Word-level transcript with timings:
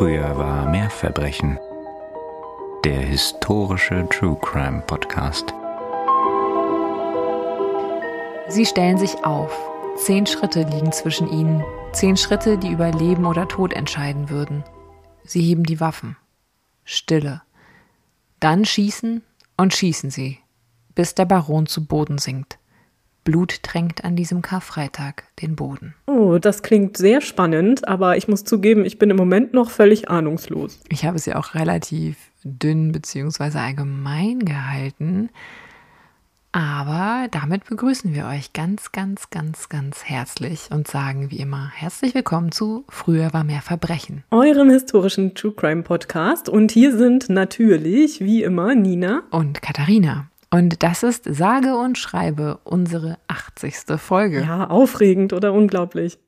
Früher 0.00 0.38
war 0.38 0.66
mehr 0.66 0.88
Verbrechen. 0.88 1.58
Der 2.86 3.00
historische 3.00 4.08
True 4.08 4.38
Crime 4.40 4.80
Podcast. 4.86 5.52
Sie 8.48 8.64
stellen 8.64 8.96
sich 8.96 9.26
auf. 9.26 9.54
Zehn 9.96 10.24
Schritte 10.24 10.62
liegen 10.62 10.90
zwischen 10.92 11.30
ihnen. 11.30 11.62
Zehn 11.92 12.16
Schritte, 12.16 12.56
die 12.56 12.70
über 12.70 12.90
Leben 12.92 13.26
oder 13.26 13.46
Tod 13.46 13.74
entscheiden 13.74 14.30
würden. 14.30 14.64
Sie 15.24 15.42
heben 15.42 15.64
die 15.64 15.80
Waffen. 15.80 16.16
Stille. 16.82 17.42
Dann 18.40 18.64
schießen 18.64 19.22
und 19.58 19.74
schießen 19.74 20.08
sie, 20.08 20.38
bis 20.94 21.14
der 21.14 21.26
Baron 21.26 21.66
zu 21.66 21.84
Boden 21.84 22.16
sinkt. 22.16 22.58
Blut 23.24 23.62
tränkt 23.62 24.04
an 24.04 24.16
diesem 24.16 24.42
Karfreitag 24.42 25.24
den 25.42 25.56
Boden. 25.56 25.94
Oh, 26.06 26.38
das 26.38 26.62
klingt 26.62 26.96
sehr 26.96 27.20
spannend, 27.20 27.86
aber 27.86 28.16
ich 28.16 28.28
muss 28.28 28.44
zugeben, 28.44 28.84
ich 28.84 28.98
bin 28.98 29.10
im 29.10 29.16
Moment 29.16 29.52
noch 29.52 29.70
völlig 29.70 30.08
ahnungslos. 30.08 30.80
Ich 30.88 31.04
habe 31.04 31.16
es 31.16 31.26
ja 31.26 31.36
auch 31.36 31.54
relativ 31.54 32.16
dünn 32.44 32.92
bzw. 32.92 33.58
allgemein 33.58 34.40
gehalten. 34.40 35.30
Aber 36.52 37.28
damit 37.30 37.64
begrüßen 37.66 38.12
wir 38.12 38.26
euch 38.26 38.52
ganz, 38.52 38.90
ganz, 38.90 39.30
ganz, 39.30 39.68
ganz 39.68 40.04
herzlich 40.04 40.68
und 40.72 40.88
sagen 40.88 41.30
wie 41.30 41.36
immer 41.36 41.70
herzlich 41.72 42.12
willkommen 42.12 42.50
zu 42.50 42.84
Früher 42.88 43.32
war 43.32 43.44
mehr 43.44 43.62
Verbrechen. 43.62 44.24
Eurem 44.32 44.68
historischen 44.68 45.36
True 45.36 45.52
Crime 45.52 45.82
Podcast. 45.84 46.48
Und 46.48 46.72
hier 46.72 46.96
sind 46.96 47.28
natürlich, 47.28 48.20
wie 48.20 48.42
immer, 48.42 48.74
Nina 48.74 49.22
und 49.30 49.62
Katharina. 49.62 50.29
Und 50.52 50.82
das 50.82 51.04
ist 51.04 51.24
sage 51.32 51.76
und 51.76 51.96
schreibe 51.96 52.58
unsere 52.64 53.18
80. 53.28 53.98
Folge. 53.98 54.40
Ja, 54.42 54.66
aufregend 54.68 55.32
oder 55.32 55.52
unglaublich. 55.52 56.18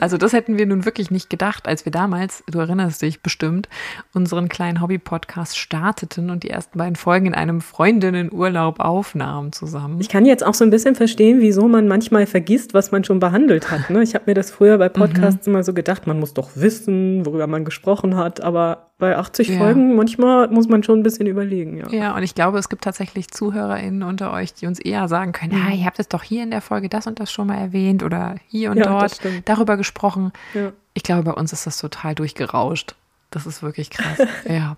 Also 0.00 0.16
das 0.16 0.32
hätten 0.32 0.58
wir 0.58 0.66
nun 0.66 0.84
wirklich 0.84 1.10
nicht 1.10 1.30
gedacht, 1.30 1.66
als 1.66 1.84
wir 1.84 1.92
damals, 1.92 2.44
du 2.50 2.58
erinnerst 2.58 3.02
dich 3.02 3.22
bestimmt, 3.22 3.68
unseren 4.14 4.48
kleinen 4.48 4.80
Hobby-Podcast 4.80 5.58
starteten 5.58 6.30
und 6.30 6.42
die 6.42 6.50
ersten 6.50 6.78
beiden 6.78 6.96
Folgen 6.96 7.26
in 7.26 7.34
einem 7.34 7.60
Freundinnenurlaub 7.60 8.80
aufnahmen 8.80 9.52
zusammen. 9.52 10.00
Ich 10.00 10.08
kann 10.08 10.26
jetzt 10.26 10.44
auch 10.44 10.54
so 10.54 10.64
ein 10.64 10.70
bisschen 10.70 10.94
verstehen, 10.94 11.40
wieso 11.40 11.68
man 11.68 11.88
manchmal 11.88 12.26
vergisst, 12.26 12.74
was 12.74 12.92
man 12.92 13.04
schon 13.04 13.20
behandelt 13.20 13.70
hat. 13.70 13.90
Ne? 13.90 14.02
Ich 14.02 14.14
habe 14.14 14.24
mir 14.26 14.34
das 14.34 14.50
früher 14.50 14.78
bei 14.78 14.88
Podcasts 14.88 15.46
mhm. 15.46 15.54
immer 15.54 15.62
so 15.62 15.72
gedacht, 15.72 16.06
man 16.06 16.20
muss 16.20 16.34
doch 16.34 16.50
wissen, 16.54 17.24
worüber 17.26 17.46
man 17.46 17.64
gesprochen 17.64 18.16
hat, 18.16 18.42
aber 18.42 18.86
bei 18.98 19.14
80 19.16 19.48
ja. 19.48 19.58
Folgen 19.58 19.94
manchmal 19.94 20.48
muss 20.48 20.68
man 20.68 20.82
schon 20.82 21.00
ein 21.00 21.02
bisschen 21.02 21.26
überlegen. 21.26 21.76
Ja. 21.76 21.88
ja, 21.90 22.16
und 22.16 22.22
ich 22.22 22.34
glaube, 22.34 22.58
es 22.58 22.70
gibt 22.70 22.82
tatsächlich 22.82 23.28
ZuhörerInnen 23.30 24.02
unter 24.02 24.32
euch, 24.32 24.54
die 24.54 24.66
uns 24.66 24.78
eher 24.78 25.06
sagen 25.08 25.32
können, 25.32 25.54
mhm. 25.54 25.66
ah, 25.66 25.74
ihr 25.74 25.84
habt 25.84 25.98
es 25.98 26.08
doch 26.08 26.22
hier 26.22 26.42
in 26.42 26.50
der 26.50 26.62
Folge 26.62 26.88
das 26.88 27.06
und 27.06 27.20
das 27.20 27.30
schon 27.30 27.48
mal 27.48 27.58
erwähnt 27.58 28.02
oder 28.02 28.36
hier 28.46 28.70
und 28.70 28.78
ja, 28.78 28.84
dort 28.84 29.20
darüber 29.56 29.76
gesprochen. 29.76 30.32
Ja. 30.54 30.72
Ich 30.94 31.02
glaube, 31.02 31.24
bei 31.24 31.32
uns 31.32 31.52
ist 31.52 31.66
das 31.66 31.78
total 31.78 32.14
durchgerauscht. 32.14 32.94
Das 33.30 33.46
ist 33.46 33.62
wirklich 33.62 33.90
krass. 33.90 34.18
ja. 34.48 34.76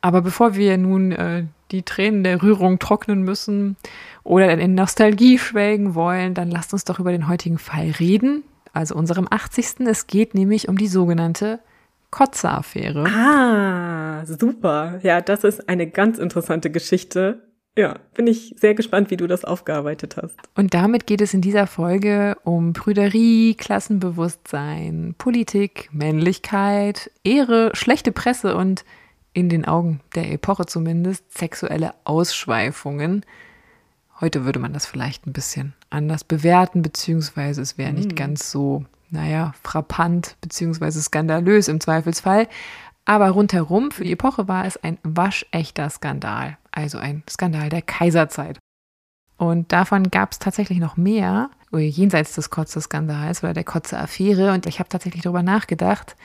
Aber 0.00 0.22
bevor 0.22 0.54
wir 0.54 0.78
nun 0.78 1.12
äh, 1.12 1.44
die 1.70 1.82
Tränen 1.82 2.24
der 2.24 2.42
Rührung 2.42 2.78
trocknen 2.78 3.22
müssen 3.22 3.76
oder 4.24 4.50
in 4.50 4.74
Nostalgie 4.74 5.38
schwelgen 5.38 5.94
wollen, 5.94 6.34
dann 6.34 6.50
lasst 6.50 6.72
uns 6.72 6.84
doch 6.84 6.98
über 6.98 7.12
den 7.12 7.28
heutigen 7.28 7.58
Fall 7.58 7.90
reden, 7.98 8.44
also 8.72 8.94
unserem 8.94 9.26
80. 9.30 9.86
Es 9.86 10.06
geht 10.06 10.34
nämlich 10.34 10.68
um 10.68 10.76
die 10.76 10.88
sogenannte 10.88 11.60
Kotze-Affäre. 12.10 13.04
Ah, 13.06 14.24
super. 14.26 15.00
Ja, 15.02 15.20
das 15.20 15.44
ist 15.44 15.68
eine 15.68 15.86
ganz 15.86 16.18
interessante 16.18 16.70
Geschichte. 16.70 17.42
Ja, 17.76 17.98
bin 18.14 18.26
ich 18.26 18.54
sehr 18.58 18.74
gespannt, 18.74 19.10
wie 19.10 19.16
du 19.16 19.26
das 19.26 19.44
aufgearbeitet 19.44 20.18
hast. 20.18 20.36
Und 20.54 20.74
damit 20.74 21.06
geht 21.06 21.22
es 21.22 21.32
in 21.32 21.40
dieser 21.40 21.66
Folge 21.66 22.36
um 22.44 22.74
Prüderie, 22.74 23.54
Klassenbewusstsein, 23.54 25.14
Politik, 25.16 25.88
Männlichkeit, 25.90 27.10
Ehre, 27.24 27.70
schlechte 27.74 28.12
Presse 28.12 28.56
und 28.56 28.84
in 29.32 29.48
den 29.48 29.64
Augen 29.64 30.00
der 30.14 30.30
Epoche 30.30 30.66
zumindest 30.66 31.36
sexuelle 31.36 31.94
Ausschweifungen. 32.04 33.24
Heute 34.20 34.44
würde 34.44 34.58
man 34.58 34.74
das 34.74 34.84
vielleicht 34.84 35.26
ein 35.26 35.32
bisschen 35.32 35.72
anders 35.88 36.24
bewerten, 36.24 36.82
beziehungsweise 36.82 37.62
es 37.62 37.78
wäre 37.78 37.94
nicht 37.94 38.12
mm. 38.12 38.16
ganz 38.16 38.50
so, 38.50 38.84
naja, 39.10 39.54
frappant, 39.62 40.36
beziehungsweise 40.42 41.00
skandalös 41.00 41.68
im 41.68 41.80
Zweifelsfall. 41.80 42.48
Aber 43.06 43.30
rundherum 43.30 43.90
für 43.90 44.04
die 44.04 44.12
Epoche 44.12 44.46
war 44.46 44.66
es 44.66 44.76
ein 44.76 44.98
waschechter 45.02 45.88
Skandal, 45.88 46.58
also 46.72 46.98
ein 46.98 47.22
Skandal 47.28 47.68
der 47.68 47.82
Kaiserzeit. 47.82 48.58
Und 49.36 49.72
davon 49.72 50.10
gab 50.10 50.32
es 50.32 50.38
tatsächlich 50.38 50.78
noch 50.78 50.96
mehr, 50.96 51.50
jenseits 51.72 52.34
des 52.34 52.50
Kotze-Skandals 52.50 53.42
oder 53.42 53.54
der 53.54 53.64
Kotze-Affäre. 53.64 54.52
Und 54.52 54.66
ich 54.66 54.78
habe 54.78 54.88
tatsächlich 54.88 55.22
darüber 55.22 55.42
nachgedacht, 55.42 56.16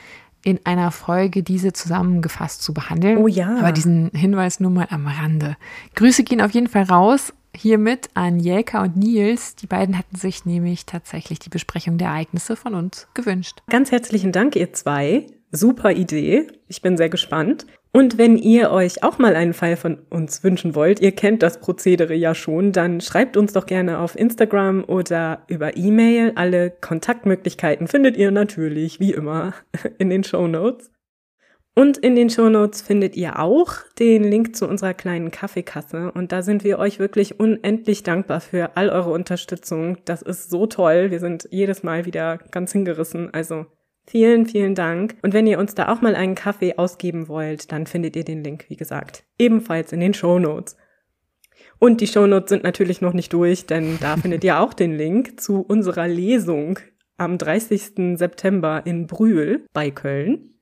in 0.44 0.60
einer 0.64 0.92
Folge 0.92 1.42
diese 1.42 1.72
zusammengefasst 1.72 2.62
zu 2.62 2.72
behandeln. 2.72 3.18
Oh 3.18 3.26
ja. 3.26 3.56
Aber 3.58 3.72
diesen 3.72 4.10
Hinweis 4.14 4.60
nur 4.60 4.70
mal 4.70 4.86
am 4.90 5.06
Rande. 5.06 5.56
Grüße 5.96 6.22
gehen 6.22 6.40
auf 6.40 6.52
jeden 6.52 6.68
Fall 6.68 6.84
raus 6.84 7.32
hiermit 7.56 8.08
an 8.14 8.38
Jelka 8.38 8.82
und 8.82 8.96
Nils. 8.96 9.56
Die 9.56 9.66
beiden 9.66 9.98
hatten 9.98 10.16
sich 10.16 10.44
nämlich 10.44 10.86
tatsächlich 10.86 11.40
die 11.40 11.48
Besprechung 11.48 11.98
der 11.98 12.08
Ereignisse 12.08 12.54
von 12.54 12.74
uns 12.74 13.08
gewünscht. 13.14 13.62
Ganz 13.68 13.90
herzlichen 13.90 14.30
Dank, 14.30 14.54
ihr 14.54 14.72
zwei. 14.74 15.26
Super 15.50 15.90
Idee. 15.92 16.46
Ich 16.68 16.82
bin 16.82 16.96
sehr 16.96 17.08
gespannt. 17.08 17.66
Und 17.92 18.18
wenn 18.18 18.36
ihr 18.36 18.70
euch 18.70 19.02
auch 19.02 19.18
mal 19.18 19.34
einen 19.34 19.54
Fall 19.54 19.76
von 19.76 19.98
uns 20.10 20.44
wünschen 20.44 20.74
wollt, 20.74 21.00
ihr 21.00 21.12
kennt 21.12 21.42
das 21.42 21.58
Prozedere 21.58 22.14
ja 22.14 22.34
schon, 22.34 22.72
dann 22.72 23.00
schreibt 23.00 23.36
uns 23.36 23.54
doch 23.54 23.66
gerne 23.66 23.98
auf 23.98 24.14
Instagram 24.16 24.84
oder 24.84 25.42
über 25.48 25.76
E-Mail. 25.76 26.32
Alle 26.34 26.70
Kontaktmöglichkeiten 26.70 27.88
findet 27.88 28.16
ihr 28.16 28.30
natürlich, 28.30 29.00
wie 29.00 29.12
immer, 29.12 29.54
in 29.98 30.10
den 30.10 30.22
Show 30.22 30.46
Notes. 30.46 30.90
Und 31.74 31.96
in 31.96 32.16
den 32.16 32.28
Show 32.28 32.48
Notes 32.48 32.82
findet 32.82 33.16
ihr 33.16 33.38
auch 33.38 33.72
den 34.00 34.24
Link 34.24 34.56
zu 34.56 34.66
unserer 34.66 34.94
kleinen 34.94 35.30
Kaffeekasse. 35.30 36.10
Und 36.10 36.32
da 36.32 36.42
sind 36.42 36.64
wir 36.64 36.80
euch 36.80 36.98
wirklich 36.98 37.38
unendlich 37.38 38.02
dankbar 38.02 38.40
für 38.40 38.76
all 38.76 38.90
eure 38.90 39.12
Unterstützung. 39.12 39.96
Das 40.04 40.20
ist 40.20 40.50
so 40.50 40.66
toll. 40.66 41.12
Wir 41.12 41.20
sind 41.20 41.48
jedes 41.52 41.84
Mal 41.84 42.04
wieder 42.04 42.38
ganz 42.50 42.72
hingerissen. 42.72 43.32
Also 43.32 43.66
Vielen, 44.08 44.46
vielen 44.46 44.74
Dank. 44.74 45.16
Und 45.20 45.34
wenn 45.34 45.46
ihr 45.46 45.58
uns 45.58 45.74
da 45.74 45.92
auch 45.92 46.00
mal 46.00 46.14
einen 46.14 46.34
Kaffee 46.34 46.78
ausgeben 46.78 47.28
wollt, 47.28 47.70
dann 47.72 47.86
findet 47.86 48.16
ihr 48.16 48.24
den 48.24 48.42
Link, 48.42 48.64
wie 48.68 48.76
gesagt, 48.76 49.24
ebenfalls 49.38 49.92
in 49.92 50.00
den 50.00 50.14
Show 50.14 50.38
Notes. 50.38 50.78
Und 51.78 52.00
die 52.00 52.06
Show 52.06 52.26
Notes 52.26 52.48
sind 52.48 52.64
natürlich 52.64 53.02
noch 53.02 53.12
nicht 53.12 53.34
durch, 53.34 53.66
denn 53.66 53.98
da 54.00 54.16
findet 54.22 54.44
ihr 54.44 54.60
auch 54.60 54.72
den 54.72 54.96
Link 54.96 55.38
zu 55.38 55.60
unserer 55.60 56.08
Lesung 56.08 56.78
am 57.18 57.36
30. 57.36 58.16
September 58.18 58.80
in 58.86 59.06
Brühl 59.06 59.66
bei 59.74 59.90
Köln. 59.90 60.54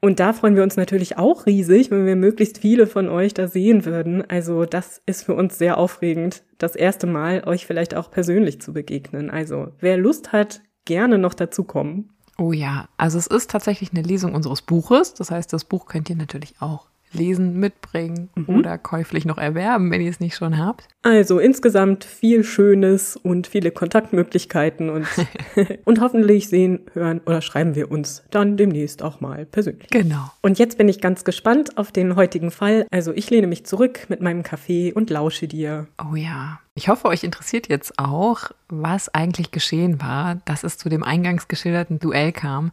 Und 0.00 0.18
da 0.18 0.32
freuen 0.32 0.56
wir 0.56 0.64
uns 0.64 0.76
natürlich 0.76 1.18
auch 1.18 1.46
riesig, 1.46 1.92
wenn 1.92 2.04
wir 2.04 2.16
möglichst 2.16 2.58
viele 2.58 2.88
von 2.88 3.08
euch 3.08 3.32
da 3.32 3.46
sehen 3.46 3.84
würden. 3.84 4.28
Also 4.28 4.64
das 4.64 5.02
ist 5.06 5.22
für 5.22 5.34
uns 5.34 5.56
sehr 5.56 5.78
aufregend, 5.78 6.42
das 6.58 6.74
erste 6.74 7.06
Mal 7.06 7.44
euch 7.46 7.64
vielleicht 7.64 7.94
auch 7.94 8.10
persönlich 8.10 8.60
zu 8.60 8.72
begegnen. 8.72 9.30
Also 9.30 9.68
wer 9.78 9.96
Lust 9.96 10.32
hat, 10.32 10.62
gerne 10.84 11.18
noch 11.18 11.34
dazu 11.34 11.62
kommen. 11.62 12.17
Oh 12.40 12.52
ja, 12.52 12.88
also 12.96 13.18
es 13.18 13.26
ist 13.26 13.50
tatsächlich 13.50 13.92
eine 13.92 14.02
Lesung 14.02 14.34
unseres 14.34 14.62
Buches. 14.62 15.14
Das 15.14 15.30
heißt, 15.30 15.52
das 15.52 15.64
Buch 15.64 15.86
könnt 15.86 16.08
ihr 16.08 16.16
natürlich 16.16 16.54
auch 16.60 16.86
lesen, 17.12 17.58
mitbringen 17.58 18.30
mhm. 18.34 18.48
oder 18.48 18.78
käuflich 18.78 19.24
noch 19.24 19.38
erwerben, 19.38 19.90
wenn 19.90 20.00
ihr 20.00 20.10
es 20.10 20.20
nicht 20.20 20.36
schon 20.36 20.58
habt. 20.58 20.88
Also 21.02 21.38
insgesamt 21.38 22.04
viel 22.04 22.44
Schönes 22.44 23.16
und 23.16 23.46
viele 23.46 23.70
Kontaktmöglichkeiten 23.70 24.90
und, 24.90 25.06
und 25.84 26.00
hoffentlich 26.00 26.48
sehen, 26.48 26.80
hören 26.92 27.20
oder 27.26 27.40
schreiben 27.40 27.74
wir 27.74 27.90
uns 27.90 28.22
dann 28.30 28.56
demnächst 28.56 29.02
auch 29.02 29.20
mal 29.20 29.46
persönlich. 29.46 29.88
Genau. 29.90 30.30
Und 30.42 30.58
jetzt 30.58 30.78
bin 30.78 30.88
ich 30.88 31.00
ganz 31.00 31.24
gespannt 31.24 31.78
auf 31.78 31.92
den 31.92 32.16
heutigen 32.16 32.50
Fall. 32.50 32.86
Also 32.90 33.12
ich 33.12 33.30
lehne 33.30 33.46
mich 33.46 33.64
zurück 33.64 34.06
mit 34.08 34.20
meinem 34.20 34.42
Kaffee 34.42 34.92
und 34.92 35.10
lausche 35.10 35.48
dir. 35.48 35.86
Oh 35.98 36.14
ja. 36.14 36.60
Ich 36.74 36.88
hoffe, 36.88 37.08
euch 37.08 37.24
interessiert 37.24 37.68
jetzt 37.68 37.98
auch, 37.98 38.50
was 38.68 39.12
eigentlich 39.12 39.50
geschehen 39.50 40.00
war, 40.00 40.36
dass 40.44 40.62
es 40.62 40.78
zu 40.78 40.88
dem 40.88 41.02
eingangs 41.02 41.48
geschilderten 41.48 41.98
Duell 41.98 42.30
kam 42.32 42.70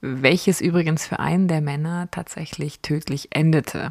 welches 0.00 0.60
übrigens 0.60 1.06
für 1.06 1.18
einen 1.18 1.48
der 1.48 1.60
Männer 1.60 2.08
tatsächlich 2.10 2.80
tödlich 2.80 3.28
endete. 3.30 3.90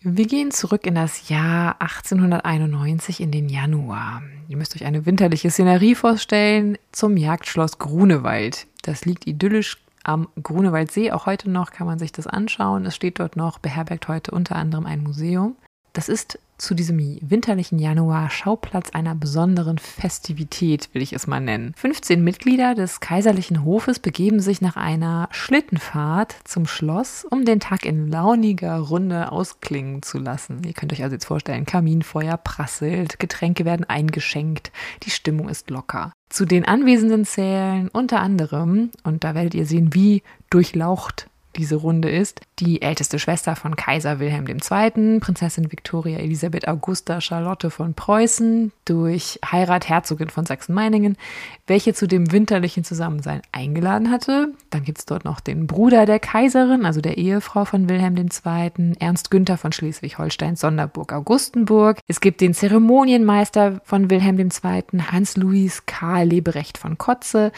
Wir 0.00 0.26
gehen 0.26 0.50
zurück 0.50 0.84
in 0.86 0.96
das 0.96 1.28
Jahr 1.28 1.80
1891 1.80 3.20
in 3.20 3.30
den 3.30 3.48
Januar. 3.48 4.22
Ihr 4.48 4.56
müsst 4.56 4.74
euch 4.74 4.84
eine 4.84 5.06
winterliche 5.06 5.50
Szenerie 5.50 5.94
vorstellen 5.94 6.76
zum 6.90 7.16
Jagdschloss 7.16 7.78
Grunewald. 7.78 8.66
Das 8.82 9.04
liegt 9.04 9.28
idyllisch 9.28 9.78
am 10.02 10.28
Grunewaldsee. 10.42 11.12
Auch 11.12 11.26
heute 11.26 11.50
noch 11.50 11.70
kann 11.70 11.86
man 11.86 12.00
sich 12.00 12.10
das 12.10 12.26
anschauen. 12.26 12.84
Es 12.84 12.96
steht 12.96 13.20
dort 13.20 13.36
noch, 13.36 13.58
beherbergt 13.60 14.08
heute 14.08 14.32
unter 14.32 14.56
anderem 14.56 14.86
ein 14.86 15.04
Museum. 15.04 15.54
Das 15.92 16.08
ist 16.08 16.40
zu 16.62 16.74
diesem 16.74 16.98
winterlichen 17.20 17.80
Januar 17.80 18.30
Schauplatz 18.30 18.90
einer 18.90 19.16
besonderen 19.16 19.78
Festivität, 19.78 20.90
will 20.92 21.02
ich 21.02 21.12
es 21.12 21.26
mal 21.26 21.40
nennen. 21.40 21.74
15 21.76 22.22
Mitglieder 22.22 22.76
des 22.76 23.00
kaiserlichen 23.00 23.64
Hofes 23.64 23.98
begeben 23.98 24.38
sich 24.38 24.60
nach 24.60 24.76
einer 24.76 25.28
Schlittenfahrt 25.32 26.36
zum 26.44 26.68
Schloss, 26.68 27.26
um 27.28 27.44
den 27.44 27.58
Tag 27.58 27.84
in 27.84 28.08
launiger 28.08 28.78
Runde 28.78 29.32
ausklingen 29.32 30.02
zu 30.02 30.18
lassen. 30.18 30.62
Ihr 30.64 30.72
könnt 30.72 30.92
euch 30.92 31.02
also 31.02 31.16
jetzt 31.16 31.26
vorstellen, 31.26 31.66
Kaminfeuer 31.66 32.36
prasselt, 32.36 33.18
Getränke 33.18 33.64
werden 33.64 33.84
eingeschenkt, 33.84 34.70
die 35.02 35.10
Stimmung 35.10 35.48
ist 35.48 35.68
locker. 35.68 36.12
Zu 36.30 36.46
den 36.46 36.64
Anwesenden 36.64 37.24
zählen 37.24 37.88
unter 37.92 38.20
anderem, 38.20 38.90
und 39.02 39.24
da 39.24 39.34
werdet 39.34 39.54
ihr 39.54 39.66
sehen, 39.66 39.94
wie 39.94 40.22
durchlaucht 40.48 41.28
diese 41.56 41.76
Runde 41.76 42.10
ist 42.10 42.40
die 42.58 42.80
älteste 42.80 43.18
Schwester 43.18 43.56
von 43.56 43.76
Kaiser 43.76 44.18
Wilhelm 44.18 44.46
II., 44.46 45.20
Prinzessin 45.20 45.70
Victoria 45.70 46.18
Elisabeth 46.18 46.66
Augusta 46.66 47.20
Charlotte 47.20 47.70
von 47.70 47.94
Preußen, 47.94 48.72
durch 48.84 49.38
Heirat 49.44 49.88
Herzogin 49.88 50.30
von 50.30 50.46
Sachsen-Meiningen, 50.46 51.16
welche 51.66 51.94
zu 51.94 52.06
dem 52.06 52.32
winterlichen 52.32 52.84
Zusammensein 52.84 53.42
eingeladen 53.52 54.10
hatte. 54.10 54.52
Dann 54.70 54.84
gibt 54.84 54.98
es 54.98 55.06
dort 55.06 55.24
noch 55.24 55.40
den 55.40 55.66
Bruder 55.66 56.06
der 56.06 56.20
Kaiserin, 56.20 56.86
also 56.86 57.00
der 57.00 57.18
Ehefrau 57.18 57.64
von 57.64 57.88
Wilhelm 57.88 58.16
II., 58.16 58.96
Ernst 58.98 59.30
Günther 59.30 59.58
von 59.58 59.72
Schleswig-Holstein, 59.72 60.56
Sonderburg-Augustenburg. 60.56 61.98
Es 62.08 62.20
gibt 62.20 62.40
den 62.40 62.54
Zeremonienmeister 62.54 63.80
von 63.84 64.10
Wilhelm 64.10 64.38
II., 64.38 65.00
Hans-Louis 65.10 65.86
Karl 65.86 66.28
Leberecht 66.28 66.78
von 66.78 66.98
Kotze. 66.98 67.52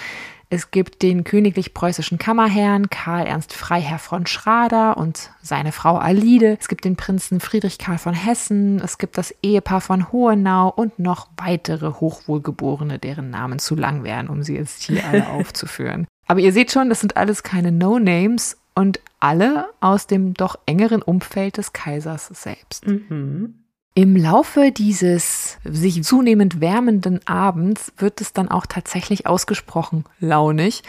Es 0.51 0.71
gibt 0.71 1.03
den 1.03 1.25
königlich-preußischen 1.25 2.19
Kammerherrn 2.19 2.91
Karl 2.91 3.27
Ernst 3.27 3.53
Freiherr 3.53 3.99
von 3.99 4.27
Schrader 4.27 4.97
und 4.97 5.31
seine 5.43 5.73
Frau 5.73 5.97
Alide. 5.97 6.57
Es 6.61 6.69
gibt 6.69 6.85
den 6.85 6.97
Prinzen 6.97 7.41
Friedrich 7.41 7.79
Karl 7.79 7.99
von 7.99 8.15
Hessen. 8.15 8.81
Es 8.81 8.99
gibt 8.99 9.19
das 9.19 9.35
Ehepaar 9.43 9.81
von 9.81 10.13
Hohenau 10.13 10.69
und 10.69 10.99
noch 10.99 11.29
weitere 11.37 11.93
Hochwohlgeborene, 11.95 12.99
deren 12.99 13.31
Namen 13.31 13.59
zu 13.59 13.75
lang 13.75 14.05
wären, 14.05 14.29
um 14.29 14.43
sie 14.43 14.57
jetzt 14.57 14.83
hier 14.83 15.05
alle 15.05 15.29
aufzuführen. 15.31 16.07
Aber 16.27 16.41
ihr 16.41 16.53
seht 16.53 16.73
schon, 16.73 16.89
das 16.89 17.01
sind 17.01 17.17
alles 17.17 17.43
keine 17.43 17.73
No-Names 17.73 18.59
und 18.75 19.01
alle 19.21 19.67
aus 19.81 20.07
dem 20.07 20.35
doch 20.35 20.59
engeren 20.67 21.03
Umfeld 21.03 21.57
des 21.57 21.73
Kaisers 21.73 22.27
selbst. 22.27 22.87
Mhm. 22.87 23.64
Im 23.97 24.17
Laufe 24.17 24.73
dieses 24.73 25.59
sich 25.63 26.03
zunehmend 26.03 26.61
wärmenden 26.61 27.25
Abends 27.29 27.93
wird 27.97 28.21
es 28.21 28.33
dann 28.33 28.49
auch 28.49 28.67
tatsächlich 28.67 29.29
ausgesprochen 29.29 30.05
launig 30.19 30.83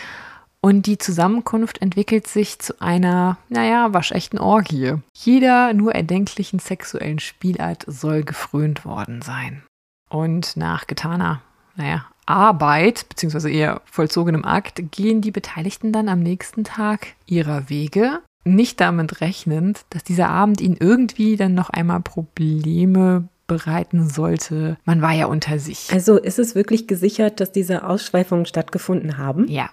und 0.60 0.88
die 0.88 0.98
Zusammenkunft 0.98 1.80
entwickelt 1.84 2.26
sich 2.26 2.58
zu 2.58 2.82
einer, 2.82 3.38
naja, 3.50 3.94
waschechten 3.94 4.40
Orgie. 4.40 4.96
Jeder 5.14 5.74
nur 5.74 5.94
erdenklichen 5.94 6.58
sexuellen 6.58 7.20
Spielart 7.20 7.84
soll 7.86 8.24
gefrönt 8.24 8.86
worden 8.86 9.22
sein. 9.22 9.62
Und 10.10 10.58
nach 10.58 10.88
getaner, 10.88 11.44
naja, 11.76 12.08
Arbeit, 12.26 13.08
beziehungsweise 13.08 13.52
eher 13.52 13.84
vollzogenem 13.86 14.44
Akt, 14.44 14.82
gehen 14.90 15.22
die 15.22 15.30
Beteiligten 15.30 15.92
dann 15.92 16.10
am 16.10 16.22
nächsten 16.22 16.64
Tag 16.64 17.10
ihrer 17.28 17.70
Wege 17.70 18.22
nicht 18.46 18.80
damit 18.80 19.22
rechnend, 19.22 19.86
dass 19.90 20.04
dieser 20.04 20.30
Abend 20.30 20.62
ihnen 20.62 20.78
irgendwie 20.80 21.36
dann 21.36 21.54
noch 21.54 21.70
einmal 21.70 22.00
Probleme 22.02 23.28
bereiten 23.48 24.10
sollte. 24.10 24.78
Man 24.86 25.02
war 25.02 25.12
ja 25.12 25.26
unter 25.26 25.60
sich. 25.60 25.92
Also 25.92 26.18
ist 26.18 26.40
es 26.40 26.56
wirklich 26.56 26.88
gesichert, 26.88 27.40
dass 27.40 27.52
diese 27.52 27.84
Ausschweifungen 27.84 28.46
stattgefunden 28.46 29.18
haben? 29.18 29.48
Ja. 29.48 29.70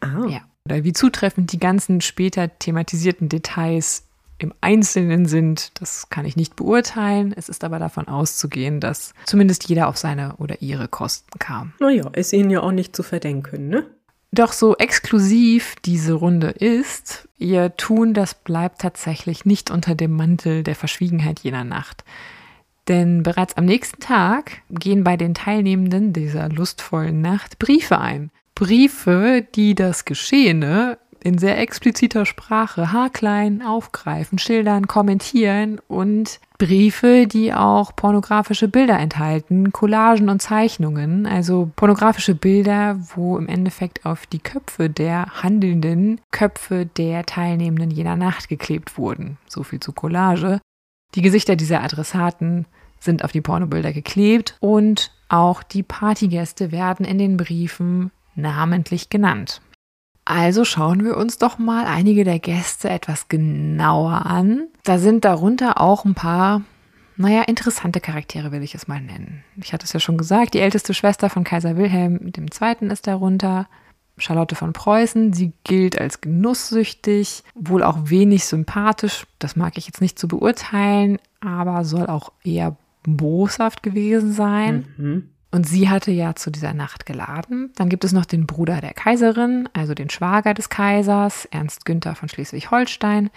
Ah. 0.00 0.26
Ja. 0.28 0.40
Oder 0.66 0.84
wie 0.84 0.92
zutreffend 0.92 1.52
die 1.52 1.58
ganzen 1.58 2.00
später 2.00 2.58
thematisierten 2.58 3.28
Details 3.28 4.04
im 4.38 4.54
Einzelnen 4.60 5.26
sind, 5.26 5.72
das 5.80 6.10
kann 6.10 6.24
ich 6.24 6.36
nicht 6.36 6.54
beurteilen. 6.54 7.34
Es 7.36 7.48
ist 7.48 7.64
aber 7.64 7.78
davon 7.78 8.06
auszugehen, 8.06 8.78
dass 8.78 9.12
zumindest 9.26 9.68
jeder 9.68 9.88
auf 9.88 9.96
seine 9.96 10.36
oder 10.36 10.62
ihre 10.62 10.86
Kosten 10.86 11.38
kam. 11.38 11.72
Naja, 11.80 12.08
ist 12.14 12.32
ihnen 12.32 12.50
ja 12.50 12.60
auch 12.60 12.70
nicht 12.70 12.94
zu 12.94 13.02
verdenken, 13.02 13.68
ne? 13.68 13.86
Doch 14.30 14.52
so 14.52 14.76
exklusiv 14.76 15.76
diese 15.84 16.12
Runde 16.12 16.48
ist, 16.48 17.28
ihr 17.38 17.76
Tun, 17.76 18.12
das 18.12 18.34
bleibt 18.34 18.82
tatsächlich 18.82 19.46
nicht 19.46 19.70
unter 19.70 19.94
dem 19.94 20.12
Mantel 20.12 20.62
der 20.62 20.74
Verschwiegenheit 20.74 21.40
jener 21.40 21.64
Nacht. 21.64 22.04
Denn 22.88 23.22
bereits 23.22 23.56
am 23.56 23.64
nächsten 23.64 24.00
Tag 24.00 24.62
gehen 24.70 25.02
bei 25.04 25.16
den 25.16 25.34
Teilnehmenden 25.34 26.12
dieser 26.12 26.48
lustvollen 26.48 27.20
Nacht 27.20 27.58
Briefe 27.58 27.98
ein. 27.98 28.30
Briefe, 28.54 29.46
die 29.54 29.74
das 29.74 30.04
Geschehene 30.04 30.98
in 31.28 31.38
sehr 31.38 31.58
expliziter 31.58 32.26
Sprache 32.26 32.92
haarklein 32.92 33.62
aufgreifen, 33.62 34.38
schildern, 34.38 34.88
kommentieren 34.88 35.80
und 35.86 36.40
Briefe, 36.58 37.26
die 37.26 37.54
auch 37.54 37.94
pornografische 37.94 38.66
Bilder 38.66 38.98
enthalten, 38.98 39.70
Collagen 39.70 40.28
und 40.28 40.42
Zeichnungen, 40.42 41.26
also 41.26 41.70
pornografische 41.76 42.34
Bilder, 42.34 42.98
wo 43.14 43.38
im 43.38 43.46
Endeffekt 43.46 44.04
auf 44.04 44.26
die 44.26 44.40
Köpfe 44.40 44.90
der 44.90 45.26
handelnden 45.42 46.20
Köpfe 46.32 46.86
der 46.86 47.24
Teilnehmenden 47.26 47.90
jener 47.90 48.16
Nacht 48.16 48.48
geklebt 48.48 48.98
wurden. 48.98 49.36
So 49.46 49.62
viel 49.62 49.78
zu 49.78 49.92
Collage. 49.92 50.60
Die 51.14 51.22
Gesichter 51.22 51.54
dieser 51.54 51.82
Adressaten 51.82 52.66
sind 52.98 53.22
auf 53.22 53.32
die 53.32 53.40
Pornobilder 53.40 53.92
geklebt 53.92 54.56
und 54.60 55.12
auch 55.28 55.62
die 55.62 55.82
Partygäste 55.82 56.72
werden 56.72 57.06
in 57.06 57.18
den 57.18 57.36
Briefen 57.36 58.10
namentlich 58.34 59.10
genannt. 59.10 59.60
Also 60.30 60.66
schauen 60.66 61.06
wir 61.06 61.16
uns 61.16 61.38
doch 61.38 61.58
mal 61.58 61.86
einige 61.86 62.22
der 62.22 62.38
Gäste 62.38 62.90
etwas 62.90 63.28
genauer 63.28 64.26
an. 64.26 64.66
Da 64.84 64.98
sind 64.98 65.24
darunter 65.24 65.80
auch 65.80 66.04
ein 66.04 66.14
paar, 66.14 66.60
naja, 67.16 67.44
interessante 67.44 67.98
Charaktere, 67.98 68.52
will 68.52 68.62
ich 68.62 68.74
es 68.74 68.86
mal 68.86 69.00
nennen. 69.00 69.42
Ich 69.56 69.72
hatte 69.72 69.86
es 69.86 69.94
ja 69.94 70.00
schon 70.00 70.18
gesagt, 70.18 70.52
die 70.52 70.60
älteste 70.60 70.92
Schwester 70.92 71.30
von 71.30 71.44
Kaiser 71.44 71.78
Wilhelm 71.78 72.30
II. 72.36 72.88
ist 72.90 73.06
darunter. 73.06 73.68
Charlotte 74.18 74.54
von 74.54 74.74
Preußen, 74.74 75.32
sie 75.32 75.52
gilt 75.64 75.98
als 75.98 76.20
genusssüchtig, 76.20 77.42
wohl 77.54 77.82
auch 77.82 78.10
wenig 78.10 78.44
sympathisch, 78.44 79.26
das 79.38 79.56
mag 79.56 79.78
ich 79.78 79.86
jetzt 79.86 80.02
nicht 80.02 80.18
zu 80.18 80.28
beurteilen, 80.28 81.18
aber 81.40 81.84
soll 81.84 82.06
auch 82.06 82.32
eher 82.44 82.76
boshaft 83.04 83.82
gewesen 83.82 84.32
sein. 84.32 84.88
Mhm. 84.98 85.30
Und 85.50 85.66
sie 85.66 85.88
hatte 85.88 86.10
ja 86.10 86.34
zu 86.34 86.50
dieser 86.50 86.74
Nacht 86.74 87.06
geladen. 87.06 87.72
Dann 87.76 87.88
gibt 87.88 88.04
es 88.04 88.12
noch 88.12 88.26
den 88.26 88.46
Bruder 88.46 88.80
der 88.80 88.92
Kaiserin, 88.92 89.68
also 89.72 89.94
den 89.94 90.10
Schwager 90.10 90.52
des 90.52 90.68
Kaisers, 90.68 91.46
Ernst 91.46 91.86
Günther 91.86 92.14
von 92.14 92.28
Schleswig-Holstein. 92.28 93.30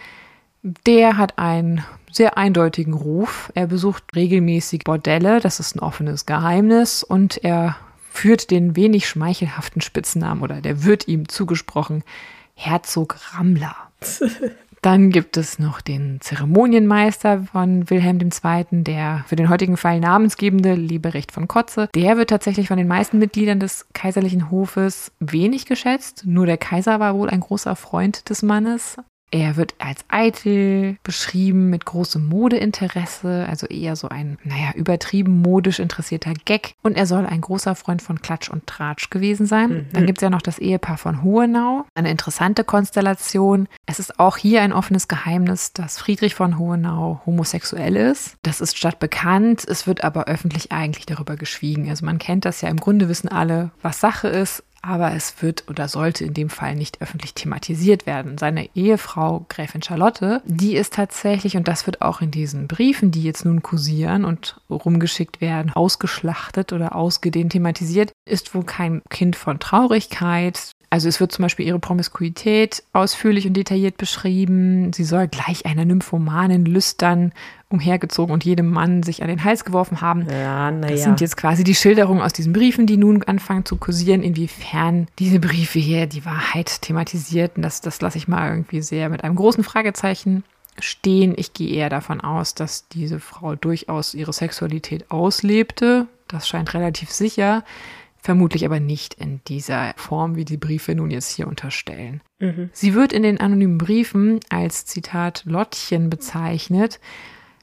Der 0.62 1.18
hat 1.18 1.40
einen 1.40 1.84
sehr 2.12 2.38
eindeutigen 2.38 2.94
Ruf. 2.94 3.52
Er 3.56 3.68
besucht 3.68 4.04
regelmäßig 4.16 4.84
Bordelle, 4.84 5.40
das 5.40 5.60
ist 5.60 5.75
ein 5.75 5.80
offenes 5.80 6.25
Geheimnis, 6.25 7.04
und 7.04 7.44
er 7.44 7.78
führt 8.12 8.52
den 8.52 8.75
wenig 8.75 9.08
schmeichelhaften 9.08 9.81
Spitznamen 9.81 10.44
oder 10.44 10.62
der 10.62 10.84
wird 10.84 11.08
ihm 11.08 11.30
zugesprochen 11.30 12.04
Herzog 12.56 13.18
Rammler. 13.34 13.75
Dann 14.81 15.12
gibt 15.12 15.38
es 15.38 15.60
noch 15.60 15.80
den 15.80 16.19
Zeremonienmeister 16.22 17.44
von 17.44 17.88
Wilhelm 17.92 18.18
II., 18.19 18.83
der 18.83 19.24
für 19.28 19.36
den 19.36 19.48
heutigen 19.48 19.78
Fall 19.78 20.00
namensgebende 20.00 20.74
Lieberecht 20.74 21.31
von 21.31 21.48
Kotze. 21.48 21.88
Der 21.94 22.18
wird 22.18 22.31
tatsächlich 22.31 22.68
von 22.68 22.78
den 22.78 22.88
meisten 22.88 23.19
Mitgliedern 23.19 23.60
des 23.60 23.86
kaiserlichen 23.94 24.50
Hofes 24.50 25.12
wenig 25.19 25.68
geschätzt. 25.68 26.24
Nur 26.25 26.48
der 26.48 26.57
Kaiser 26.57 27.00
war 27.00 27.13
wohl 27.13 27.30
ein 27.30 27.42
großer 27.42 27.75
Freund 27.75 28.28
des 28.31 28.42
Mannes. 28.42 28.98
Er 29.31 29.55
wird 29.55 29.75
als 29.79 30.03
eitel 30.10 30.98
beschrieben, 31.03 31.70
mit 31.70 31.86
großem 31.86 32.27
Modeinteresse, 32.27 33.46
also 33.50 33.65
eher 33.67 33.96
so 33.96 34.10
ein, 34.10 34.38
naja, 34.44 34.74
übertrieben 34.75 35.41
modisch 35.41 35.79
interessierter 35.79 36.34
Gag. 36.46 36.75
Und 36.82 36.98
er 36.98 37.05
soll 37.05 37.25
ein 37.25 37.39
großer 37.39 37.75
Freund 37.75 38.01
von 38.01 38.22
Klatsch 38.22 38.50
und 38.50 38.67
Tratsch 38.67 39.10
gewesen 39.10 39.46
sein. 39.46 39.70
Mhm. 39.70 39.86
Dann 39.94 40.05
gibt 40.05 40.20
es 40.20 40.24
ja 40.24 40.29
noch 40.29 40.41
das 40.41 40.60
Ehepaar 40.60 40.98
von 40.98 41.24
Hohenau, 41.24 41.86
eine 41.96 42.12
interessante 42.12 42.65
Konstellation. 42.65 43.70
Es 43.86 44.00
ist 44.00 44.20
auch 44.20 44.36
hier 44.36 44.62
ein 44.62 44.74
offenes 44.74 45.08
Geheimnis, 45.08 45.72
dass 45.72 45.98
Friedrich 45.98 46.36
von 46.36 46.60
Hohenau 46.60 47.22
homosexuell 47.25 47.96
ist. 47.96 48.36
Das 48.44 48.60
ist 48.60 48.77
stadtbekannt, 48.77 49.65
es 49.65 49.88
wird 49.88 50.03
aber 50.03 50.25
öffentlich 50.25 50.74
eigentlich 50.74 51.05
darüber 51.05 51.38
geschwiegen. 51.38 51.89
Also 51.89 52.05
man 52.05 52.17
kennt 52.17 52.44
das 52.44 52.60
ja, 52.60 52.67
im 52.67 52.77
Grunde 52.77 53.08
wissen 53.08 53.29
alle, 53.29 53.72
was 53.82 54.01
Sache 54.01 54.27
ist, 54.27 54.63
aber 54.81 55.13
es 55.13 55.41
wird 55.41 55.65
oder 55.67 55.88
sollte 55.88 56.25
in 56.25 56.33
dem 56.33 56.50
Fall 56.50 56.75
nicht 56.75 57.01
öffentlich 57.01 57.33
thematisiert 57.33 58.05
werden. 58.05 58.38
Seine 58.38 58.69
Ehefrau 58.75 59.45
Gräfin 59.50 59.81
Charlotte, 59.81 60.41
die 60.45 60.75
ist 60.75 60.93
tatsächlich, 60.93 61.55
und 61.57 61.67
das 61.67 61.85
wird 61.85 62.01
auch 62.01 62.21
in 62.21 62.31
diesen 62.31 62.67
Briefen, 62.67 63.11
die 63.11 63.23
jetzt 63.23 63.45
nun 63.45 63.61
kursieren 63.61 64.25
und 64.25 64.59
rumgeschickt 64.69 65.41
werden, 65.41 65.71
ausgeschlachtet 65.73 66.73
oder 66.73 66.95
ausgedehnt 66.95 67.51
thematisiert, 67.51 68.11
ist 68.25 68.55
wohl 68.55 68.63
kein 68.63 69.01
Kind 69.09 69.35
von 69.35 69.59
Traurigkeit, 69.59 70.71
also 70.91 71.07
es 71.07 71.21
wird 71.21 71.31
zum 71.31 71.43
Beispiel 71.43 71.65
ihre 71.65 71.79
Promiskuität 71.79 72.83
ausführlich 72.91 73.47
und 73.47 73.53
detailliert 73.53 73.95
beschrieben. 73.95 74.91
Sie 74.91 75.05
soll 75.05 75.29
gleich 75.29 75.65
einer 75.65 75.85
Nymphomanin 75.85 76.65
lüstern 76.65 77.31
umhergezogen 77.72 78.34
und 78.34 78.44
jedem 78.44 78.70
Mann 78.70 79.04
sich 79.04 79.22
an 79.22 79.28
den 79.28 79.44
Hals 79.44 79.66
geworfen 79.66 80.01
haben. 80.01 80.28
Ja, 80.30 80.72
na 80.72 80.88
das 80.88 81.00
ja. 81.00 81.06
sind 81.06 81.22
jetzt 81.22 81.38
quasi 81.38 81.63
die 81.63 81.75
Schilderungen 81.75 82.22
aus 82.22 82.34
diesen 82.34 82.54
Briefen, 82.54 82.86
die 82.86 82.98
nun 82.98 83.24
anfangen 83.24 83.66
zu 83.66 83.78
kursieren, 83.78 84.24
inwiefern 84.24 85.08
diese 85.20 85.40
Briefe 85.40 85.80
hier 85.80 86.08
die 86.08 86.25
Wahrheit 86.25 86.82
thematisierten. 86.82 87.63
Das, 87.63 87.82
das 87.82 88.01
lasse 88.01 88.18
ich 88.18 88.28
mal 88.28 88.50
irgendwie 88.50 88.82
sehr 88.82 89.10
mit 89.10 89.24
einem 89.24 89.36
großen 89.36 89.63
Fragezeichen 89.63 90.44
stehen. 90.80 91.34
Ich 91.38 91.54
gehe 91.54 91.70
eher 91.75 91.90
davon 91.90 92.22
aus, 92.22 92.56
dass 92.56 92.88
diese 92.88 93.20
Frau 93.20 93.56
durchaus 93.56 94.13
ihre 94.13 94.34
Sexualität 94.34 95.12
auslebte. 95.12 96.08
Das 96.28 96.48
scheint 96.48 96.74
relativ 96.74 97.12
sicher 97.12 97.63
vermutlich 98.22 98.66
aber 98.66 98.80
nicht 98.80 99.16
in 99.16 99.42
dieser 99.48 99.94
Form, 99.98 100.36
wie 100.36 100.46
die 100.46 100.58
Briefe 100.58 100.94
nun 100.96 101.10
jetzt 101.10 101.32
hier 101.32 101.48
unterstellen. 101.48 102.22
Mhm. 102.40 102.70
Sie 102.72 102.94
wird 102.94 103.13
in 103.13 103.24
den 103.24 103.40
anonymen 103.40 103.78
Briefen 103.78 104.40
als 104.50 104.86
Zitat 104.86 105.44
Lottchen 105.46 106.10
bezeichnet. 106.10 107.00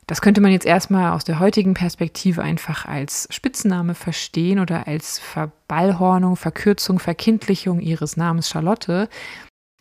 Das 0.09 0.23
könnte 0.23 0.41
man 0.41 0.53
jetzt 0.53 0.65
erstmal 0.65 1.13
aus 1.13 1.25
der 1.25 1.39
heutigen 1.39 1.75
Perspektive 1.75 2.43
einfach 2.43 2.87
als 2.87 3.29
Spitzname 3.31 3.95
verstehen 3.95 4.59
oder 4.59 4.89
als 4.89 5.19
Verballhornung, 5.19 6.35
Verkürzung, 6.37 6.99
Verkindlichung 6.99 7.79
ihres 7.79 8.17
Namens 8.17 8.49
Charlotte. 8.49 9.11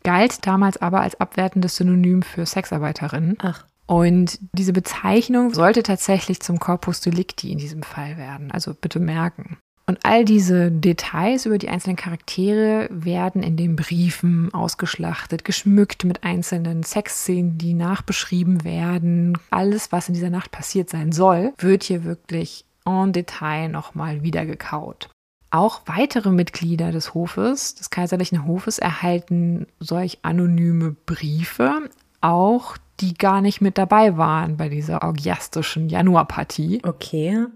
galt 0.04 0.46
damals 0.46 0.76
aber 0.76 1.00
als 1.00 1.18
abwertendes 1.18 1.76
Synonym 1.76 2.20
für 2.22 2.44
Sexarbeiterin. 2.44 3.38
Ach. 3.40 3.64
Und 3.86 4.38
diese 4.52 4.74
Bezeichnung 4.74 5.54
sollte 5.54 5.82
tatsächlich 5.82 6.40
zum 6.40 6.58
Corpus 6.58 7.00
Delicti 7.00 7.50
in 7.50 7.56
diesem 7.56 7.82
Fall 7.82 8.18
werden. 8.18 8.50
Also 8.50 8.74
bitte 8.74 9.00
merken. 9.00 9.56
Und 9.88 10.00
all 10.02 10.26
diese 10.26 10.70
Details 10.70 11.46
über 11.46 11.56
die 11.56 11.70
einzelnen 11.70 11.96
Charaktere 11.96 12.88
werden 12.90 13.42
in 13.42 13.56
den 13.56 13.74
Briefen 13.74 14.52
ausgeschlachtet, 14.52 15.46
geschmückt 15.46 16.04
mit 16.04 16.24
einzelnen 16.24 16.82
Sexszenen, 16.82 17.56
die 17.56 17.72
nachbeschrieben 17.72 18.64
werden. 18.64 19.38
Alles, 19.48 19.90
was 19.90 20.08
in 20.08 20.14
dieser 20.14 20.28
Nacht 20.28 20.50
passiert 20.50 20.90
sein 20.90 21.10
soll, 21.10 21.54
wird 21.56 21.84
hier 21.84 22.04
wirklich 22.04 22.66
en 22.84 23.14
Detail 23.14 23.70
nochmal 23.70 24.22
wiedergekaut. 24.22 25.08
Auch 25.50 25.80
weitere 25.86 26.32
Mitglieder 26.32 26.92
des 26.92 27.14
Hofes, 27.14 27.74
des 27.74 27.88
kaiserlichen 27.88 28.46
Hofes, 28.46 28.78
erhalten 28.78 29.66
solch 29.80 30.18
anonyme 30.20 30.96
Briefe, 31.06 31.88
auch 32.20 32.76
die 33.00 33.14
gar 33.14 33.40
nicht 33.40 33.62
mit 33.62 33.78
dabei 33.78 34.18
waren 34.18 34.58
bei 34.58 34.68
dieser 34.68 35.02
orgiastischen 35.02 35.88
Januarpartie. 35.88 36.82
Okay. 36.82 37.46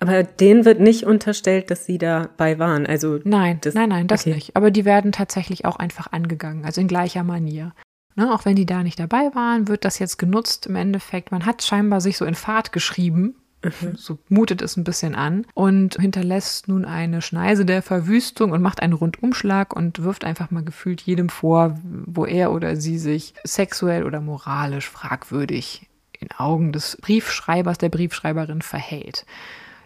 Aber 0.00 0.22
denen 0.22 0.64
wird 0.64 0.80
nicht 0.80 1.04
unterstellt, 1.04 1.70
dass 1.70 1.84
sie 1.84 1.98
dabei 1.98 2.58
waren. 2.58 2.86
Also 2.86 3.18
Nein, 3.24 3.58
das, 3.62 3.74
nein, 3.74 3.88
nein, 3.88 4.06
das 4.06 4.22
okay. 4.22 4.34
nicht. 4.34 4.56
Aber 4.56 4.70
die 4.70 4.84
werden 4.84 5.12
tatsächlich 5.12 5.64
auch 5.64 5.76
einfach 5.76 6.12
angegangen, 6.12 6.64
also 6.64 6.80
in 6.80 6.88
gleicher 6.88 7.24
Manier. 7.24 7.72
Ne, 8.14 8.32
auch 8.34 8.44
wenn 8.44 8.56
die 8.56 8.66
da 8.66 8.82
nicht 8.82 8.98
dabei 8.98 9.30
waren, 9.34 9.68
wird 9.68 9.84
das 9.84 9.98
jetzt 9.98 10.18
genutzt 10.18 10.66
im 10.66 10.76
Endeffekt. 10.76 11.30
Man 11.30 11.46
hat 11.46 11.62
scheinbar 11.62 12.00
sich 12.00 12.16
so 12.16 12.24
in 12.24 12.34
Fahrt 12.34 12.72
geschrieben. 12.72 13.36
So 13.96 14.18
mutet 14.28 14.62
es 14.62 14.76
ein 14.76 14.84
bisschen 14.84 15.16
an 15.16 15.44
und 15.54 15.96
hinterlässt 16.00 16.68
nun 16.68 16.84
eine 16.84 17.20
Schneise 17.20 17.64
der 17.64 17.82
Verwüstung 17.82 18.52
und 18.52 18.62
macht 18.62 18.80
einen 18.80 18.92
Rundumschlag 18.92 19.74
und 19.74 20.04
wirft 20.04 20.24
einfach 20.24 20.52
mal 20.52 20.62
gefühlt 20.62 21.00
jedem 21.00 21.28
vor, 21.28 21.76
wo 21.82 22.24
er 22.24 22.52
oder 22.52 22.76
sie 22.76 22.98
sich 22.98 23.34
sexuell 23.42 24.04
oder 24.04 24.20
moralisch 24.20 24.88
fragwürdig 24.88 25.88
in 26.20 26.28
Augen 26.36 26.72
des 26.72 26.98
Briefschreibers, 27.00 27.78
der 27.78 27.88
Briefschreiberin 27.88 28.62
verhält. 28.62 29.26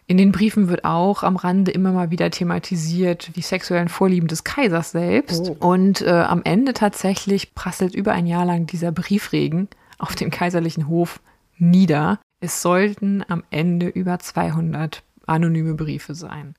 In 0.06 0.18
den 0.18 0.32
Briefen 0.32 0.68
wird 0.68 0.84
auch 0.84 1.22
am 1.22 1.36
Rande 1.36 1.70
immer 1.70 1.92
mal 1.92 2.10
wieder 2.10 2.30
thematisiert, 2.30 3.34
die 3.36 3.40
sexuellen 3.40 3.88
Vorlieben 3.88 4.28
des 4.28 4.44
Kaisers 4.44 4.90
selbst. 4.90 5.50
Oh. 5.60 5.68
Und 5.68 6.02
äh, 6.02 6.10
am 6.10 6.42
Ende 6.44 6.72
tatsächlich 6.72 7.54
prasselt 7.54 7.94
über 7.94 8.12
ein 8.12 8.26
Jahr 8.26 8.44
lang 8.44 8.66
dieser 8.66 8.92
Briefregen 8.92 9.68
auf 9.98 10.14
dem 10.14 10.30
kaiserlichen 10.30 10.88
Hof 10.88 11.20
nieder. 11.56 12.18
Es 12.40 12.60
sollten 12.60 13.24
am 13.28 13.44
Ende 13.50 13.86
über 13.86 14.18
200 14.18 15.02
anonyme 15.26 15.74
Briefe 15.74 16.14
sein. 16.14 16.56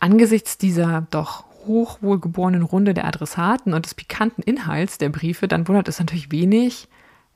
Angesichts 0.00 0.56
dieser 0.56 1.06
doch 1.10 1.44
hochwohlgeborenen 1.66 2.62
Runde 2.62 2.94
der 2.94 3.06
Adressaten 3.06 3.74
und 3.74 3.84
des 3.84 3.94
pikanten 3.94 4.42
Inhalts 4.42 4.96
der 4.96 5.10
Briefe, 5.10 5.48
dann 5.48 5.68
wundert 5.68 5.88
es 5.88 5.98
natürlich 5.98 6.32
wenig, 6.32 6.88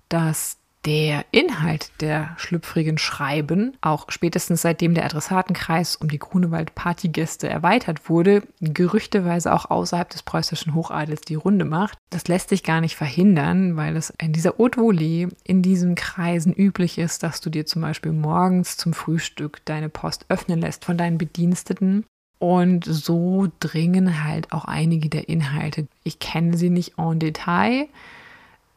dass 0.09 0.57
der 0.85 1.25
Inhalt 1.31 1.93
der 2.01 2.35
schlüpfrigen 2.39 2.99
Schreiben, 2.99 3.77
auch 3.81 4.07
spätestens 4.11 4.63
seitdem 4.63 4.95
der 4.95 5.05
Adressatenkreis 5.05 5.95
um 5.97 6.09
die 6.09 6.19
Grunewald-Partygäste 6.19 7.49
erweitert 7.49 8.09
wurde, 8.09 8.43
gerüchteweise 8.61 9.53
auch 9.53 9.71
außerhalb 9.71 10.11
des 10.11 10.25
preußischen 10.25 10.75
Hochadels 10.75 11.21
die 11.21 11.37
Runde 11.37 11.65
macht. 11.65 11.99
Das 12.11 12.27
lässt 12.27 12.49
sich 12.49 12.65
gar 12.65 12.81
nicht 12.81 12.97
verhindern, 12.97 13.77
weil 13.77 13.97
es 13.97 14.13
in 14.21 14.33
dieser 14.33 14.59
Haute 14.59 14.81
Volée 14.81 15.33
in 15.45 15.63
diesen 15.63 15.95
Kreisen 15.95 16.53
üblich 16.53 16.99
ist, 16.99 17.23
dass 17.23 17.41
du 17.41 17.51
dir 17.51 17.65
zum 17.65 17.83
Beispiel 17.83 18.13
morgens 18.13 18.77
zum 18.77 18.93
Frühstück 18.93 19.65
deine 19.65 19.89
Post 19.89 20.27
öffnen 20.29 20.61
lässt 20.61 20.85
von 20.85 20.99
deinen 20.99 21.19
Bediensteten. 21.19 22.05
Und 22.41 22.85
so 22.85 23.47
dringen 23.61 24.25
halt 24.25 24.53
auch 24.53 24.65
einige 24.65 25.09
der 25.09 25.29
Inhalte. 25.29 25.87
Ich 26.03 26.19
kenne 26.19 26.57
sie 26.57 26.71
nicht 26.71 26.99
en 26.99 27.21
Detail, 27.21 27.87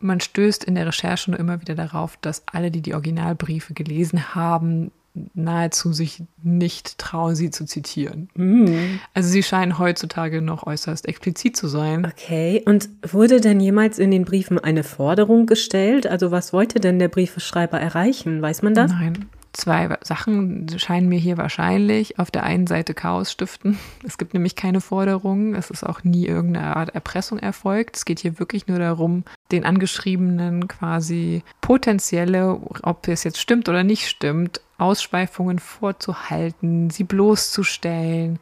man 0.05 0.19
stößt 0.19 0.63
in 0.63 0.75
der 0.75 0.87
Recherche 0.87 1.31
nur 1.31 1.39
immer 1.39 1.61
wieder 1.61 1.75
darauf, 1.75 2.17
dass 2.21 2.43
alle, 2.51 2.71
die 2.71 2.81
die 2.81 2.93
Originalbriefe 2.93 3.73
gelesen 3.73 4.35
haben, 4.35 4.91
nahezu 5.33 5.93
sich 5.93 6.23
nicht 6.43 6.97
trauen, 6.97 7.35
sie 7.35 7.49
zu 7.49 7.65
zitieren. 7.65 8.29
Mm. 8.35 8.99
Also 9.13 9.29
sie 9.29 9.43
scheinen 9.43 9.79
heutzutage 9.79 10.41
noch 10.41 10.67
äußerst 10.67 11.07
explizit 11.07 11.55
zu 11.55 11.67
sein. 11.67 12.05
Okay, 12.05 12.61
und 12.65 12.89
wurde 13.07 13.39
denn 13.39 13.59
jemals 13.59 13.97
in 13.97 14.11
den 14.11 14.25
Briefen 14.25 14.59
eine 14.59 14.83
Forderung 14.83 15.45
gestellt? 15.45 16.05
Also 16.07 16.31
was 16.31 16.53
wollte 16.53 16.79
denn 16.79 16.99
der 16.99 17.07
Briefeschreiber 17.07 17.79
erreichen? 17.79 18.41
Weiß 18.41 18.61
man 18.61 18.73
das? 18.73 18.91
Nein. 18.91 19.25
Zwei 19.55 19.97
Sachen 20.01 20.67
scheinen 20.77 21.07
mir 21.07 21.17
hier 21.17 21.37
wahrscheinlich. 21.37 22.19
Auf 22.19 22.29
der 22.29 22.43
einen 22.43 22.67
Seite 22.67 22.93
Chaos 22.93 23.31
stiften. 23.31 23.79
Es 24.05 24.17
gibt 24.17 24.33
nämlich 24.33 24.55
keine 24.55 24.81
Forderungen. 24.81 25.55
Es 25.55 25.69
ist 25.69 25.83
auch 25.85 26.03
nie 26.03 26.25
irgendeine 26.25 26.75
Art 26.75 26.93
Erpressung 26.93 27.39
erfolgt. 27.39 27.95
Es 27.95 28.05
geht 28.05 28.19
hier 28.19 28.37
wirklich 28.37 28.67
nur 28.67 28.79
darum, 28.79 29.23
den 29.51 29.63
Angeschriebenen 29.63 30.67
quasi 30.67 31.41
potenzielle, 31.61 32.59
ob 32.83 33.07
es 33.07 33.23
jetzt 33.23 33.39
stimmt 33.39 33.69
oder 33.69 33.83
nicht 33.83 34.07
stimmt, 34.09 34.59
Ausschweifungen 34.77 35.59
vorzuhalten, 35.59 36.89
sie 36.89 37.05
bloßzustellen. 37.05 38.39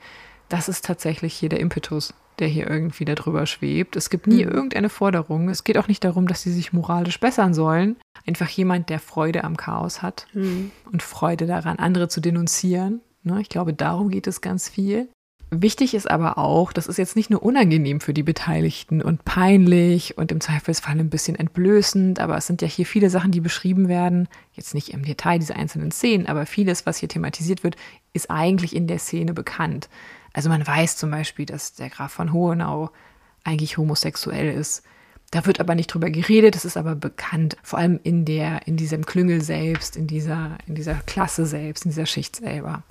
Das 0.50 0.68
ist 0.68 0.84
tatsächlich 0.84 1.36
hier 1.36 1.50
der 1.50 1.60
Impetus, 1.60 2.14
der 2.40 2.48
hier 2.48 2.70
irgendwie 2.70 3.06
darüber 3.06 3.46
schwebt. 3.46 3.96
Es 3.96 4.10
gibt 4.10 4.28
nie 4.28 4.44
Hm. 4.44 4.52
irgendeine 4.52 4.90
Forderung. 4.90 5.50
Es 5.50 5.64
geht 5.64 5.78
auch 5.78 5.88
nicht 5.88 6.04
darum, 6.04 6.28
dass 6.28 6.42
sie 6.42 6.52
sich 6.52 6.74
moralisch 6.74 7.20
bessern 7.20 7.54
sollen. 7.54 7.96
Einfach 8.26 8.50
jemand, 8.50 8.90
der 8.90 9.00
Freude 9.00 9.44
am 9.44 9.58
Chaos 9.58 10.02
hat 10.02 10.28
Hm. 10.34 10.72
und 10.92 11.04
Freude 11.04 11.46
daran, 11.48 11.78
andere 11.80 12.08
zu 12.08 12.22
denunzieren. 12.22 13.02
Ne, 13.24 13.40
ich 13.42 13.50
glaube, 13.50 13.74
darum 13.74 14.10
geht 14.10 14.28
es 14.28 14.42
ganz 14.42 14.68
viel. 14.70 15.08
Wichtig 15.56 15.94
ist 15.94 16.10
aber 16.10 16.40
auch, 16.40 16.74
das 16.74 16.88
ist 16.88 16.98
jetzt 16.98 17.16
nicht 17.16 17.30
nur 17.30 17.44
unangenehm 17.44 18.02
für 18.02 18.14
die 18.14 18.24
Beteiligten 18.24 19.04
und 19.04 19.24
peinlich 19.24 20.18
und 20.18 20.32
im 20.32 20.42
Zweifelsfall 20.42 21.00
ein 21.00 21.12
bisschen 21.12 21.36
entblößend, 21.36 22.20
aber 22.20 22.36
es 22.38 22.48
sind 22.48 22.64
ja 22.64 22.68
hier 22.68 22.88
viele 22.88 23.12
Sachen, 23.12 23.32
die 23.32 23.40
beschrieben 23.40 23.88
werden. 23.88 24.28
Jetzt 24.54 24.74
nicht 24.74 24.90
im 24.94 25.04
Detail 25.06 25.38
diese 25.38 25.56
einzelnen 25.56 25.92
Szenen, 25.92 26.26
aber 26.26 26.48
vieles, 26.48 26.88
was 26.88 26.98
hier 26.98 27.08
thematisiert 27.10 27.64
wird, 27.64 27.76
ist 28.14 28.32
eigentlich 28.32 28.76
in 28.76 28.88
der 28.88 28.98
Szene 28.98 29.34
bekannt. 29.34 29.90
Also 30.34 30.50
man 30.50 30.66
weiß 30.66 30.98
zum 30.98 31.12
Beispiel, 31.12 31.46
dass 31.46 31.74
der 31.74 31.90
Graf 31.90 32.12
von 32.12 32.34
Hohenau 32.34 32.92
eigentlich 33.44 33.78
homosexuell 33.78 34.54
ist. 34.54 34.84
Da 35.32 35.46
wird 35.46 35.60
aber 35.60 35.74
nicht 35.74 35.88
drüber 35.88 36.12
geredet, 36.12 36.56
es 36.56 36.66
ist 36.66 36.78
aber 36.78 36.96
bekannt, 36.96 37.58
vor 37.64 37.80
allem 37.80 38.00
in 38.04 38.26
der, 38.26 38.68
in 38.68 38.78
diesem 38.78 39.06
Klüngel 39.06 39.42
selbst, 39.42 39.96
in 39.96 40.06
dieser, 40.06 40.58
in 40.68 40.76
dieser 40.76 40.96
Klasse 40.96 41.46
selbst, 41.46 41.86
in 41.86 41.92
dieser 41.92 42.06
Schicht 42.06 42.36
selber. 42.36 42.84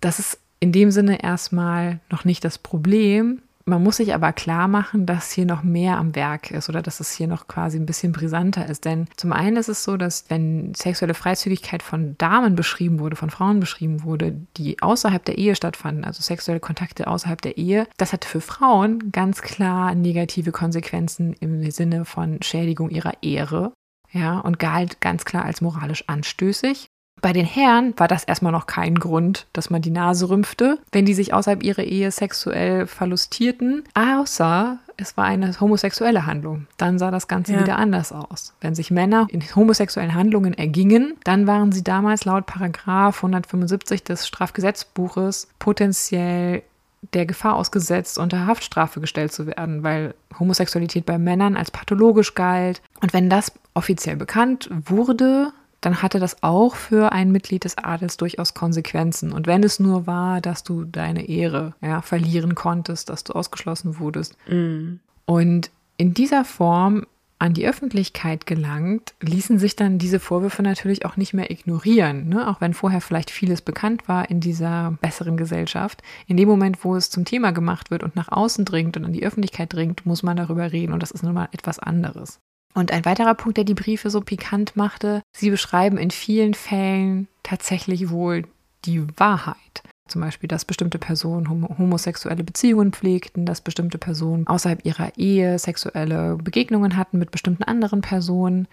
Das 0.00 0.18
ist 0.18 0.38
in 0.60 0.72
dem 0.72 0.90
Sinne 0.90 1.22
erstmal 1.22 2.00
noch 2.10 2.24
nicht 2.24 2.44
das 2.44 2.58
Problem. 2.58 3.42
Man 3.68 3.82
muss 3.82 3.98
sich 3.98 4.14
aber 4.14 4.32
klar 4.32 4.66
machen, 4.66 5.04
dass 5.04 5.30
hier 5.30 5.44
noch 5.44 5.62
mehr 5.62 5.98
am 5.98 6.14
Werk 6.14 6.50
ist 6.50 6.70
oder 6.70 6.80
dass 6.80 7.00
es 7.00 7.12
hier 7.12 7.26
noch 7.26 7.48
quasi 7.48 7.78
ein 7.78 7.84
bisschen 7.84 8.12
brisanter 8.12 8.64
ist. 8.66 8.86
Denn 8.86 9.08
zum 9.16 9.30
einen 9.30 9.58
ist 9.58 9.68
es 9.68 9.84
so, 9.84 9.98
dass 9.98 10.24
wenn 10.28 10.72
sexuelle 10.74 11.12
Freizügigkeit 11.12 11.82
von 11.82 12.16
Damen 12.16 12.54
beschrieben 12.54 12.98
wurde, 12.98 13.14
von 13.14 13.28
Frauen 13.28 13.60
beschrieben 13.60 14.04
wurde, 14.04 14.40
die 14.56 14.80
außerhalb 14.80 15.22
der 15.22 15.36
Ehe 15.36 15.54
stattfanden, 15.54 16.06
also 16.06 16.22
sexuelle 16.22 16.60
Kontakte 16.60 17.08
außerhalb 17.08 17.42
der 17.42 17.58
Ehe, 17.58 17.86
das 17.98 18.14
hatte 18.14 18.26
für 18.26 18.40
Frauen 18.40 19.12
ganz 19.12 19.42
klar 19.42 19.94
negative 19.94 20.50
Konsequenzen 20.50 21.34
im 21.34 21.70
Sinne 21.70 22.06
von 22.06 22.40
Schädigung 22.40 22.88
ihrer 22.88 23.22
Ehre. 23.22 23.74
Ja, 24.10 24.38
und 24.38 24.58
galt 24.58 25.02
ganz 25.02 25.26
klar 25.26 25.44
als 25.44 25.60
moralisch 25.60 26.04
anstößig. 26.06 26.88
Bei 27.20 27.32
den 27.32 27.46
Herren 27.46 27.94
war 27.96 28.08
das 28.08 28.24
erstmal 28.24 28.52
noch 28.52 28.66
kein 28.66 28.94
Grund, 28.96 29.46
dass 29.52 29.70
man 29.70 29.82
die 29.82 29.90
Nase 29.90 30.28
rümpfte, 30.30 30.78
wenn 30.92 31.04
die 31.04 31.14
sich 31.14 31.34
außerhalb 31.34 31.62
ihrer 31.62 31.82
Ehe 31.82 32.10
sexuell 32.10 32.86
verlustierten, 32.86 33.84
außer 33.94 34.78
es 34.96 35.16
war 35.16 35.24
eine 35.24 35.58
homosexuelle 35.60 36.26
Handlung. 36.26 36.66
Dann 36.76 36.98
sah 36.98 37.10
das 37.10 37.28
Ganze 37.28 37.52
Ja. 37.52 37.60
wieder 37.60 37.76
anders 37.76 38.12
aus. 38.12 38.54
Wenn 38.60 38.74
sich 38.74 38.90
Männer 38.90 39.26
in 39.30 39.42
homosexuellen 39.54 40.14
Handlungen 40.14 40.54
ergingen, 40.54 41.14
dann 41.24 41.46
waren 41.46 41.70
sie 41.72 41.84
damals 41.84 42.24
laut 42.24 42.46
Paragraph 42.46 43.18
175 43.22 44.02
des 44.02 44.26
Strafgesetzbuches 44.26 45.48
potenziell 45.58 46.62
der 47.14 47.26
Gefahr 47.26 47.54
ausgesetzt, 47.54 48.18
unter 48.18 48.46
Haftstrafe 48.46 49.00
gestellt 49.00 49.32
zu 49.32 49.46
werden, 49.46 49.84
weil 49.84 50.14
Homosexualität 50.38 51.06
bei 51.06 51.16
Männern 51.16 51.56
als 51.56 51.70
pathologisch 51.70 52.34
galt. 52.34 52.82
Und 53.00 53.12
wenn 53.12 53.30
das 53.30 53.52
offiziell 53.74 54.16
bekannt 54.16 54.68
wurde, 54.86 55.52
dann 55.80 56.02
hatte 56.02 56.18
das 56.18 56.42
auch 56.42 56.74
für 56.74 57.12
ein 57.12 57.30
Mitglied 57.30 57.64
des 57.64 57.78
Adels 57.78 58.16
durchaus 58.16 58.54
Konsequenzen. 58.54 59.32
Und 59.32 59.46
wenn 59.46 59.62
es 59.62 59.78
nur 59.78 60.06
war, 60.06 60.40
dass 60.40 60.64
du 60.64 60.84
deine 60.84 61.28
Ehre 61.28 61.74
ja, 61.80 62.02
verlieren 62.02 62.54
konntest, 62.54 63.10
dass 63.10 63.24
du 63.24 63.32
ausgeschlossen 63.34 63.98
wurdest. 63.98 64.36
Und 65.24 65.70
in 65.96 66.14
dieser 66.14 66.44
Form 66.44 67.06
an 67.38 67.54
die 67.54 67.68
Öffentlichkeit 67.68 68.46
gelangt, 68.46 69.14
ließen 69.20 69.58
sich 69.58 69.76
dann 69.76 69.98
diese 69.98 70.18
Vorwürfe 70.18 70.62
natürlich 70.62 71.04
auch 71.04 71.16
nicht 71.16 71.34
mehr 71.34 71.50
ignorieren, 71.50 72.28
ne? 72.28 72.48
auch 72.48 72.60
wenn 72.60 72.74
vorher 72.74 73.00
vielleicht 73.00 73.30
vieles 73.30 73.62
bekannt 73.62 74.08
war 74.08 74.28
in 74.28 74.40
dieser 74.40 74.98
besseren 75.00 75.36
Gesellschaft. 75.36 76.02
In 76.26 76.36
dem 76.36 76.48
Moment, 76.48 76.84
wo 76.84 76.96
es 76.96 77.10
zum 77.10 77.24
Thema 77.24 77.52
gemacht 77.52 77.90
wird 77.92 78.02
und 78.02 78.16
nach 78.16 78.28
außen 78.28 78.64
dringt 78.64 78.96
und 78.96 79.04
an 79.04 79.12
die 79.12 79.24
Öffentlichkeit 79.24 79.72
dringt, 79.72 80.04
muss 80.04 80.24
man 80.24 80.36
darüber 80.36 80.72
reden 80.72 80.92
und 80.92 81.02
das 81.02 81.12
ist 81.12 81.22
nun 81.22 81.34
mal 81.34 81.48
etwas 81.52 81.78
anderes. 81.78 82.40
Und 82.78 82.92
ein 82.92 83.04
weiterer 83.04 83.34
Punkt, 83.34 83.56
der 83.56 83.64
die 83.64 83.74
Briefe 83.74 84.08
so 84.08 84.20
pikant 84.20 84.76
machte, 84.76 85.22
sie 85.32 85.50
beschreiben 85.50 85.98
in 85.98 86.12
vielen 86.12 86.54
Fällen 86.54 87.26
tatsächlich 87.42 88.10
wohl 88.10 88.44
die 88.84 89.04
Wahrheit. 89.18 89.82
Zum 90.06 90.20
Beispiel, 90.20 90.46
dass 90.46 90.64
bestimmte 90.64 91.00
Personen 91.00 91.50
homosexuelle 91.50 92.44
Beziehungen 92.44 92.92
pflegten, 92.92 93.46
dass 93.46 93.62
bestimmte 93.62 93.98
Personen 93.98 94.46
außerhalb 94.46 94.84
ihrer 94.86 95.18
Ehe 95.18 95.58
sexuelle 95.58 96.36
Begegnungen 96.36 96.96
hatten 96.96 97.18
mit 97.18 97.32
bestimmten 97.32 97.64
anderen 97.64 98.00
Personen. 98.00 98.68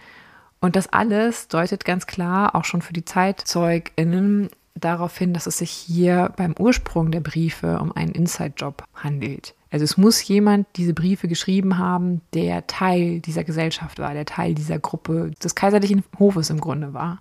Und 0.60 0.76
das 0.76 0.92
alles 0.92 1.48
deutet 1.48 1.84
ganz 1.84 2.06
klar 2.06 2.54
auch 2.54 2.64
schon 2.64 2.82
für 2.82 2.92
die 2.92 3.04
ZeitzeugInnen 3.04 4.50
darauf 4.76 5.18
hin, 5.18 5.34
dass 5.34 5.48
es 5.48 5.58
sich 5.58 5.72
hier 5.72 6.32
beim 6.36 6.54
Ursprung 6.56 7.10
der 7.10 7.22
Briefe 7.22 7.80
um 7.80 7.90
einen 7.90 8.12
Inside-Job 8.12 8.84
handelt. 8.94 9.55
Also 9.70 9.84
es 9.84 9.96
muss 9.96 10.26
jemand 10.26 10.66
diese 10.76 10.94
Briefe 10.94 11.28
geschrieben 11.28 11.78
haben, 11.78 12.20
der 12.34 12.66
Teil 12.66 13.20
dieser 13.20 13.44
Gesellschaft 13.44 13.98
war, 13.98 14.14
der 14.14 14.24
Teil 14.24 14.54
dieser 14.54 14.78
Gruppe 14.78 15.32
des 15.42 15.54
kaiserlichen 15.54 16.04
Hofes 16.18 16.50
im 16.50 16.60
Grunde 16.60 16.94
war. 16.94 17.20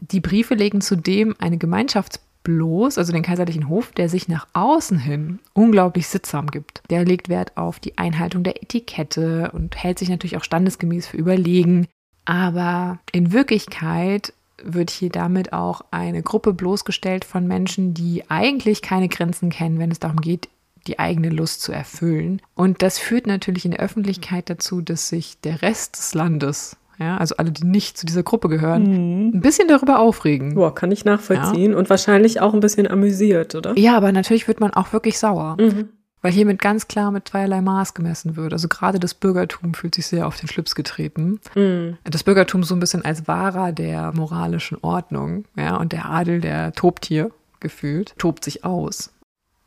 Die 0.00 0.20
Briefe 0.20 0.54
legen 0.54 0.80
zudem 0.80 1.36
eine 1.38 1.58
Gemeinschafts 1.58 2.20
bloß, 2.44 2.98
also 2.98 3.12
den 3.12 3.22
kaiserlichen 3.22 3.68
Hof, 3.68 3.92
der 3.92 4.08
sich 4.08 4.28
nach 4.28 4.48
außen 4.52 4.98
hin 4.98 5.38
unglaublich 5.52 6.08
sittsam 6.08 6.48
gibt. 6.48 6.82
Der 6.90 7.04
legt 7.04 7.28
Wert 7.28 7.56
auf 7.56 7.78
die 7.78 7.98
Einhaltung 7.98 8.42
der 8.42 8.62
Etikette 8.62 9.52
und 9.52 9.76
hält 9.76 9.98
sich 9.98 10.08
natürlich 10.08 10.36
auch 10.36 10.44
standesgemäß 10.44 11.06
für 11.06 11.16
überlegen. 11.16 11.86
Aber 12.24 12.98
in 13.12 13.32
Wirklichkeit 13.32 14.32
wird 14.62 14.90
hier 14.90 15.10
damit 15.10 15.52
auch 15.52 15.82
eine 15.90 16.22
Gruppe 16.22 16.52
bloßgestellt 16.52 17.24
von 17.24 17.46
Menschen, 17.46 17.94
die 17.94 18.28
eigentlich 18.28 18.82
keine 18.82 19.08
Grenzen 19.08 19.50
kennen, 19.50 19.78
wenn 19.78 19.90
es 19.90 19.98
darum 19.98 20.20
geht, 20.20 20.48
die 20.86 20.98
eigene 20.98 21.30
Lust 21.30 21.62
zu 21.62 21.72
erfüllen. 21.72 22.40
Und 22.54 22.82
das 22.82 22.98
führt 22.98 23.26
natürlich 23.26 23.64
in 23.64 23.72
der 23.72 23.80
Öffentlichkeit 23.80 24.50
dazu, 24.50 24.80
dass 24.80 25.08
sich 25.08 25.40
der 25.40 25.62
Rest 25.62 25.98
des 25.98 26.14
Landes 26.14 26.76
ja, 26.98 27.16
also 27.16 27.36
alle, 27.36 27.50
die 27.50 27.64
nicht 27.64 27.96
zu 27.96 28.06
dieser 28.06 28.22
Gruppe 28.22 28.48
gehören, 28.48 28.82
mhm. 28.82 29.36
ein 29.36 29.40
bisschen 29.40 29.66
darüber 29.66 29.98
aufregen. 29.98 30.54
Boah, 30.54 30.74
kann 30.74 30.92
ich 30.92 31.04
nachvollziehen. 31.04 31.72
Ja. 31.72 31.78
Und 31.78 31.90
wahrscheinlich 31.90 32.40
auch 32.40 32.54
ein 32.54 32.60
bisschen 32.60 32.86
amüsiert, 32.86 33.54
oder? 33.54 33.76
Ja, 33.78 33.96
aber 33.96 34.12
natürlich 34.12 34.46
wird 34.46 34.60
man 34.60 34.72
auch 34.72 34.92
wirklich 34.92 35.18
sauer. 35.18 35.56
Mhm. 35.58 35.88
Weil 36.20 36.32
hiermit 36.32 36.60
ganz 36.60 36.86
klar 36.86 37.10
mit 37.10 37.28
zweierlei 37.28 37.60
Maß 37.60 37.94
gemessen 37.94 38.36
wird. 38.36 38.52
Also 38.52 38.68
gerade 38.68 39.00
das 39.00 39.14
Bürgertum 39.14 39.74
fühlt 39.74 39.96
sich 39.96 40.06
sehr 40.06 40.28
auf 40.28 40.38
den 40.38 40.48
Schlips 40.48 40.76
getreten. 40.76 41.40
Mhm. 41.56 41.96
Das 42.04 42.22
Bürgertum 42.22 42.62
so 42.62 42.76
ein 42.76 42.80
bisschen 42.80 43.04
als 43.04 43.26
Wahrer 43.26 43.72
der 43.72 44.12
moralischen 44.12 44.78
Ordnung, 44.82 45.44
ja, 45.56 45.76
und 45.76 45.92
der 45.92 46.08
Adel, 46.08 46.40
der 46.40 46.72
tobt 46.72 47.06
hier 47.06 47.32
gefühlt, 47.58 48.14
tobt 48.18 48.44
sich 48.44 48.64
aus. 48.64 49.12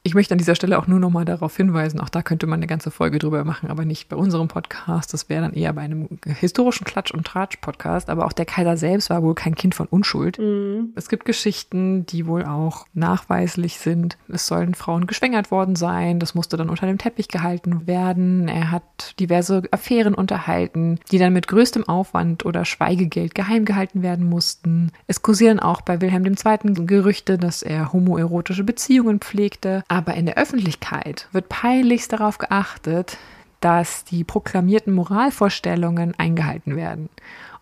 Ich 0.08 0.14
möchte 0.14 0.36
an 0.36 0.38
dieser 0.38 0.54
Stelle 0.54 0.78
auch 0.78 0.86
nur 0.86 1.00
noch 1.00 1.10
mal 1.10 1.26
darauf 1.26 1.58
hinweisen, 1.58 2.00
auch 2.00 2.10
da 2.10 2.22
könnte 2.22 2.46
man 2.46 2.60
eine 2.60 2.68
ganze 2.68 2.92
Folge 2.92 3.18
drüber 3.18 3.44
machen, 3.44 3.72
aber 3.72 3.86
nicht 3.86 4.08
bei 4.08 4.16
unserem 4.16 4.48
Podcast. 4.48 5.12
Das 5.12 5.30
wäre 5.30 5.42
dann 5.42 5.54
eher 5.54 5.74
bei 5.74 5.82
einem 5.82 6.08
historischen 6.24 6.86
Klatsch- 6.86 7.12
und 7.12 7.26
Tratsch-Podcast. 7.26 8.12
Aber 8.12 8.28
auch 8.28 8.32
der 8.32 8.46
Kaiser 8.46 8.78
selbst 8.78 9.10
war 9.10 9.24
wohl 9.24 9.34
kein 9.34 9.56
Kind 9.56 9.74
von 9.74 9.88
Unschuld. 9.88 10.38
Mhm. 10.38 10.90
Es 10.94 11.10
gibt 11.10 11.26
Geschichten, 11.26 12.06
die 12.06 12.28
wohl 12.28 12.46
auch 12.46 12.86
nachweislich 12.94 13.80
sind. 13.80 14.20
Es 14.28 14.46
sollen 14.46 14.76
Frauen 14.76 15.08
geschwängert 15.08 15.50
worden 15.50 15.76
sein. 15.76 16.20
Das 16.20 16.36
musste 16.36 16.56
dann 16.56 16.70
unter 16.70 16.86
dem 16.86 17.00
Teppich 17.00 17.28
gehalten 17.28 17.88
werden. 17.88 18.48
Er 18.48 18.70
hat 18.70 19.20
diverse 19.20 19.64
Affären 19.72 20.14
unterhalten, 20.14 21.00
die 21.12 21.18
dann 21.18 21.34
mit 21.34 21.48
größtem 21.48 21.90
Aufwand 21.90 22.46
oder 22.46 22.64
Schweigegeld 22.64 23.34
geheim 23.34 23.66
gehalten 23.66 24.04
werden 24.04 24.30
mussten. 24.30 24.92
Es 25.08 25.24
kursieren 25.24 25.60
auch 25.60 25.82
bei 25.82 26.00
Wilhelm 26.00 26.26
II. 26.26 26.86
Gerüchte, 26.86 27.40
dass 27.40 27.64
er 27.64 27.92
homoerotische 27.92 28.64
Beziehungen 28.64 29.20
pflegte. 29.20 29.84
Aber 29.96 30.16
in 30.16 30.26
der 30.26 30.38
Öffentlichkeit 30.38 31.30
wird 31.32 31.48
peinlichst 31.48 32.12
darauf 32.12 32.38
geachtet, 32.38 33.18
dass 33.62 34.04
die 34.04 34.26
proklamierten 34.26 34.94
Moralvorstellungen 34.94 36.14
eingehalten 36.20 36.76
werden. 36.76 37.08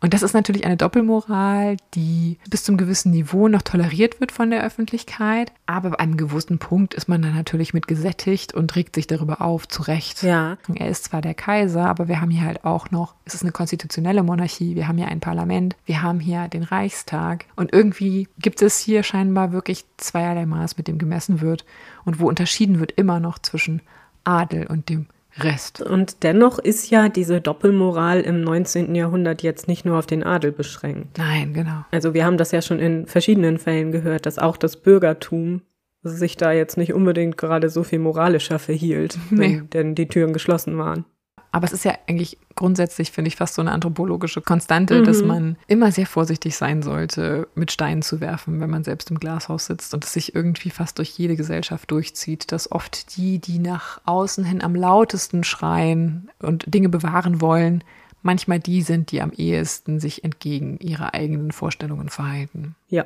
Und 0.03 0.13
das 0.13 0.21
ist 0.21 0.33
natürlich 0.33 0.65
eine 0.65 0.75
Doppelmoral, 0.75 1.77
die 1.93 2.37
bis 2.49 2.65
zum 2.65 2.75
gewissen 2.75 3.11
Niveau 3.11 3.47
noch 3.47 3.61
toleriert 3.61 4.19
wird 4.19 4.33
von 4.33 4.49
der 4.49 4.61
Öffentlichkeit. 4.61 5.53
Aber 5.65 5.91
bei 5.91 5.99
einem 5.99 6.17
gewissen 6.17 6.59
Punkt 6.59 6.93
ist 6.93 7.07
man 7.07 7.21
dann 7.21 7.33
natürlich 7.33 7.73
mit 7.73 7.87
gesättigt 7.87 8.53
und 8.53 8.75
regt 8.75 8.95
sich 8.95 9.07
darüber 9.07 9.39
auf, 9.39 9.65
zu 9.65 9.81
Recht. 9.81 10.21
Ja. 10.21 10.57
Er 10.75 10.89
ist 10.89 11.05
zwar 11.05 11.21
der 11.21 11.33
Kaiser, 11.33 11.85
aber 11.87 12.09
wir 12.09 12.19
haben 12.19 12.31
hier 12.31 12.45
halt 12.45 12.65
auch 12.65 12.91
noch, 12.91 13.15
es 13.23 13.33
ist 13.33 13.43
eine 13.43 13.53
konstitutionelle 13.53 14.23
Monarchie, 14.23 14.75
wir 14.75 14.89
haben 14.89 14.97
hier 14.97 15.07
ein 15.07 15.21
Parlament, 15.21 15.77
wir 15.85 16.01
haben 16.01 16.19
hier 16.19 16.49
den 16.49 16.63
Reichstag. 16.63 17.45
Und 17.55 17.71
irgendwie 17.71 18.27
gibt 18.39 18.61
es 18.61 18.79
hier 18.79 19.03
scheinbar 19.03 19.53
wirklich 19.53 19.85
zweierlei 19.95 20.45
Maß, 20.45 20.75
mit 20.75 20.89
dem 20.89 20.97
gemessen 20.97 21.39
wird 21.39 21.63
und 22.03 22.19
wo 22.19 22.27
unterschieden 22.27 22.81
wird 22.81 22.91
immer 22.91 23.21
noch 23.21 23.39
zwischen 23.39 23.81
Adel 24.25 24.67
und 24.67 24.89
dem 24.89 25.05
Rest. 25.39 25.81
Und 25.81 26.23
dennoch 26.23 26.59
ist 26.59 26.89
ja 26.89 27.09
diese 27.09 27.41
Doppelmoral 27.41 28.21
im 28.21 28.41
19. 28.41 28.93
Jahrhundert 28.95 29.41
jetzt 29.41 29.67
nicht 29.67 29.85
nur 29.85 29.97
auf 29.97 30.05
den 30.05 30.23
Adel 30.23 30.51
beschränkt. 30.51 31.17
Nein, 31.17 31.53
genau. 31.53 31.85
Also 31.91 32.13
wir 32.13 32.25
haben 32.25 32.37
das 32.37 32.51
ja 32.51 32.61
schon 32.61 32.79
in 32.79 33.07
verschiedenen 33.07 33.57
Fällen 33.57 33.91
gehört, 33.91 34.25
dass 34.25 34.39
auch 34.39 34.57
das 34.57 34.77
Bürgertum 34.77 35.61
sich 36.03 36.37
da 36.37 36.51
jetzt 36.51 36.77
nicht 36.77 36.93
unbedingt 36.93 37.37
gerade 37.37 37.69
so 37.69 37.83
viel 37.83 37.99
moralischer 37.99 38.59
verhielt, 38.59 39.17
nee. 39.29 39.39
wenn 39.39 39.69
denn 39.69 39.95
die 39.95 40.07
Türen 40.07 40.33
geschlossen 40.33 40.77
waren. 40.77 41.05
Aber 41.53 41.65
es 41.65 41.71
ist 41.71 41.85
ja 41.85 41.93
eigentlich 42.07 42.39
grundsätzlich, 42.55 43.11
finde 43.11 43.27
ich, 43.27 43.35
fast 43.35 43.53
so 43.53 43.61
eine 43.61 43.71
anthropologische 43.71 44.41
Konstante, 44.41 44.99
mhm. 44.99 45.05
dass 45.05 45.21
man 45.21 45.55
immer 45.67 45.91
sehr 45.91 46.07
vorsichtig 46.07 46.57
sein 46.57 46.81
sollte, 46.81 47.47
mit 47.53 47.71
Steinen 47.71 48.01
zu 48.01 48.19
werfen, 48.19 48.59
wenn 48.59 48.71
man 48.71 48.83
selbst 48.83 49.11
im 49.11 49.19
Glashaus 49.19 49.67
sitzt 49.67 49.93
und 49.93 50.03
es 50.03 50.13
sich 50.13 50.33
irgendwie 50.33 50.71
fast 50.71 50.97
durch 50.97 51.11
jede 51.11 51.35
Gesellschaft 51.35 51.91
durchzieht, 51.91 52.51
dass 52.51 52.71
oft 52.71 53.15
die, 53.15 53.37
die 53.37 53.59
nach 53.59 54.01
außen 54.05 54.43
hin 54.43 54.63
am 54.63 54.75
lautesten 54.75 55.43
schreien 55.43 56.31
und 56.39 56.73
Dinge 56.73 56.89
bewahren 56.89 57.39
wollen, 57.39 57.83
manchmal 58.23 58.59
die 58.59 58.81
sind, 58.81 59.11
die 59.11 59.21
am 59.21 59.31
ehesten 59.31 59.99
sich 59.99 60.23
entgegen 60.23 60.79
ihrer 60.79 61.13
eigenen 61.13 61.51
Vorstellungen 61.51 62.09
verhalten. 62.09 62.75
Ja. 62.89 63.05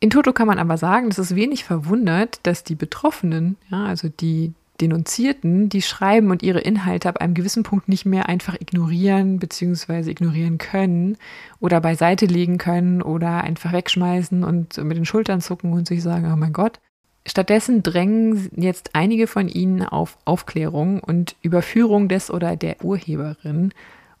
In 0.00 0.10
Toto 0.10 0.34
kann 0.34 0.46
man 0.46 0.58
aber 0.58 0.76
sagen, 0.76 1.08
dass 1.08 1.16
es 1.16 1.34
wenig 1.34 1.64
verwundert, 1.64 2.40
dass 2.42 2.62
die 2.62 2.74
Betroffenen, 2.74 3.56
ja, 3.70 3.86
also 3.86 4.10
die, 4.10 4.52
Denunzierten, 4.80 5.68
die 5.68 5.82
schreiben 5.82 6.30
und 6.30 6.42
ihre 6.42 6.60
Inhalte 6.60 7.08
ab 7.08 7.18
einem 7.18 7.34
gewissen 7.34 7.62
Punkt 7.62 7.88
nicht 7.88 8.06
mehr 8.06 8.28
einfach 8.28 8.54
ignorieren 8.60 9.38
bzw. 9.38 10.10
ignorieren 10.10 10.58
können 10.58 11.16
oder 11.60 11.80
beiseite 11.80 12.26
legen 12.26 12.58
können 12.58 13.02
oder 13.02 13.42
einfach 13.42 13.72
wegschmeißen 13.72 14.44
und 14.44 14.76
mit 14.78 14.96
den 14.96 15.04
Schultern 15.04 15.40
zucken 15.40 15.72
und 15.72 15.86
sich 15.86 16.02
sagen, 16.02 16.30
oh 16.32 16.36
mein 16.36 16.52
Gott. 16.52 16.80
Stattdessen 17.26 17.82
drängen 17.82 18.50
jetzt 18.56 18.90
einige 18.92 19.26
von 19.26 19.48
ihnen 19.48 19.82
auf 19.82 20.16
Aufklärung 20.24 21.00
und 21.00 21.34
Überführung 21.42 22.08
des 22.08 22.30
oder 22.30 22.54
der 22.54 22.84
Urheberin 22.84 23.72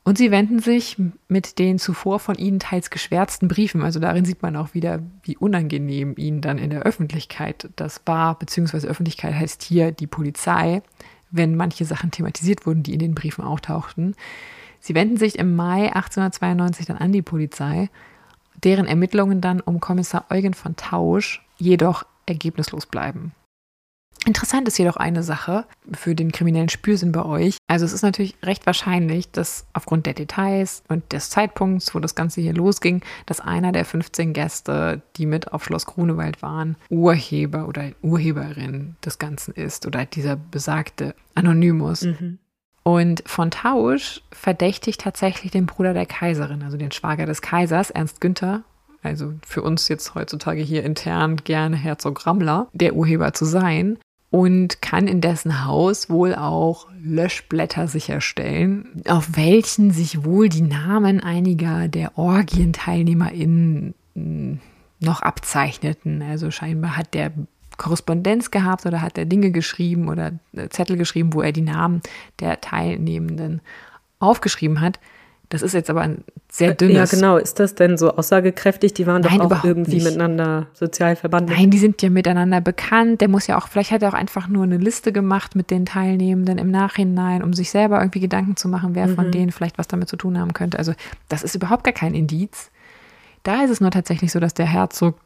und 0.06 0.16
sie 0.16 0.30
wenden 0.30 0.60
sich 0.60 0.96
mit 1.26 1.58
den 1.58 1.80
zuvor 1.80 2.20
von 2.20 2.36
ihnen 2.36 2.60
teils 2.60 2.90
geschwärzten 2.90 3.48
Briefen, 3.48 3.82
also 3.82 3.98
darin 3.98 4.24
sieht 4.24 4.40
man 4.40 4.54
auch 4.54 4.72
wieder, 4.72 5.02
wie 5.24 5.36
unangenehm 5.36 6.14
ihnen 6.16 6.40
dann 6.40 6.58
in 6.58 6.70
der 6.70 6.82
Öffentlichkeit 6.82 7.68
das 7.74 8.02
war, 8.06 8.38
beziehungsweise 8.38 8.86
Öffentlichkeit 8.86 9.34
heißt 9.34 9.64
hier 9.64 9.90
die 9.90 10.06
Polizei, 10.06 10.82
wenn 11.32 11.56
manche 11.56 11.84
Sachen 11.84 12.12
thematisiert 12.12 12.66
wurden, 12.66 12.84
die 12.84 12.92
in 12.92 13.00
den 13.00 13.16
Briefen 13.16 13.42
auftauchten. 13.42 14.14
Sie 14.78 14.94
wenden 14.94 15.16
sich 15.16 15.40
im 15.40 15.56
Mai 15.56 15.92
1892 15.92 16.86
dann 16.86 16.98
an 16.98 17.10
die 17.10 17.22
Polizei, 17.22 17.90
deren 18.62 18.86
Ermittlungen 18.86 19.40
dann 19.40 19.60
um 19.60 19.80
Kommissar 19.80 20.26
Eugen 20.30 20.54
von 20.54 20.76
Tausch 20.76 21.44
jedoch 21.58 22.06
ergebnislos 22.26 22.86
bleiben. 22.86 23.32
Interessant 24.24 24.66
ist 24.66 24.78
jedoch 24.78 24.96
eine 24.96 25.22
Sache 25.22 25.66
für 25.92 26.14
den 26.14 26.32
kriminellen 26.32 26.68
Spürsinn 26.68 27.12
bei 27.12 27.24
euch. 27.24 27.58
Also 27.68 27.84
es 27.84 27.92
ist 27.92 28.02
natürlich 28.02 28.36
recht 28.42 28.66
wahrscheinlich, 28.66 29.30
dass 29.30 29.66
aufgrund 29.72 30.06
der 30.06 30.14
Details 30.14 30.82
und 30.88 31.12
des 31.12 31.30
Zeitpunkts, 31.30 31.94
wo 31.94 32.00
das 32.00 32.14
Ganze 32.14 32.40
hier 32.40 32.54
losging, 32.54 33.02
dass 33.26 33.40
einer 33.40 33.70
der 33.72 33.84
15 33.84 34.32
Gäste, 34.32 35.02
die 35.16 35.26
mit 35.26 35.52
auf 35.52 35.64
Schloss 35.64 35.86
Grunewald 35.86 36.42
waren, 36.42 36.76
Urheber 36.90 37.68
oder 37.68 37.90
Urheberin 38.02 38.96
des 39.04 39.18
Ganzen 39.18 39.54
ist 39.54 39.86
oder 39.86 40.04
dieser 40.06 40.36
besagte 40.36 41.14
Anonymus. 41.34 42.02
Mhm. 42.02 42.38
Und 42.82 43.22
von 43.26 43.50
Tausch 43.50 44.22
verdächtigt 44.30 45.00
tatsächlich 45.00 45.50
den 45.50 45.66
Bruder 45.66 45.92
der 45.92 46.06
Kaiserin, 46.06 46.62
also 46.62 46.76
den 46.76 46.92
Schwager 46.92 47.26
des 47.26 47.42
Kaisers, 47.42 47.90
Ernst 47.90 48.20
Günther, 48.20 48.62
also 49.02 49.34
für 49.46 49.62
uns 49.62 49.88
jetzt 49.88 50.14
heutzutage 50.14 50.62
hier 50.62 50.82
intern 50.84 51.36
gerne 51.36 51.76
Herzog 51.76 52.26
Rammler, 52.26 52.68
der 52.72 52.94
Urheber 52.94 53.32
zu 53.32 53.44
sein 53.44 53.98
und 54.36 54.82
kann 54.82 55.08
in 55.08 55.22
dessen 55.22 55.64
Haus 55.64 56.10
wohl 56.10 56.34
auch 56.34 56.88
Löschblätter 57.02 57.88
sicherstellen, 57.88 59.02
auf 59.08 59.34
welchen 59.34 59.92
sich 59.92 60.26
wohl 60.26 60.50
die 60.50 60.60
Namen 60.60 61.20
einiger 61.20 61.88
der 61.88 62.18
OrgienteilnehmerInnen 62.18 63.94
hm, 64.14 64.60
noch 65.00 65.22
abzeichneten. 65.22 66.20
Also 66.20 66.50
scheinbar 66.50 66.98
hat 66.98 67.14
der 67.14 67.32
Korrespondenz 67.78 68.50
gehabt 68.50 68.84
oder 68.84 69.00
hat 69.00 69.16
er 69.16 69.24
Dinge 69.24 69.52
geschrieben 69.52 70.10
oder 70.10 70.32
Zettel 70.68 70.98
geschrieben, 70.98 71.32
wo 71.32 71.40
er 71.40 71.52
die 71.52 71.62
Namen 71.62 72.02
der 72.38 72.60
Teilnehmenden 72.60 73.62
aufgeschrieben 74.18 74.82
hat. 74.82 75.00
Das 75.48 75.62
ist 75.62 75.74
jetzt 75.74 75.90
aber 75.90 76.00
ein 76.00 76.24
sehr 76.50 76.70
äh, 76.70 76.74
dünnes. 76.74 76.96
Ja, 76.96 77.04
genau. 77.18 77.36
Ist 77.36 77.60
das 77.60 77.74
denn 77.74 77.96
so 77.96 78.10
aussagekräftig? 78.10 78.94
Die 78.94 79.06
waren 79.06 79.22
Nein, 79.22 79.38
doch 79.38 79.52
auch 79.52 79.64
irgendwie 79.64 79.94
nicht. 79.94 80.04
miteinander 80.04 80.66
sozial 80.72 81.14
verbandelt. 81.14 81.56
Nein, 81.56 81.70
die 81.70 81.78
sind 81.78 82.02
ja 82.02 82.10
miteinander 82.10 82.60
bekannt. 82.60 83.20
Der 83.20 83.28
muss 83.28 83.46
ja 83.46 83.56
auch, 83.56 83.68
vielleicht 83.68 83.92
hat 83.92 84.02
er 84.02 84.08
auch 84.08 84.14
einfach 84.14 84.48
nur 84.48 84.64
eine 84.64 84.78
Liste 84.78 85.12
gemacht 85.12 85.54
mit 85.54 85.70
den 85.70 85.86
Teilnehmenden 85.86 86.58
im 86.58 86.70
Nachhinein, 86.70 87.44
um 87.44 87.52
sich 87.52 87.70
selber 87.70 88.00
irgendwie 88.00 88.20
Gedanken 88.20 88.56
zu 88.56 88.68
machen, 88.68 88.94
wer 88.94 89.06
mhm. 89.06 89.14
von 89.14 89.30
denen 89.30 89.52
vielleicht 89.52 89.78
was 89.78 89.86
damit 89.86 90.08
zu 90.08 90.16
tun 90.16 90.38
haben 90.38 90.52
könnte. 90.52 90.78
Also, 90.78 90.92
das 91.28 91.44
ist 91.44 91.54
überhaupt 91.54 91.84
gar 91.84 91.94
kein 91.94 92.14
Indiz. 92.14 92.70
Da 93.44 93.62
ist 93.62 93.70
es 93.70 93.80
nur 93.80 93.92
tatsächlich 93.92 94.32
so, 94.32 94.40
dass 94.40 94.54
der 94.54 94.66
Herzog 94.66 95.16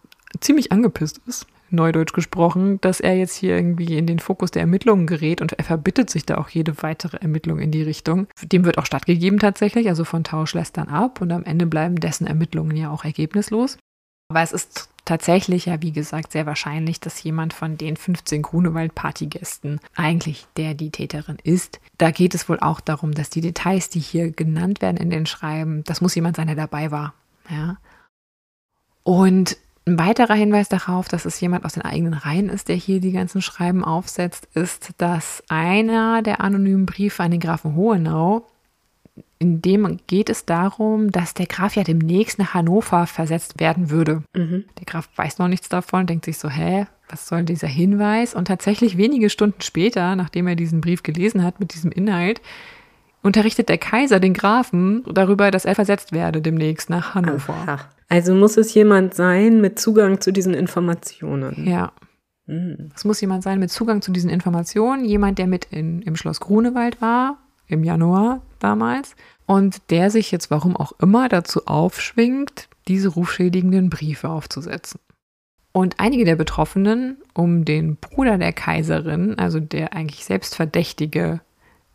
ziemlich 0.41 0.71
angepisst 0.71 1.21
ist 1.27 1.47
neudeutsch 1.73 2.13
gesprochen, 2.13 2.81
dass 2.81 3.01
er 3.01 3.17
jetzt 3.17 3.35
hier 3.35 3.57
irgendwie 3.57 3.97
in 3.97 4.07
den 4.07 4.19
Fokus 4.19 4.51
der 4.51 4.63
Ermittlungen 4.63 5.07
gerät 5.07 5.41
und 5.41 5.53
er 5.53 5.65
verbittet 5.65 6.11
sich 6.11 6.27
da 6.27 6.39
auch 6.39 6.49
jede 6.49 6.83
weitere 6.83 7.17
Ermittlung 7.19 7.59
in 7.59 7.71
die 7.71 7.83
Richtung. 7.83 8.27
Dem 8.43 8.65
wird 8.65 8.79
auch 8.79 8.87
stattgegeben 8.87 9.39
tatsächlich, 9.39 9.89
also 9.89 10.05
von 10.05 10.25
Tausch 10.25 10.55
lässt 10.55 10.77
dann 10.77 10.89
ab 10.89 11.21
und 11.21 11.33
am 11.33 11.45
Ende 11.45 11.67
bleiben 11.67 11.97
dessen 11.97 12.27
Ermittlungen 12.27 12.77
ja 12.77 12.91
auch 12.91 13.05
ergebnislos. 13.05 13.79
Aber 14.31 14.43
es 14.43 14.53
ist 14.53 14.89
tatsächlich 15.05 15.67
ja, 15.67 15.83
wie 15.83 15.91
gesagt, 15.91 16.31
sehr 16.31 16.47
wahrscheinlich, 16.47 17.01
dass 17.01 17.23
jemand 17.23 17.53
von 17.53 17.77
den 17.77 17.97
15 17.97 18.43
Grunewald-Partygästen 18.43 19.81
eigentlich 19.97 20.47
der 20.57 20.75
die 20.75 20.91
Täterin 20.91 21.39
ist. 21.43 21.81
Da 21.99 22.13
geht 22.13 22.35
es 22.35 22.49
wohl 22.49 22.61
auch 22.61 22.81
darum, 22.81 23.13
dass 23.13 23.29
die 23.29 23.41
Details, 23.41 23.91
die 23.91 23.99
hier 23.99 24.31
genannt 24.31 24.81
werden 24.81 24.99
in 24.99 25.11
den 25.11 25.27
Schreiben, 25.27 25.83
das 25.85 26.01
muss 26.01 26.15
jemand 26.15 26.37
sein, 26.37 26.47
der 26.47 26.57
dabei 26.57 26.93
war. 26.93 27.15
Ja. 27.49 27.79
Und 29.03 29.57
ein 29.87 29.99
weiterer 29.99 30.35
Hinweis 30.35 30.69
darauf, 30.69 31.09
dass 31.09 31.25
es 31.25 31.41
jemand 31.41 31.65
aus 31.65 31.73
den 31.73 31.83
eigenen 31.83 32.15
Reihen 32.15 32.49
ist, 32.49 32.69
der 32.69 32.77
hier 32.77 33.01
die 33.01 33.13
ganzen 33.13 33.43
Schreiben 33.43 33.85
aufsetzt, 33.85 34.49
ist, 34.55 34.91
dass 34.99 35.43
einer 35.49 36.23
der 36.23 36.41
anonymen 36.41 36.87
Briefe 36.87 37.23
an 37.23 37.31
den 37.31 37.41
Grafen 37.41 37.75
Hohenau, 37.75 38.47
in 39.39 39.63
dem 39.63 39.99
geht 40.07 40.29
es 40.29 40.45
darum, 40.45 41.11
dass 41.11 41.33
der 41.33 41.47
Graf 41.47 41.75
ja 41.75 41.83
demnächst 41.83 42.39
nach 42.39 42.53
Hannover 42.53 43.07
versetzt 43.07 43.59
werden 43.59 43.89
würde. 43.89 44.23
Mhm. 44.35 44.65
Der 44.79 44.85
Graf 44.85 45.09
weiß 45.17 45.39
noch 45.39 45.49
nichts 45.49 45.71
davon, 45.71 46.07
denkt 46.07 46.27
sich 46.27 46.39
so, 46.39 46.51
hä, 46.51 46.87
was 47.09 47.27
soll 47.27 47.45
dieser 47.45 47.67
Hinweis? 47.67 48.35
Und 48.35 48.47
tatsächlich 48.47 48.99
wenige 48.99 49.31
Stunden 49.31 49.63
später, 49.63 50.15
nachdem 50.15 50.47
er 50.47 50.57
diesen 50.57 50.83
Brief 50.83 51.03
gelesen 51.03 51.43
hat 51.43 51.59
mit 51.59 51.75
diesem 51.75 51.91
Inhalt, 51.91 52.43
unterrichtet 53.23 53.69
der 53.69 53.79
Kaiser 53.79 54.21
den 54.21 54.35
Grafen 54.35 55.05
darüber, 55.13 55.51
dass 55.51 55.65
er 55.65 55.75
versetzt 55.75 56.13
werde 56.13 56.41
demnächst 56.41 56.91
nach 56.91 57.15
Hannover. 57.15 57.55
Aha. 57.67 57.79
Also 58.09 58.35
muss 58.35 58.57
es 58.57 58.75
jemand 58.75 59.15
sein 59.15 59.61
mit 59.61 59.79
Zugang 59.79 60.21
zu 60.21 60.33
diesen 60.33 60.55
Informationen. 60.55 61.67
Ja. 61.67 61.93
Hm. 62.47 62.91
Es 62.95 63.05
muss 63.05 63.21
jemand 63.21 63.43
sein 63.45 63.61
mit 63.61 63.71
Zugang 63.71 64.03
zu 64.03 64.11
diesen 64.11 64.31
Informationen, 64.31 65.05
jemand, 65.05 65.39
der 65.39 65.47
mit 65.47 65.67
in, 65.67 66.03
im 66.03 66.17
Schloss 66.17 66.41
Grunewald 66.41 67.01
war, 67.01 67.39
im 67.69 67.85
Januar 67.85 68.43
damals, 68.59 69.15
und 69.47 69.91
der 69.91 70.11
sich 70.11 70.33
jetzt, 70.33 70.51
warum 70.51 70.77
auch 70.77 70.93
immer, 71.01 71.29
dazu 71.29 71.67
aufschwingt, 71.67 72.69
diese 72.89 73.09
rufschädigenden 73.09 73.91
Briefe 73.91 74.29
aufzusetzen. 74.29 75.01
Und 75.73 76.01
einige 76.01 76.25
der 76.25 76.35
Betroffenen 76.35 77.19
um 77.33 77.65
den 77.65 77.97
Bruder 77.97 78.39
der 78.39 78.53
Kaiserin, 78.53 79.39
also 79.39 79.61
der 79.61 79.93
eigentlich 79.93 80.25
selbstverdächtige 80.25 81.41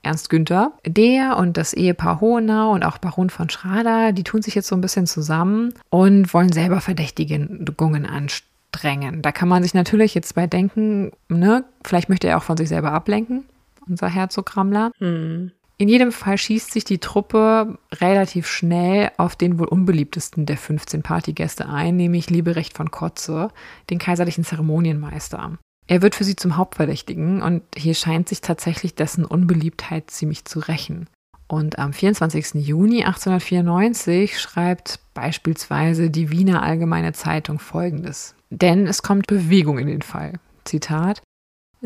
Ernst 0.05 0.29
Günther. 0.29 0.73
Der 0.85 1.37
und 1.37 1.57
das 1.57 1.73
Ehepaar 1.73 2.21
Hohenau 2.21 2.71
und 2.71 2.83
auch 2.83 2.97
Baron 2.97 3.29
von 3.29 3.49
Schrader, 3.49 4.11
die 4.11 4.23
tun 4.23 4.41
sich 4.41 4.55
jetzt 4.55 4.67
so 4.67 4.75
ein 4.75 4.81
bisschen 4.81 5.07
zusammen 5.07 5.73
und 5.89 6.33
wollen 6.33 6.51
selber 6.51 6.81
Verdächtigungen 6.81 8.05
anstrengen. 8.05 9.21
Da 9.21 9.31
kann 9.31 9.49
man 9.49 9.63
sich 9.63 9.73
natürlich 9.73 10.13
jetzt 10.15 10.35
bei 10.35 10.47
denken, 10.47 11.11
ne, 11.29 11.65
vielleicht 11.83 12.09
möchte 12.09 12.27
er 12.27 12.37
auch 12.37 12.43
von 12.43 12.57
sich 12.57 12.69
selber 12.69 12.91
ablenken, 12.91 13.45
unser 13.87 14.07
Herzog 14.07 14.55
Rammler. 14.55 14.91
Hm. 14.99 15.51
In 15.77 15.89
jedem 15.89 16.13
Fall 16.13 16.37
schießt 16.37 16.71
sich 16.71 16.85
die 16.85 16.99
Truppe 16.99 17.77
relativ 17.95 18.47
schnell 18.47 19.11
auf 19.17 19.35
den 19.35 19.59
wohl 19.59 19.67
unbeliebtesten 19.67 20.45
der 20.45 20.57
15 20.57 21.03
Partygäste 21.03 21.67
ein, 21.67 21.97
nämlich 21.97 22.29
Lieberecht 22.29 22.77
von 22.77 22.91
Kotze, 22.91 23.49
den 23.89 23.99
kaiserlichen 23.99 24.45
Zeremonienmeister. 24.45 25.57
Er 25.87 26.01
wird 26.01 26.15
für 26.15 26.23
sie 26.23 26.35
zum 26.35 26.57
Hauptverdächtigen 26.57 27.41
und 27.41 27.61
hier 27.75 27.93
scheint 27.93 28.29
sich 28.29 28.41
tatsächlich 28.41 28.95
dessen 28.95 29.25
Unbeliebtheit 29.25 30.09
ziemlich 30.09 30.45
zu 30.45 30.59
rächen. 30.59 31.07
Und 31.47 31.77
am 31.77 31.93
24. 31.93 32.55
Juni 32.55 33.03
1894 33.03 34.39
schreibt 34.39 34.99
beispielsweise 35.13 36.09
die 36.09 36.31
Wiener 36.31 36.63
Allgemeine 36.63 37.13
Zeitung 37.13 37.59
Folgendes. 37.59 38.33
Denn 38.49 38.87
es 38.87 39.03
kommt 39.03 39.27
Bewegung 39.27 39.77
in 39.77 39.87
den 39.87 40.01
Fall. 40.01 40.33
Zitat 40.63 41.21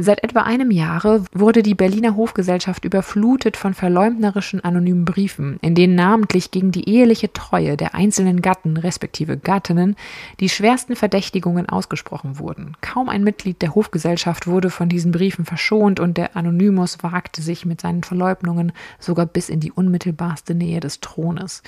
Seit 0.01 0.23
etwa 0.23 0.43
einem 0.43 0.71
Jahre 0.71 1.25
wurde 1.33 1.61
die 1.61 1.75
Berliner 1.75 2.15
Hofgesellschaft 2.15 2.85
überflutet 2.85 3.57
von 3.57 3.73
verleumderischen 3.73 4.63
anonymen 4.63 5.03
Briefen, 5.03 5.59
in 5.61 5.75
denen 5.75 5.95
namentlich 5.95 6.51
gegen 6.51 6.71
die 6.71 6.87
eheliche 6.87 7.33
Treue 7.33 7.75
der 7.75 7.95
einzelnen 7.95 8.41
Gatten 8.41 8.77
respektive 8.77 9.35
Gattinnen 9.35 9.97
die 10.39 10.47
schwersten 10.47 10.95
Verdächtigungen 10.95 11.67
ausgesprochen 11.67 12.39
wurden. 12.39 12.77
Kaum 12.79 13.09
ein 13.09 13.25
Mitglied 13.25 13.61
der 13.61 13.75
Hofgesellschaft 13.75 14.47
wurde 14.47 14.69
von 14.69 14.87
diesen 14.87 15.11
Briefen 15.11 15.43
verschont 15.43 15.99
und 15.99 16.15
der 16.15 16.37
Anonymous 16.37 17.03
wagte 17.03 17.41
sich 17.41 17.65
mit 17.65 17.81
seinen 17.81 18.03
Verleugnungen 18.03 18.71
sogar 18.99 19.25
bis 19.25 19.49
in 19.49 19.59
die 19.59 19.73
unmittelbarste 19.73 20.55
Nähe 20.55 20.79
des 20.79 21.01
Thrones. 21.01 21.61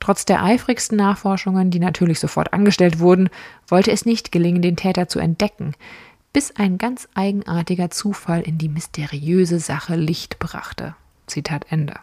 Trotz 0.00 0.24
der 0.24 0.42
eifrigsten 0.42 0.96
Nachforschungen, 0.96 1.70
die 1.70 1.78
natürlich 1.78 2.20
sofort 2.20 2.54
angestellt 2.54 3.00
wurden, 3.00 3.28
wollte 3.68 3.90
es 3.90 4.06
nicht 4.06 4.32
gelingen, 4.32 4.62
den 4.62 4.76
Täter 4.76 5.08
zu 5.08 5.18
entdecken 5.18 5.74
bis 6.32 6.56
ein 6.56 6.78
ganz 6.78 7.08
eigenartiger 7.14 7.90
Zufall 7.90 8.42
in 8.42 8.58
die 8.58 8.68
mysteriöse 8.68 9.58
Sache 9.58 9.96
Licht 9.96 10.38
brachte. 10.38 10.94
Zitat 11.26 11.66
Ende. 11.70 11.94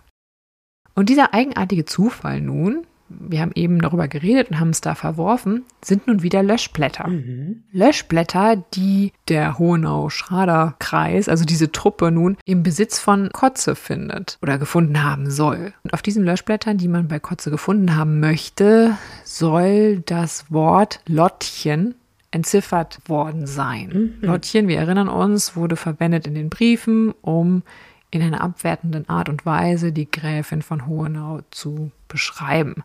Und 0.95 1.09
dieser 1.09 1.33
eigenartige 1.33 1.85
Zufall 1.85 2.41
nun, 2.41 2.87
wir 3.09 3.41
haben 3.41 3.51
eben 3.55 3.79
darüber 3.79 4.07
geredet 4.07 4.49
und 4.49 4.59
haben 4.59 4.71
es 4.71 4.81
da 4.81 4.95
verworfen, 4.95 5.63
sind 5.83 6.07
nun 6.07 6.23
wieder 6.23 6.43
Löschblätter. 6.43 7.07
Mhm. 7.07 7.63
Löschblätter, 7.71 8.63
die 8.73 9.13
der 9.29 9.57
Hohenau-Schrader-Kreis, 9.57 11.29
also 11.29 11.45
diese 11.45 11.71
Truppe 11.71 12.11
nun, 12.11 12.37
im 12.45 12.63
Besitz 12.63 12.99
von 12.99 13.29
Kotze 13.31 13.75
findet 13.75 14.37
oder 14.41 14.57
gefunden 14.57 15.03
haben 15.03 15.29
soll. 15.29 15.73
Und 15.83 15.93
auf 15.93 16.01
diesen 16.01 16.25
Löschblättern, 16.25 16.77
die 16.77 16.87
man 16.87 17.07
bei 17.07 17.19
Kotze 17.19 17.49
gefunden 17.49 17.95
haben 17.95 18.19
möchte, 18.19 18.97
soll 19.23 19.99
das 19.99 20.51
Wort 20.51 20.99
Lottchen 21.05 21.95
entziffert 22.31 22.99
worden 23.07 23.47
sein. 23.47 24.17
Mhm. 24.21 24.27
Lottchen, 24.27 24.67
wir 24.67 24.77
erinnern 24.77 25.09
uns, 25.09 25.55
wurde 25.55 25.75
verwendet 25.75 26.27
in 26.27 26.35
den 26.35 26.49
Briefen, 26.49 27.13
um 27.21 27.63
in 28.11 28.21
einer 28.21 28.41
abwertenden 28.41 29.07
Art 29.09 29.29
und 29.29 29.45
Weise 29.45 29.91
die 29.91 30.09
Gräfin 30.09 30.61
von 30.61 30.87
Hohenau 30.87 31.41
zu 31.51 31.91
beschreiben. 32.07 32.83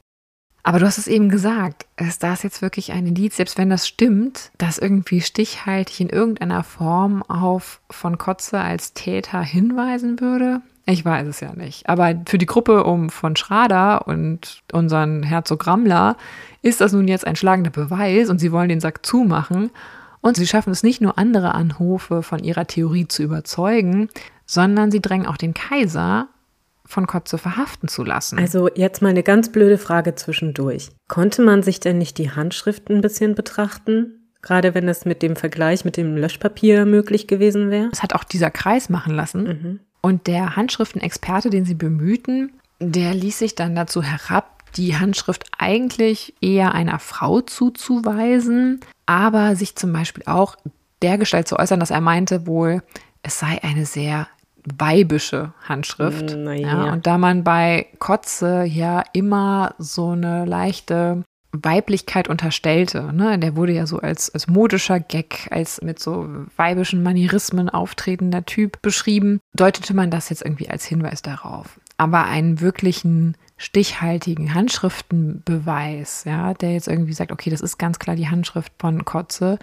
Aber 0.65 0.79
du 0.79 0.87
hast 0.87 0.99
es 0.99 1.09
eben 1.09 1.29
gesagt, 1.29 1.87
ist 1.97 2.23
das 2.23 2.45
jetzt 2.45 2.63
wirklich 2.63 2.93
ein 2.93 3.07
Indiz, 3.07 3.37
selbst 3.37 3.59
wenn 3.59 3.71
das 3.71 3.89
stimmt, 3.89 4.53
das 4.59 4.79
irgendwie 4.79 5.21
stichhaltig 5.21 6.01
in 6.01 6.09
irgendeiner 6.09 6.63
Form 6.63 7.23
auf 7.25 7.81
von 7.91 8.17
Kotze 8.17 8.61
als 8.61 8.93
Täter 8.93 9.43
hinweisen 9.43 10.21
würde? 10.21 10.61
Ich 10.87 11.05
weiß 11.05 11.27
es 11.27 11.41
ja 11.41 11.53
nicht. 11.55 11.89
Aber 11.89 12.15
für 12.27 12.39
die 12.39 12.47
Gruppe 12.47 12.85
um 12.85 13.11
von 13.11 13.37
Schrader 13.37 14.07
und 14.07 14.63
unseren 14.73 15.23
Herzog 15.23 15.67
Rammler 15.67 16.17
ist 16.61 16.81
das 16.81 16.93
nun 16.93 17.09
jetzt 17.09 17.27
ein 17.27 17.37
schlagender 17.37 17.71
Beweis 17.71 18.31
und 18.31 18.39
sie 18.39 18.53
wollen 18.53 18.69
den 18.69 18.81
Sack 18.81 19.05
zumachen. 19.05 19.71
Und 20.21 20.37
sie 20.37 20.47
schaffen 20.47 20.73
es 20.73 20.85
nicht 20.85 21.01
nur 21.01 21.19
andere 21.19 21.55
Anhofe 21.55 22.23
von 22.23 22.43
ihrer 22.45 22.67
Theorie 22.67 23.09
zu 23.09 23.25
überzeugen, 23.25 24.09
sondern 24.47 24.93
sie 24.93 25.03
drängen 25.03 25.27
auch 25.27 25.37
den 25.37 25.55
Kaiser 25.55 26.29
von 26.85 27.07
Kotze 27.07 27.39
verhaften 27.39 27.89
zu 27.89 28.05
lassen. 28.05 28.39
Also 28.39 28.69
jetzt 28.75 29.03
mal 29.03 29.09
eine 29.09 29.23
ganz 29.23 29.51
blöde 29.51 29.79
Frage 29.79 30.15
zwischendurch. 30.15 30.91
Konnte 31.09 31.43
man 31.43 31.63
sich 31.63 31.81
denn 31.81 31.99
nicht 31.99 32.19
die 32.19 32.31
Handschriften 32.31 32.97
ein 32.97 33.03
bisschen 33.03 33.35
betrachten? 33.35 34.29
Gerade 34.43 34.75
wenn 34.75 34.89
es 34.89 35.05
mit 35.05 35.23
dem 35.23 35.37
Vergleich 35.37 35.85
mit 35.85 35.97
dem 35.97 36.17
Löschpapier 36.17 36.85
möglich 36.85 37.29
gewesen 37.29 37.71
wäre? 37.71 37.89
Das 37.91 38.03
hat 38.03 38.15
auch 38.15 38.25
dieser 38.25 38.51
Kreis 38.51 38.89
machen 38.89 39.15
lassen. 39.15 39.45
Mhm. 39.45 39.81
Und 40.01 40.27
der 40.27 40.57
Handschriftenexperte, 40.57 41.49
den 41.49 41.65
sie 41.65 41.75
bemühten, 41.75 42.53
der 42.81 43.15
ließ 43.15 43.39
sich 43.39 43.55
dann 43.55 43.77
dazu 43.77 44.03
herab, 44.03 44.63
die 44.77 44.97
Handschrift 44.97 45.45
eigentlich 45.59 46.35
eher 46.41 46.75
einer 46.75 46.99
Frau 46.99 47.41
zuzuweisen, 47.41 48.81
aber 49.07 49.55
sich 49.55 49.77
zum 49.77 49.93
Beispiel 49.93 50.25
auch 50.27 50.57
dergestalt 51.03 51.47
zu 51.47 51.59
äußern, 51.59 51.79
dass 51.79 51.91
er 51.91 52.01
meinte 52.01 52.47
wohl, 52.47 52.83
es 53.23 53.39
sei 53.39 53.63
eine 53.63 53.87
sehr 53.87 54.27
weibische 54.79 55.53
Handschrift. 55.69 56.31
Ja. 56.31 56.55
ja. 56.55 56.93
und 56.93 57.07
da 57.07 57.19
man 57.19 57.45
bei 57.45 57.87
Kotze 57.99 58.65
ja 58.65 59.03
immer 59.13 59.75
so 59.79 60.11
eine 60.11 60.45
leichte 60.45 61.23
Weiblichkeit 61.53 62.29
unterstellte. 62.29 63.13
Ne? 63.13 63.39
Der 63.39 63.57
wurde 63.57 63.73
ja 63.73 63.87
so 63.87 63.99
als, 63.99 64.31
als 64.31 64.47
modischer 64.47 65.01
Gag, 65.01 65.49
als 65.51 65.83
mit 65.83 65.99
so 65.99 66.27
weibischen 66.57 67.03
Manierismen 67.03 67.69
auftretender 67.69 68.45
Typ 68.47 68.81
beschrieben, 68.81 69.41
deutete 69.55 69.95
man 69.95 70.11
das 70.11 70.31
jetzt 70.31 70.43
irgendwie 70.43 70.71
als 70.71 70.85
Hinweis 70.87 71.21
darauf. 71.21 71.79
Aber 71.99 72.25
einen 72.25 72.61
wirklichen 72.61 73.37
stichhaltigen 73.59 74.55
Handschriftenbeweis, 74.55 76.25
ja, 76.25 76.55
der 76.55 76.73
jetzt 76.73 76.89
irgendwie 76.89 77.13
sagt, 77.13 77.31
okay, 77.31 77.51
das 77.51 77.61
ist 77.61 77.79
ganz 77.79 77.99
klar 77.99 78.17
die 78.17 78.29
Handschrift 78.29 78.73
von 78.79 79.05
Kotze, 79.05 79.59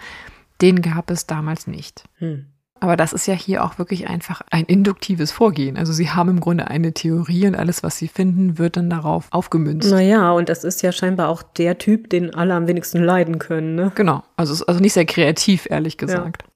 den 0.62 0.80
gab 0.80 1.10
es 1.10 1.26
damals 1.26 1.66
nicht. 1.66 2.04
Hm. 2.18 2.46
Aber 2.80 2.96
das 2.96 3.12
ist 3.12 3.26
ja 3.26 3.34
hier 3.34 3.62
auch 3.62 3.78
wirklich 3.78 4.08
einfach 4.08 4.40
ein 4.50 4.64
induktives 4.64 5.30
Vorgehen. 5.30 5.76
Also 5.76 5.92
sie 5.92 6.10
haben 6.10 6.30
im 6.30 6.40
Grunde 6.40 6.68
eine 6.68 6.92
Theorie 6.92 7.46
und 7.46 7.54
alles, 7.54 7.82
was 7.82 7.98
sie 7.98 8.08
finden, 8.08 8.56
wird 8.56 8.78
dann 8.78 8.88
darauf 8.88 9.28
aufgemünzt. 9.30 9.90
Naja, 9.90 10.32
und 10.32 10.48
das 10.48 10.64
ist 10.64 10.80
ja 10.82 10.90
scheinbar 10.90 11.28
auch 11.28 11.42
der 11.42 11.76
Typ, 11.76 12.08
den 12.08 12.34
alle 12.34 12.54
am 12.54 12.66
wenigsten 12.66 13.04
leiden 13.04 13.38
können. 13.38 13.74
Ne? 13.74 13.92
Genau, 13.94 14.22
also, 14.36 14.64
also 14.66 14.80
nicht 14.80 14.94
sehr 14.94 15.04
kreativ, 15.04 15.66
ehrlich 15.68 15.98
gesagt. 15.98 16.42
Ja. 16.42 16.50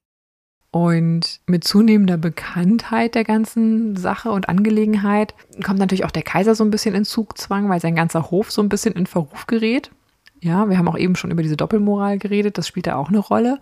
Und 0.74 1.40
mit 1.46 1.62
zunehmender 1.62 2.16
Bekanntheit 2.16 3.14
der 3.14 3.22
ganzen 3.22 3.94
Sache 3.94 4.32
und 4.32 4.48
Angelegenheit 4.48 5.34
kommt 5.62 5.78
natürlich 5.78 6.04
auch 6.04 6.10
der 6.10 6.24
Kaiser 6.24 6.56
so 6.56 6.64
ein 6.64 6.70
bisschen 6.70 6.96
in 6.96 7.04
Zugzwang, 7.04 7.68
weil 7.68 7.80
sein 7.80 7.94
ganzer 7.94 8.30
Hof 8.32 8.50
so 8.50 8.60
ein 8.60 8.68
bisschen 8.68 8.94
in 8.94 9.06
Verruf 9.06 9.46
gerät. 9.46 9.90
Ja, 10.40 10.68
wir 10.68 10.76
haben 10.76 10.88
auch 10.88 10.98
eben 10.98 11.14
schon 11.14 11.30
über 11.30 11.42
diese 11.42 11.56
Doppelmoral 11.56 12.18
geredet, 12.18 12.58
das 12.58 12.66
spielt 12.66 12.88
da 12.88 12.96
auch 12.96 13.08
eine 13.08 13.20
Rolle. 13.20 13.60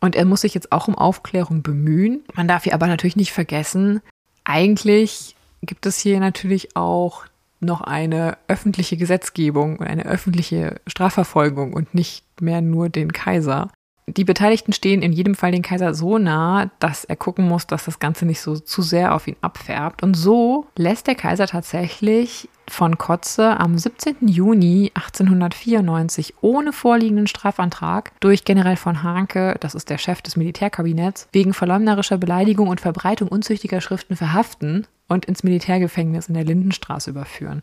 Und 0.00 0.14
er 0.14 0.24
muss 0.24 0.42
sich 0.42 0.54
jetzt 0.54 0.72
auch 0.72 0.88
um 0.88 0.94
Aufklärung 0.94 1.62
bemühen. 1.62 2.24
Man 2.34 2.48
darf 2.48 2.64
hier 2.64 2.74
aber 2.74 2.86
natürlich 2.86 3.16
nicht 3.16 3.32
vergessen, 3.32 4.00
eigentlich 4.44 5.34
gibt 5.62 5.86
es 5.86 5.98
hier 5.98 6.20
natürlich 6.20 6.76
auch 6.76 7.24
noch 7.60 7.80
eine 7.80 8.36
öffentliche 8.48 8.96
Gesetzgebung 8.96 9.78
und 9.78 9.86
eine 9.86 10.04
öffentliche 10.06 10.80
Strafverfolgung 10.86 11.72
und 11.72 11.94
nicht 11.94 12.24
mehr 12.40 12.60
nur 12.60 12.88
den 12.88 13.12
Kaiser. 13.12 13.70
Die 14.08 14.24
Beteiligten 14.24 14.72
stehen 14.72 15.02
in 15.02 15.12
jedem 15.12 15.34
Fall 15.34 15.50
den 15.50 15.62
Kaiser 15.62 15.92
so 15.92 16.18
nah, 16.18 16.70
dass 16.78 17.04
er 17.04 17.16
gucken 17.16 17.48
muss, 17.48 17.66
dass 17.66 17.86
das 17.86 17.98
Ganze 17.98 18.24
nicht 18.24 18.40
so 18.40 18.56
zu 18.56 18.80
sehr 18.80 19.12
auf 19.14 19.26
ihn 19.26 19.36
abfärbt. 19.40 20.04
Und 20.04 20.14
so 20.14 20.66
lässt 20.76 21.08
der 21.08 21.16
Kaiser 21.16 21.48
tatsächlich 21.48 22.48
von 22.68 22.98
Kotze 22.98 23.58
am 23.58 23.76
17. 23.76 24.28
Juni 24.28 24.92
1894 24.94 26.34
ohne 26.40 26.72
vorliegenden 26.72 27.26
Strafantrag 27.26 28.12
durch 28.20 28.44
General 28.44 28.76
von 28.76 29.02
Hanke, 29.02 29.56
das 29.58 29.74
ist 29.74 29.90
der 29.90 29.98
Chef 29.98 30.22
des 30.22 30.36
Militärkabinetts, 30.36 31.28
wegen 31.32 31.52
verleumderischer 31.52 32.18
Beleidigung 32.18 32.68
und 32.68 32.80
Verbreitung 32.80 33.28
unzüchtiger 33.28 33.80
Schriften 33.80 34.14
verhaften 34.14 34.86
und 35.08 35.24
ins 35.24 35.42
Militärgefängnis 35.42 36.28
in 36.28 36.34
der 36.34 36.44
Lindenstraße 36.44 37.10
überführen 37.10 37.62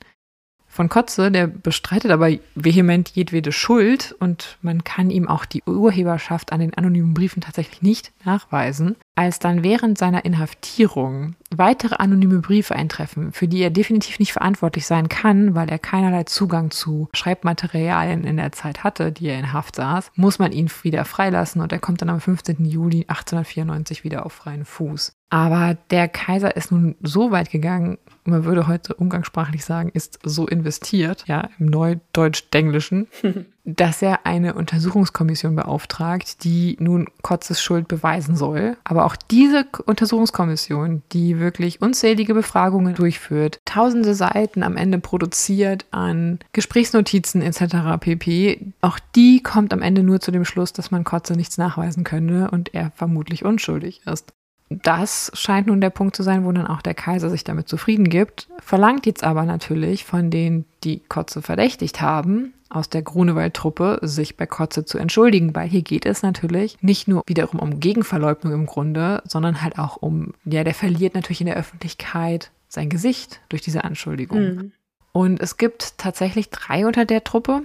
von 0.73 0.89
Kotze, 0.89 1.31
der 1.31 1.45
bestreitet 1.45 2.09
aber 2.09 2.31
vehement 2.55 3.09
jedwede 3.09 3.51
Schuld 3.51 4.15
und 4.19 4.57
man 4.63 4.83
kann 4.83 5.11
ihm 5.11 5.27
auch 5.27 5.45
die 5.45 5.61
Urheberschaft 5.67 6.51
an 6.51 6.61
den 6.61 6.73
anonymen 6.73 7.13
Briefen 7.13 7.41
tatsächlich 7.41 7.83
nicht 7.83 8.11
nachweisen. 8.25 8.95
Als 9.15 9.37
dann 9.37 9.63
während 9.63 9.97
seiner 9.97 10.25
Inhaftierung 10.25 11.35
weitere 11.55 11.95
anonyme 11.95 12.39
Briefe 12.39 12.75
eintreffen, 12.75 13.31
für 13.31 13.47
die 13.47 13.61
er 13.61 13.69
definitiv 13.69 14.17
nicht 14.17 14.33
verantwortlich 14.33 14.87
sein 14.87 15.07
kann, 15.07 15.53
weil 15.53 15.69
er 15.69 15.77
keinerlei 15.77 16.23
Zugang 16.23 16.71
zu 16.71 17.09
Schreibmaterialien 17.13 18.23
in 18.23 18.37
der 18.37 18.51
Zeit 18.53 18.83
hatte, 18.83 19.11
die 19.11 19.27
er 19.27 19.37
in 19.37 19.53
Haft 19.53 19.75
saß, 19.75 20.11
muss 20.15 20.39
man 20.39 20.51
ihn 20.51 20.69
wieder 20.81 21.05
freilassen 21.05 21.61
und 21.61 21.71
er 21.71 21.79
kommt 21.79 22.01
dann 22.01 22.09
am 22.09 22.21
15. 22.21 22.65
Juli 22.65 23.05
1894 23.07 24.03
wieder 24.03 24.25
auf 24.25 24.33
freien 24.33 24.65
Fuß. 24.65 25.15
Aber 25.29 25.77
der 25.89 26.07
Kaiser 26.07 26.55
ist 26.55 26.71
nun 26.71 26.95
so 27.01 27.31
weit 27.31 27.49
gegangen, 27.49 27.97
man 28.23 28.45
würde 28.45 28.67
heute 28.67 28.93
umgangssprachlich 28.93 29.65
sagen, 29.65 29.89
ist 29.93 30.19
so 30.23 30.47
investiert, 30.47 31.23
ja, 31.27 31.49
im 31.57 31.67
Neudeutsch-Denglischen, 31.67 33.07
dass 33.65 34.01
er 34.01 34.25
eine 34.25 34.53
Untersuchungskommission 34.55 35.55
beauftragt, 35.55 36.43
die 36.43 36.75
nun 36.79 37.07
Kotzes 37.21 37.61
Schuld 37.61 37.87
beweisen 37.87 38.35
soll. 38.35 38.77
Aber 38.83 39.05
auch 39.05 39.15
diese 39.15 39.65
Untersuchungskommission, 39.85 41.01
die 41.11 41.39
wirklich 41.39 41.81
unzählige 41.81 42.33
Befragungen 42.33 42.95
durchführt, 42.95 43.59
tausende 43.65 44.15
Seiten 44.15 44.63
am 44.63 44.77
Ende 44.77 44.99
produziert 44.99 45.85
an 45.91 46.39
Gesprächsnotizen 46.51 47.41
etc. 47.41 47.99
pp., 47.99 48.73
auch 48.81 48.99
die 49.15 49.41
kommt 49.41 49.73
am 49.73 49.81
Ende 49.81 50.03
nur 50.03 50.19
zu 50.19 50.31
dem 50.31 50.45
Schluss, 50.45 50.73
dass 50.73 50.91
man 50.91 51.03
Kotze 51.03 51.33
nichts 51.33 51.57
nachweisen 51.57 52.03
könne 52.03 52.51
und 52.51 52.73
er 52.73 52.91
vermutlich 52.95 53.45
unschuldig 53.45 54.01
ist 54.05 54.33
das 54.81 55.31
scheint 55.33 55.67
nun 55.67 55.81
der 55.81 55.89
Punkt 55.89 56.15
zu 56.15 56.23
sein, 56.23 56.45
wo 56.45 56.51
dann 56.51 56.67
auch 56.67 56.81
der 56.81 56.93
Kaiser 56.93 57.29
sich 57.29 57.43
damit 57.43 57.67
zufrieden 57.67 58.09
gibt, 58.09 58.47
verlangt 58.59 59.05
jetzt 59.05 59.23
aber 59.23 59.43
natürlich 59.43 60.05
von 60.05 60.29
denen, 60.29 60.65
die 60.83 60.99
Kotze 60.99 61.41
verdächtigt 61.41 62.01
haben, 62.01 62.53
aus 62.69 62.89
der 62.89 63.03
Grunewald-Truppe, 63.03 63.99
sich 64.01 64.35
bei 64.35 64.45
Kotze 64.45 64.83
zu 64.83 64.97
entschuldigen, 64.97 65.55
weil 65.55 65.69
hier 65.69 65.83
geht 65.83 66.05
es 66.05 66.23
natürlich 66.23 66.81
nicht 66.81 67.07
nur 67.07 67.23
wiederum 67.27 67.59
um 67.59 67.79
Gegenverleugnung 67.79 68.53
im 68.53 68.65
Grunde, 68.65 69.21
sondern 69.25 69.61
halt 69.61 69.77
auch 69.77 69.97
um, 69.97 70.33
ja, 70.43 70.63
der 70.63 70.73
verliert 70.73 71.13
natürlich 71.13 71.41
in 71.41 71.47
der 71.47 71.57
Öffentlichkeit 71.57 72.51
sein 72.67 72.89
Gesicht 72.89 73.41
durch 73.49 73.61
diese 73.61 73.83
Anschuldigung. 73.83 74.41
Mhm. 74.41 74.71
Und 75.11 75.39
es 75.39 75.57
gibt 75.57 75.99
tatsächlich 75.99 76.49
drei 76.49 76.87
unter 76.87 77.05
der 77.05 77.23
Truppe, 77.23 77.61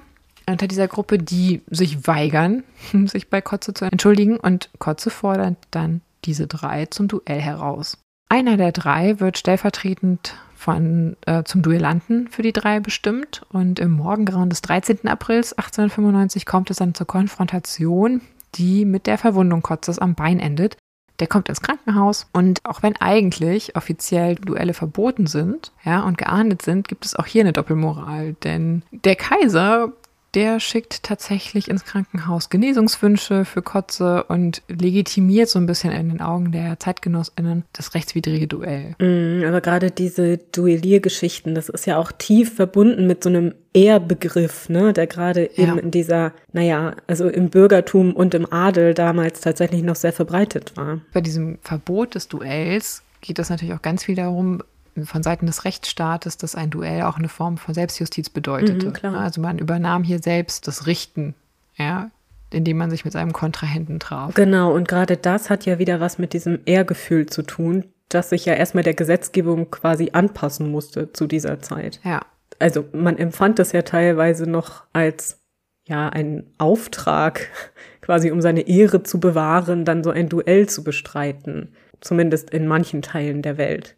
unter 0.47 0.66
dieser 0.66 0.88
Gruppe, 0.88 1.18
die 1.18 1.62
sich 1.71 2.07
weigern, 2.07 2.64
sich 3.07 3.31
bei 3.31 3.40
Kotze 3.40 3.73
zu 3.73 3.87
entschuldigen 3.87 4.37
und 4.37 4.71
Kotze 4.79 5.11
fordert 5.11 5.57
dann 5.71 6.03
diese 6.29 6.47
drei 6.47 6.87
zum 6.87 7.09
Duell 7.09 7.41
heraus. 7.41 7.99
Einer 8.29 8.57
der 8.59 8.73
drei 8.73 9.19
wird 9.19 9.38
stellvertretend 9.38 10.35
von, 10.55 11.17
äh, 11.25 11.45
zum 11.45 11.62
Duellanten 11.62 12.29
für 12.29 12.43
die 12.43 12.53
drei 12.53 12.79
bestimmt 12.79 13.47
und 13.51 13.79
im 13.79 13.93
Morgengrauen 13.93 14.51
des 14.51 14.61
13. 14.61 15.09
Aprils 15.09 15.55
1895 15.55 16.45
kommt 16.45 16.71
es 16.71 16.77
dann 16.77 16.95
zur 16.95 17.07
Konfrontation, 17.07 18.21
die 18.57 18.85
mit 18.85 19.07
der 19.07 19.17
Verwundung 19.19 19.62
Kotzes 19.62 19.99
am 19.99 20.14
Bein 20.14 20.38
endet. 20.38 20.77
Der 21.21 21.27
kommt 21.27 21.49
ins 21.49 21.62
Krankenhaus 21.62 22.29
und 22.33 22.61
auch 22.64 22.83
wenn 22.83 22.97
eigentlich 22.97 23.75
offiziell 23.75 24.37
Duelle 24.37 24.75
verboten 24.75 25.27
sind, 25.27 25.73
ja, 25.85 26.03
und 26.03 26.19
geahndet 26.19 26.62
sind, 26.62 26.87
gibt 26.87 27.07
es 27.07 27.17
auch 27.17 27.27
hier 27.27 27.43
eine 27.43 27.53
Doppelmoral, 27.53 28.35
denn 28.35 28.83
der 28.93 29.17
Kaiser 29.17 29.93
der 30.35 30.61
schickt 30.61 31.03
tatsächlich 31.03 31.69
ins 31.69 31.85
Krankenhaus 31.85 32.51
Genesungswünsche 32.51 33.45
für 33.45 33.62
Kotze 33.62 34.25
und 34.25 34.62
legitimiert 34.69 35.49
so 35.49 35.59
ein 35.59 35.67
bisschen 35.67 35.93
in 35.93 36.11
den 36.11 36.21
Augen 36.21 36.53
der 36.53 36.79
ZeitgenossInnen 36.79 37.64
das 37.73 37.95
rechtswidrige 37.95 38.47
Duell. 38.47 38.95
Mm, 38.99 39.45
aber 39.47 39.61
gerade 39.61 39.91
diese 39.91 40.38
Duelliergeschichten, 40.38 41.55
das 41.55 41.69
ist 41.69 41.87
ja 41.87 41.97
auch 41.97 42.12
tief 42.12 42.55
verbunden 42.55 43.07
mit 43.07 43.25
so 43.25 43.31
einem 43.31 43.55
Ehrbegriff, 43.73 44.69
ne, 44.69 44.93
der 44.93 45.07
gerade 45.07 45.51
ja. 45.55 45.64
eben 45.64 45.79
in 45.79 45.91
dieser, 45.91 46.33
naja, 46.53 46.95
also 47.07 47.29
im 47.29 47.49
Bürgertum 47.49 48.14
und 48.14 48.35
im 48.35 48.51
Adel 48.53 48.95
damals 48.95 49.41
tatsächlich 49.41 49.83
noch 49.83 49.97
sehr 49.97 50.12
verbreitet 50.12 50.77
war. 50.77 51.01
Bei 51.12 51.21
diesem 51.21 51.59
Verbot 51.62 52.14
des 52.14 52.29
Duells 52.29 53.03
geht 53.21 53.38
es 53.38 53.51
natürlich 53.51 53.75
auch 53.75 53.83
ganz 53.83 54.05
viel 54.05 54.14
darum, 54.14 54.62
von 55.06 55.22
Seiten 55.22 55.46
des 55.46 55.64
Rechtsstaates, 55.64 56.37
dass 56.37 56.54
ein 56.54 56.70
Duell 56.70 57.02
auch 57.02 57.16
eine 57.16 57.28
Form 57.28 57.58
von 57.58 57.74
Selbstjustiz 57.74 58.30
bedeutete. 58.30 58.92
Mhm, 59.08 59.14
also 59.14 59.40
man 59.40 59.58
übernahm 59.58 60.04
hier 60.04 60.20
selbst 60.20 60.66
das 60.66 60.87
Richten, 60.87 61.34
ja, 61.76 62.11
indem 62.50 62.78
man 62.78 62.90
sich 62.90 63.04
mit 63.04 63.12
seinem 63.12 63.32
Kontrahenten 63.32 64.00
traf. 64.00 64.34
Genau, 64.34 64.72
und 64.74 64.88
gerade 64.88 65.16
das 65.16 65.50
hat 65.50 65.66
ja 65.66 65.78
wieder 65.78 66.00
was 66.00 66.18
mit 66.18 66.32
diesem 66.32 66.61
Ehrgefühl 66.64 67.26
zu 67.26 67.42
tun, 67.42 67.84
dass 68.08 68.30
sich 68.30 68.44
ja 68.44 68.54
erstmal 68.54 68.84
der 68.84 68.94
Gesetzgebung 68.94 69.70
quasi 69.70 70.11
anpassen 70.12 70.70
musste 70.70 71.12
zu 71.12 71.26
dieser 71.26 71.61
Zeit. 71.61 72.00
Ja. 72.04 72.22
Also 72.58 72.84
man 72.92 73.18
empfand 73.18 73.58
das 73.58 73.72
ja 73.72 73.82
teilweise 73.82 74.48
noch 74.48 74.84
als 74.92 75.40
ja 75.87 76.08
ein 76.08 76.44
Auftrag, 76.58 77.48
quasi 78.00 78.30
um 78.30 78.40
seine 78.40 78.62
Ehre 78.62 79.02
zu 79.02 79.20
bewahren, 79.20 79.84
dann 79.84 80.02
so 80.02 80.11
ein 80.11 80.28
Duell 80.28 80.68
zu 80.68 80.82
bestreiten. 80.82 81.74
Zumindest 82.00 82.50
in 82.50 82.66
manchen 82.66 83.02
Teilen 83.02 83.42
der 83.42 83.58
Welt. 83.58 83.96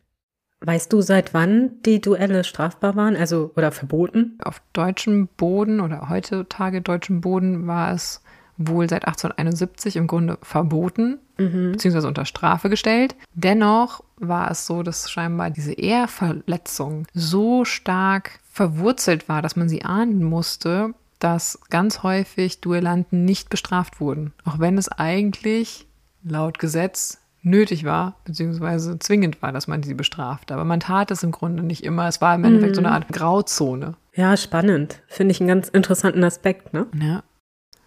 Weißt 0.63 0.93
du, 0.93 1.01
seit 1.01 1.33
wann 1.33 1.81
die 1.87 2.01
Duelle 2.01 2.45
strafbar 2.45 2.95
waren, 2.95 3.17
also 3.17 3.51
oder 3.57 3.73
verboten? 3.73 4.39
Auf 4.45 4.61
deutschem 4.73 5.29
Boden 5.37 5.81
oder 5.81 6.11
heutzutage 6.11 6.83
deutschem 6.83 7.23
Boden 7.23 7.67
war 7.67 7.93
es 7.93 8.23
wohl 8.59 8.89
seit 8.89 9.07
1871 9.07 9.97
im 9.97 10.07
Grunde 10.07 10.37
verboten, 10.43 11.19
mhm. 11.39 11.73
beziehungsweise 11.73 12.09
unter 12.09 12.27
Strafe 12.27 12.69
gestellt. 12.69 13.17
Dennoch 13.33 14.05
war 14.17 14.51
es 14.51 14.67
so, 14.67 14.83
dass 14.83 15.11
scheinbar 15.11 15.49
diese 15.49 15.73
Ehrverletzung 15.73 17.07
so 17.15 17.65
stark 17.65 18.39
verwurzelt 18.53 19.31
war, 19.31 19.41
dass 19.41 19.57
man 19.57 19.71
sie 19.71 19.83
ahnden 19.83 20.23
musste, 20.23 20.93
dass 21.21 21.59
ganz 21.71 22.03
häufig 22.03 22.61
Duellanten 22.61 23.25
nicht 23.25 23.49
bestraft 23.49 23.99
wurden. 23.99 24.35
Auch 24.45 24.59
wenn 24.59 24.77
es 24.77 24.89
eigentlich 24.91 25.87
laut 26.23 26.59
Gesetz 26.59 27.19
nötig 27.43 27.85
war, 27.85 28.17
beziehungsweise 28.25 28.99
zwingend 28.99 29.41
war, 29.43 29.53
dass 29.53 29.67
man 29.67 29.83
sie 29.83 29.95
bestraft. 29.95 30.53
Aber 30.53 30.65
man 30.65 30.81
tat 30.81 31.11
es 31.11 31.23
im 31.23 31.33
Grunde 31.33 31.63
nicht 31.63 31.85
immer. 31.85 32.09
Es 32.09 32.21
war 32.21 32.35
im 32.35 32.45
Endeffekt 32.45 32.73
mhm. 32.73 32.75
so 32.77 32.81
eine 32.83 32.93
Art 32.93 33.09
Grauzone. 33.09 33.97
Ja, 34.15 34.37
spannend. 34.37 35.03
Finde 35.07 35.33
ich 35.33 35.41
einen 35.41 35.49
ganz 35.49 35.69
interessanten 35.69 36.25
Aspekt, 36.25 36.73
ne? 36.73 36.87
Ja. 37.01 37.23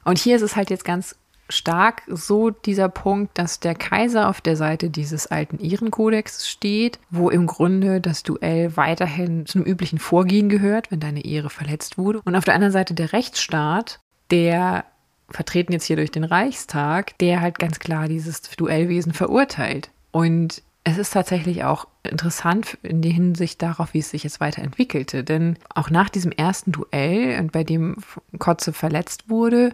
Und 0.06 0.18
hier 0.18 0.36
ist 0.36 0.42
es 0.42 0.56
halt 0.56 0.70
jetzt 0.70 0.86
ganz 0.86 1.16
stark 1.50 2.04
so 2.08 2.50
dieser 2.50 2.90
Punkt, 2.90 3.38
dass 3.38 3.60
der 3.60 3.76
Kaiser 3.76 4.30
auf 4.30 4.42
der 4.42 4.56
Seite 4.56 4.90
dieses 4.90 5.28
alten 5.28 5.60
Ehrenkodex 5.60 6.48
steht, 6.48 7.00
wo 7.10 7.30
im 7.30 7.48
Grunde 7.48 8.02
das 8.02 8.24
Duell 8.24 8.76
weiterhin 8.76 9.46
zu 9.46 9.60
einem 9.60 9.68
üblichen 9.68 10.00
Vorgehen 10.00 10.50
gehört, 10.50 10.92
wenn 10.92 11.00
deine 11.00 11.26
Ehre 11.26 11.50
verletzt 11.50 11.98
wurde. 11.98 12.22
Und 12.26 12.36
auf 12.36 12.46
der 12.46 12.56
anderen 12.56 12.72
Seite 12.72 12.94
der 12.94 13.14
Rechtsstaat, 13.14 14.00
der 14.32 14.86
vertreten 15.30 15.74
jetzt 15.74 15.86
hier 15.86 15.96
durch 15.96 16.12
den 16.12 16.24
Reichstag, 16.24 17.18
der 17.20 17.42
halt 17.42 17.60
ganz 17.60 17.80
klar 17.80 18.08
dieses 18.08 18.42
Duellwesen 18.42 19.14
verurteilt. 19.14 19.90
Und 20.12 20.62
es 20.84 20.98
ist 20.98 21.14
tatsächlich 21.14 21.64
auch 21.64 21.88
interessant 22.04 22.78
in 22.84 23.02
der 23.02 23.12
Hinsicht 23.12 23.62
darauf, 23.62 23.94
wie 23.94 24.00
es 24.00 24.10
sich 24.10 24.24
jetzt 24.24 24.42
weiterentwickelte. 24.42 25.24
Denn 25.24 25.58
auch 25.74 25.90
nach 25.90 26.10
diesem 26.10 26.32
ersten 26.32 26.72
Duell, 26.72 27.40
und 27.40 27.52
bei 27.52 27.64
dem 27.64 27.98
Kotze 28.38 28.74
verletzt 28.74 29.30
wurde, 29.30 29.74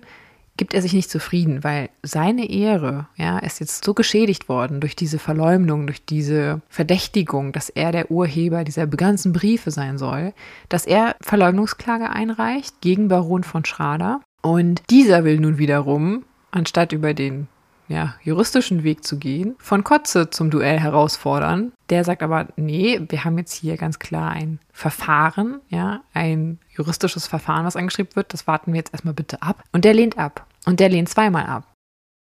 gibt 0.60 0.74
er 0.74 0.82
sich 0.82 0.92
nicht 0.92 1.10
zufrieden, 1.10 1.64
weil 1.64 1.90
seine 2.04 2.50
Ehre 2.50 3.08
ja, 3.16 3.40
ist 3.40 3.62
jetzt 3.62 3.84
so 3.86 3.94
geschädigt 3.94 4.50
worden 4.50 4.82
durch 4.82 4.96
diese 4.96 5.18
Verleumdung, 5.18 5.88
durch 5.88 6.04
diese 6.04 6.62
Verdächtigung, 6.68 7.54
dass 7.54 7.70
er 7.70 7.94
der 7.94 8.12
Urheber 8.12 8.66
dieser 8.66 8.86
ganzen 8.86 9.32
Briefe 9.32 9.72
sein 9.72 9.98
soll, 9.98 10.34
dass 10.68 10.86
er 10.86 11.16
Verleumdungsklage 11.22 12.10
einreicht 12.10 12.82
gegen 12.82 13.08
Baron 13.08 13.44
von 13.44 13.64
Schrader 13.64 14.20
und 14.42 14.82
dieser 14.90 15.24
will 15.24 15.40
nun 15.40 15.58
wiederum, 15.58 16.26
anstatt 16.52 16.92
über 16.92 17.14
den 17.14 17.48
ja, 17.90 18.16
juristischen 18.24 18.84
Weg 18.84 19.04
zu 19.04 19.18
gehen, 19.18 19.56
von 19.58 19.84
Kotze 19.84 20.30
zum 20.30 20.52
Duell 20.52 20.80
herausfordern. 20.80 21.74
Der 21.90 22.04
sagt 22.04 22.22
aber, 22.22 22.48
nee, 22.56 23.02
wir 23.10 23.26
haben 23.26 23.38
jetzt 23.40 23.54
hier 23.54 23.78
ganz 23.78 23.98
klar 23.98 24.32
ein 24.32 24.60
Verfahren, 24.72 25.60
ja, 25.70 26.02
ein 26.14 26.60
juristisches 26.70 27.26
Verfahren, 27.26 27.66
was 27.66 27.76
angeschrieben 27.76 28.16
wird. 28.16 28.32
Das 28.32 28.46
warten 28.46 28.74
wir 28.74 28.78
jetzt 28.78 28.94
erstmal 28.94 29.16
bitte 29.16 29.42
ab. 29.42 29.64
Und 29.72 29.86
der 29.86 29.96
lehnt 29.96 30.20
ab. 30.20 30.46
Und 30.66 30.80
der 30.80 30.90
lehnt 30.90 31.10
zweimal 31.10 31.48
ab. 31.48 31.74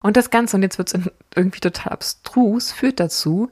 Und 0.03 0.17
das 0.17 0.31
Ganze, 0.31 0.57
und 0.57 0.63
jetzt 0.63 0.79
wird 0.79 0.95
es 0.95 1.11
irgendwie 1.35 1.61
total 1.61 1.93
abstrus, 1.93 2.71
führt 2.71 3.01
dazu, 3.01 3.51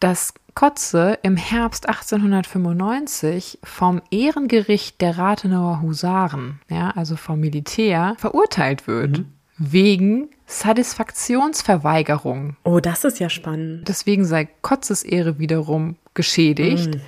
dass 0.00 0.34
Kotze 0.54 1.18
im 1.22 1.36
Herbst 1.36 1.88
1895 1.88 3.60
vom 3.62 4.02
Ehrengericht 4.10 5.00
der 5.00 5.18
Rathenauer 5.18 5.82
Husaren, 5.82 6.60
ja, 6.70 6.90
also 6.96 7.14
vom 7.16 7.38
Militär, 7.40 8.14
verurteilt 8.18 8.86
wird. 8.86 9.18
Mhm. 9.18 9.32
Wegen 9.58 10.28
Satisfaktionsverweigerung. 10.46 12.56
Oh, 12.64 12.80
das 12.80 13.04
ist 13.04 13.20
ja 13.20 13.30
spannend. 13.30 13.88
Deswegen 13.88 14.24
sei 14.24 14.48
Kotzes 14.62 15.02
Ehre 15.02 15.38
wiederum 15.38 15.96
geschädigt. 16.14 16.94
Mhm. 16.94 17.00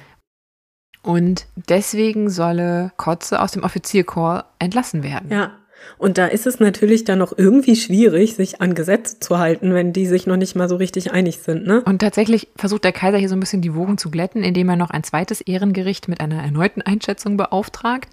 Und 1.02 1.46
deswegen 1.56 2.30
solle 2.30 2.92
Kotze 2.96 3.40
aus 3.40 3.52
dem 3.52 3.64
Offizierkorps 3.64 4.44
entlassen 4.58 5.02
werden. 5.02 5.30
Ja. 5.30 5.57
Und 5.96 6.18
da 6.18 6.26
ist 6.26 6.46
es 6.46 6.60
natürlich 6.60 7.04
dann 7.04 7.18
noch 7.18 7.36
irgendwie 7.36 7.76
schwierig, 7.76 8.34
sich 8.34 8.60
an 8.60 8.74
Gesetze 8.74 9.18
zu 9.20 9.38
halten, 9.38 9.74
wenn 9.74 9.92
die 9.92 10.06
sich 10.06 10.26
noch 10.26 10.36
nicht 10.36 10.54
mal 10.54 10.68
so 10.68 10.76
richtig 10.76 11.12
einig 11.12 11.38
sind, 11.38 11.66
ne? 11.66 11.82
Und 11.84 12.00
tatsächlich 12.00 12.48
versucht 12.56 12.84
der 12.84 12.92
Kaiser 12.92 13.18
hier 13.18 13.28
so 13.28 13.36
ein 13.36 13.40
bisschen 13.40 13.62
die 13.62 13.74
Wogen 13.74 13.98
zu 13.98 14.10
glätten, 14.10 14.44
indem 14.44 14.68
er 14.68 14.76
noch 14.76 14.90
ein 14.90 15.04
zweites 15.04 15.40
Ehrengericht 15.40 16.08
mit 16.08 16.20
einer 16.20 16.42
erneuten 16.42 16.82
Einschätzung 16.82 17.36
beauftragt. 17.36 18.08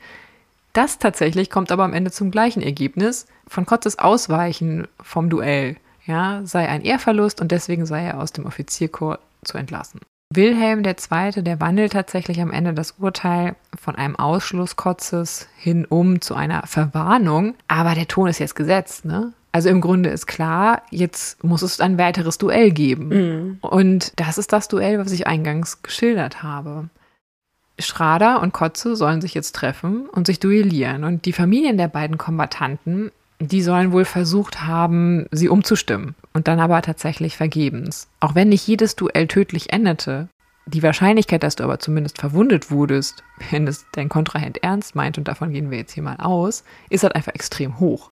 Das 0.73 0.99
tatsächlich 0.99 1.49
kommt 1.49 1.71
aber 1.71 1.83
am 1.83 1.93
Ende 1.93 2.11
zum 2.11 2.31
gleichen 2.31 2.61
Ergebnis. 2.61 3.27
Von 3.47 3.65
Kotzes 3.65 3.99
Ausweichen 3.99 4.87
vom 5.01 5.29
Duell, 5.29 5.77
ja, 6.05 6.41
sei 6.43 6.67
ein 6.67 6.83
Ehrverlust 6.83 7.39
und 7.39 7.51
deswegen 7.51 7.85
sei 7.85 8.03
er 8.03 8.19
aus 8.19 8.33
dem 8.33 8.45
Offizierkorps 8.45 9.21
zu 9.43 9.57
entlassen. 9.57 10.01
Wilhelm 10.35 10.83
II., 10.83 11.43
der 11.43 11.59
wandelt 11.59 11.93
tatsächlich 11.93 12.41
am 12.41 12.51
Ende 12.51 12.73
das 12.73 12.95
Urteil 12.99 13.55
von 13.79 13.95
einem 13.95 14.15
Ausschluss 14.15 14.75
Kotzes 14.75 15.47
hin 15.57 15.85
um 15.85 16.21
zu 16.21 16.35
einer 16.35 16.65
Verwarnung. 16.67 17.55
Aber 17.67 17.95
der 17.95 18.07
Ton 18.07 18.27
ist 18.27 18.39
jetzt 18.39 18.55
gesetzt, 18.55 19.05
ne? 19.05 19.33
Also 19.51 19.69
im 19.69 19.79
Grunde 19.79 20.09
ist 20.09 20.27
klar, 20.27 20.81
jetzt 20.89 21.41
muss 21.41 21.61
es 21.61 21.79
ein 21.79 21.97
weiteres 21.97 22.37
Duell 22.37 22.71
geben. 22.71 23.07
Mhm. 23.07 23.57
Und 23.61 24.11
das 24.17 24.37
ist 24.37 24.51
das 24.51 24.67
Duell, 24.67 24.99
was 24.99 25.13
ich 25.13 25.27
eingangs 25.27 25.81
geschildert 25.81 26.43
habe. 26.43 26.89
Schrader 27.79 28.41
und 28.41 28.51
Kotze 28.51 28.97
sollen 28.97 29.21
sich 29.21 29.33
jetzt 29.33 29.55
treffen 29.55 30.09
und 30.09 30.27
sich 30.27 30.39
duellieren. 30.39 31.05
Und 31.05 31.25
die 31.25 31.33
Familien 31.33 31.77
der 31.77 31.87
beiden 31.87 32.17
Kombattanten 32.17 33.11
die 33.39 33.61
sollen 33.61 33.91
wohl 33.91 34.05
versucht 34.05 34.63
haben, 34.63 35.25
sie 35.31 35.49
umzustimmen 35.49 36.15
und 36.33 36.47
dann 36.47 36.59
aber 36.59 36.81
tatsächlich 36.81 37.37
vergebens. 37.37 38.07
Auch 38.19 38.35
wenn 38.35 38.49
nicht 38.49 38.67
jedes 38.67 38.95
Duell 38.95 39.27
tödlich 39.27 39.73
endete, 39.73 40.29
die 40.67 40.83
Wahrscheinlichkeit, 40.83 41.43
dass 41.43 41.55
du 41.55 41.63
aber 41.63 41.79
zumindest 41.79 42.19
verwundet 42.19 42.71
wurdest, 42.71 43.23
wenn 43.51 43.67
es 43.67 43.85
dein 43.91 44.09
Kontrahent 44.09 44.63
ernst 44.63 44.95
meint, 44.95 45.17
und 45.17 45.27
davon 45.27 45.51
gehen 45.51 45.71
wir 45.71 45.77
jetzt 45.77 45.93
hier 45.93 46.03
mal 46.03 46.17
aus, 46.17 46.63
ist 46.89 47.03
halt 47.03 47.15
einfach 47.15 47.33
extrem 47.33 47.79
hoch. 47.79 48.09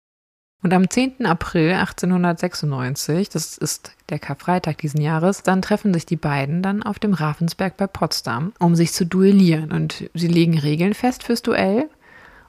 Und 0.64 0.74
am 0.74 0.88
10. 0.88 1.26
April 1.26 1.74
1896, 1.74 3.30
das 3.30 3.58
ist 3.58 3.94
der 4.10 4.20
Karfreitag 4.20 4.78
diesen 4.78 5.02
Jahres, 5.02 5.42
dann 5.42 5.64
treffen 5.64 5.92
sich 5.92 6.06
die 6.06 6.18
beiden 6.18 6.62
dann 6.62 6.84
auf 6.84 7.00
dem 7.00 7.16
Ravensberg 7.16 7.78
bei 7.78 7.88
Potsdam, 7.88 8.54
um 8.60 8.76
sich 8.76 8.94
zu 8.94 9.08
duellieren. 9.08 9.72
Und 9.72 10.08
sie 10.14 10.28
legen 10.28 10.60
Regeln 10.60 10.94
fest 10.94 11.24
fürs 11.24 11.42
Duell 11.42 11.90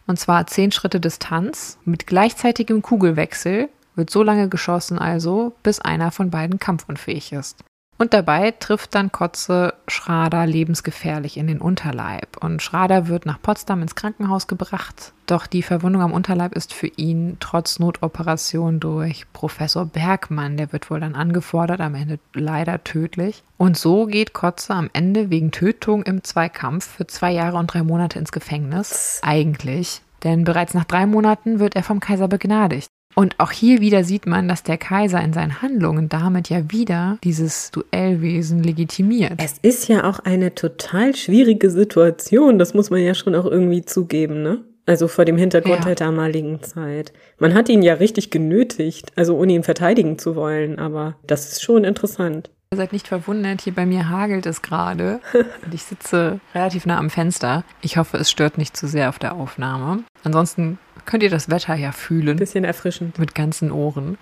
und 0.06 0.18
zwar 0.18 0.46
zehn 0.46 0.72
Schritte 0.72 1.00
Distanz 1.00 1.78
mit 1.84 2.06
gleichzeitigem 2.06 2.82
Kugelwechsel 2.82 3.68
wird 3.94 4.10
so 4.10 4.22
lange 4.22 4.48
geschossen 4.48 4.98
also, 4.98 5.52
bis 5.62 5.80
einer 5.80 6.10
von 6.10 6.30
beiden 6.30 6.58
kampfunfähig 6.58 7.32
ist. 7.32 7.62
Und 8.02 8.14
dabei 8.14 8.50
trifft 8.50 8.96
dann 8.96 9.12
Kotze 9.12 9.74
Schrader 9.86 10.44
lebensgefährlich 10.44 11.36
in 11.36 11.46
den 11.46 11.60
Unterleib. 11.60 12.36
Und 12.40 12.60
Schrader 12.60 13.06
wird 13.06 13.26
nach 13.26 13.40
Potsdam 13.40 13.80
ins 13.80 13.94
Krankenhaus 13.94 14.48
gebracht. 14.48 15.12
Doch 15.26 15.46
die 15.46 15.62
Verwundung 15.62 16.02
am 16.02 16.12
Unterleib 16.12 16.52
ist 16.52 16.74
für 16.74 16.88
ihn 16.88 17.36
trotz 17.38 17.78
Notoperation 17.78 18.80
durch 18.80 19.32
Professor 19.32 19.86
Bergmann, 19.86 20.56
der 20.56 20.72
wird 20.72 20.90
wohl 20.90 20.98
dann 20.98 21.14
angefordert, 21.14 21.80
am 21.80 21.94
Ende 21.94 22.18
leider 22.34 22.82
tödlich. 22.82 23.44
Und 23.56 23.78
so 23.78 24.06
geht 24.06 24.32
Kotze 24.32 24.74
am 24.74 24.90
Ende 24.92 25.30
wegen 25.30 25.52
Tötung 25.52 26.02
im 26.02 26.24
Zweikampf 26.24 26.84
für 26.84 27.06
zwei 27.06 27.30
Jahre 27.30 27.56
und 27.56 27.68
drei 27.68 27.84
Monate 27.84 28.18
ins 28.18 28.32
Gefängnis. 28.32 29.20
Eigentlich. 29.22 30.02
Denn 30.24 30.42
bereits 30.42 30.74
nach 30.74 30.86
drei 30.86 31.06
Monaten 31.06 31.60
wird 31.60 31.76
er 31.76 31.84
vom 31.84 32.00
Kaiser 32.00 32.26
begnadigt. 32.26 32.88
Und 33.14 33.38
auch 33.38 33.50
hier 33.50 33.80
wieder 33.80 34.04
sieht 34.04 34.26
man, 34.26 34.48
dass 34.48 34.62
der 34.62 34.78
Kaiser 34.78 35.20
in 35.22 35.32
seinen 35.32 35.60
Handlungen 35.62 36.08
damit 36.08 36.48
ja 36.48 36.70
wieder 36.70 37.18
dieses 37.22 37.70
Duellwesen 37.70 38.62
legitimiert. 38.62 39.34
Es 39.36 39.56
ist 39.62 39.88
ja 39.88 40.04
auch 40.04 40.20
eine 40.20 40.54
total 40.54 41.14
schwierige 41.14 41.70
Situation, 41.70 42.58
das 42.58 42.74
muss 42.74 42.90
man 42.90 43.00
ja 43.00 43.14
schon 43.14 43.34
auch 43.34 43.46
irgendwie 43.46 43.84
zugeben, 43.84 44.42
ne? 44.42 44.64
Also 44.84 45.06
vor 45.06 45.24
dem 45.24 45.36
Hintergrund 45.36 45.80
ja. 45.80 45.84
der 45.84 45.94
damaligen 45.94 46.60
Zeit. 46.62 47.12
Man 47.38 47.54
hat 47.54 47.68
ihn 47.68 47.82
ja 47.82 47.94
richtig 47.94 48.30
genötigt, 48.30 49.12
also 49.14 49.36
ohne 49.36 49.52
ihn 49.52 49.62
verteidigen 49.62 50.18
zu 50.18 50.34
wollen, 50.34 50.80
aber 50.80 51.14
das 51.24 51.52
ist 51.52 51.62
schon 51.62 51.84
interessant. 51.84 52.50
Ihr 52.72 52.78
seid 52.78 52.92
nicht 52.92 53.06
verwundert, 53.06 53.60
hier 53.60 53.74
bei 53.74 53.86
mir 53.86 54.08
hagelt 54.08 54.46
es 54.46 54.62
gerade 54.62 55.20
und 55.64 55.74
ich 55.74 55.82
sitze 55.84 56.40
relativ 56.54 56.86
nah 56.86 56.98
am 56.98 57.10
Fenster. 57.10 57.64
Ich 57.82 57.96
hoffe, 57.96 58.16
es 58.16 58.30
stört 58.30 58.58
nicht 58.58 58.76
zu 58.76 58.88
sehr 58.88 59.08
auf 59.08 59.18
der 59.18 59.34
Aufnahme. 59.34 60.02
Ansonsten 60.24 60.78
könnt 61.06 61.22
ihr 61.22 61.30
das 61.30 61.50
Wetter 61.50 61.74
ja 61.74 61.92
fühlen. 61.92 62.36
Bisschen 62.36 62.64
erfrischend. 62.64 63.18
Mit 63.18 63.34
ganzen 63.34 63.70
Ohren. 63.70 64.18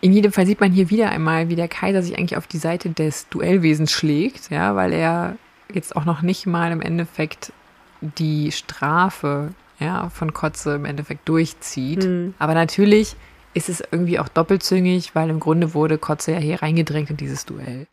In 0.00 0.12
jedem 0.12 0.32
Fall 0.32 0.46
sieht 0.46 0.60
man 0.60 0.72
hier 0.72 0.90
wieder 0.90 1.10
einmal, 1.10 1.48
wie 1.48 1.56
der 1.56 1.68
Kaiser 1.68 2.02
sich 2.02 2.18
eigentlich 2.18 2.36
auf 2.36 2.46
die 2.46 2.58
Seite 2.58 2.90
des 2.90 3.28
Duellwesens 3.28 3.90
schlägt, 3.90 4.50
ja, 4.50 4.76
weil 4.76 4.92
er 4.92 5.36
jetzt 5.72 5.96
auch 5.96 6.04
noch 6.04 6.20
nicht 6.20 6.46
mal 6.46 6.72
im 6.72 6.82
Endeffekt 6.82 7.52
die 8.00 8.52
Strafe 8.52 9.54
ja, 9.80 10.10
von 10.10 10.34
Kotze 10.34 10.74
im 10.74 10.84
Endeffekt 10.84 11.28
durchzieht. 11.28 12.04
Mhm. 12.04 12.34
Aber 12.38 12.54
natürlich 12.54 13.16
ist 13.54 13.68
es 13.68 13.82
irgendwie 13.90 14.18
auch 14.18 14.28
doppelzüngig, 14.28 15.14
weil 15.14 15.30
im 15.30 15.40
Grunde 15.40 15.74
wurde 15.74 15.96
Kotze 15.96 16.32
ja 16.32 16.38
hier 16.38 16.60
reingedrängt 16.60 17.10
in 17.10 17.16
dieses 17.16 17.46
Duell. 17.46 17.86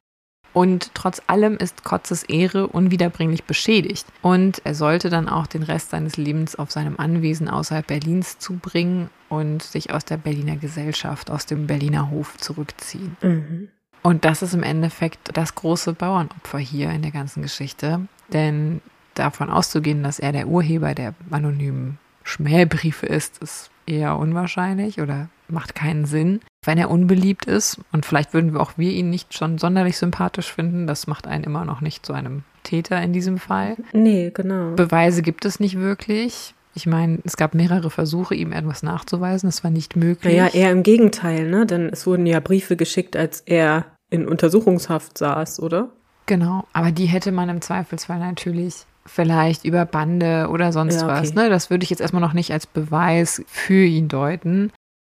Und 0.53 0.91
trotz 0.93 1.21
allem 1.27 1.57
ist 1.57 1.83
Kotzes 1.83 2.23
Ehre 2.23 2.67
unwiederbringlich 2.67 3.45
beschädigt. 3.45 4.05
Und 4.21 4.61
er 4.65 4.75
sollte 4.75 5.09
dann 5.09 5.29
auch 5.29 5.47
den 5.47 5.63
Rest 5.63 5.91
seines 5.91 6.17
Lebens 6.17 6.55
auf 6.55 6.71
seinem 6.71 6.97
Anwesen 6.97 7.47
außerhalb 7.47 7.87
Berlins 7.87 8.37
zubringen 8.39 9.09
und 9.29 9.63
sich 9.63 9.93
aus 9.93 10.03
der 10.03 10.17
Berliner 10.17 10.57
Gesellschaft, 10.57 11.31
aus 11.31 11.45
dem 11.45 11.67
Berliner 11.67 12.09
Hof 12.09 12.37
zurückziehen. 12.37 13.15
Mhm. 13.21 13.69
Und 14.03 14.25
das 14.25 14.41
ist 14.41 14.53
im 14.53 14.63
Endeffekt 14.63 15.37
das 15.37 15.55
große 15.55 15.93
Bauernopfer 15.93 16.57
hier 16.57 16.89
in 16.89 17.01
der 17.01 17.11
ganzen 17.11 17.41
Geschichte. 17.43 18.07
Denn 18.33 18.81
davon 19.13 19.49
auszugehen, 19.49 20.03
dass 20.03 20.19
er 20.19 20.31
der 20.31 20.47
Urheber 20.47 20.95
der 20.95 21.13
anonymen 21.29 21.99
Schmähbriefe 22.23 23.05
ist, 23.05 23.41
ist 23.41 23.69
eher 23.85 24.17
unwahrscheinlich 24.17 25.01
oder 25.01 25.29
macht 25.47 25.75
keinen 25.75 26.05
Sinn. 26.05 26.41
Wenn 26.63 26.77
er 26.77 26.91
unbeliebt 26.91 27.45
ist, 27.45 27.79
und 27.91 28.05
vielleicht 28.05 28.35
würden 28.35 28.53
wir 28.53 28.59
auch 28.59 28.73
wir 28.77 28.91
ihn 28.91 29.09
nicht 29.09 29.33
schon 29.33 29.57
sonderlich 29.57 29.97
sympathisch 29.97 30.53
finden, 30.53 30.85
das 30.85 31.07
macht 31.07 31.25
einen 31.25 31.43
immer 31.43 31.65
noch 31.65 31.81
nicht 31.81 32.05
zu 32.05 32.13
einem 32.13 32.43
Täter 32.61 33.01
in 33.01 33.13
diesem 33.13 33.39
Fall. 33.39 33.77
Nee, 33.93 34.31
genau. 34.31 34.75
Beweise 34.75 35.23
gibt 35.23 35.45
es 35.45 35.59
nicht 35.59 35.79
wirklich. 35.79 36.53
Ich 36.75 36.85
meine, 36.85 37.17
es 37.23 37.35
gab 37.35 37.55
mehrere 37.55 37.89
Versuche, 37.89 38.35
ihm 38.35 38.51
etwas 38.51 38.83
nachzuweisen. 38.83 39.49
Es 39.49 39.63
war 39.63 39.71
nicht 39.71 39.95
möglich. 39.95 40.35
Ja, 40.35 40.47
eher 40.47 40.71
im 40.71 40.83
Gegenteil, 40.83 41.49
ne? 41.49 41.65
Denn 41.65 41.89
es 41.89 42.05
wurden 42.05 42.27
ja 42.27 42.39
Briefe 42.39 42.77
geschickt, 42.77 43.17
als 43.17 43.41
er 43.41 43.85
in 44.11 44.27
Untersuchungshaft 44.27 45.17
saß, 45.17 45.61
oder? 45.61 45.89
Genau, 46.27 46.65
aber 46.73 46.91
die 46.91 47.07
hätte 47.07 47.31
man 47.31 47.49
im 47.49 47.61
Zweifelsfall 47.61 48.19
natürlich 48.19 48.85
vielleicht 49.05 49.65
über 49.65 49.85
Bande 49.85 50.47
oder 50.49 50.71
sonst 50.71 51.01
ja, 51.01 51.07
okay. 51.07 51.21
was. 51.21 51.33
Ne? 51.33 51.49
Das 51.49 51.71
würde 51.71 51.83
ich 51.83 51.89
jetzt 51.89 52.01
erstmal 52.01 52.21
noch 52.21 52.33
nicht 52.33 52.53
als 52.53 52.67
Beweis 52.67 53.43
für 53.47 53.83
ihn 53.83 54.07
deuten. 54.07 54.71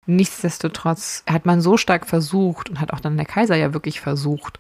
Nichtsdestotrotz 0.10 1.24
hat 1.30 1.46
man 1.46 1.62
so 1.62 1.78
stark 1.78 2.08
versucht 2.08 2.68
und 2.68 2.82
hat 2.82 2.94
auch 2.94 3.00
dann 3.00 3.16
der 3.16 3.28
Kaiser 3.28 3.56
ja 3.56 3.76
wirklich 3.76 4.02
versucht, 4.02 4.60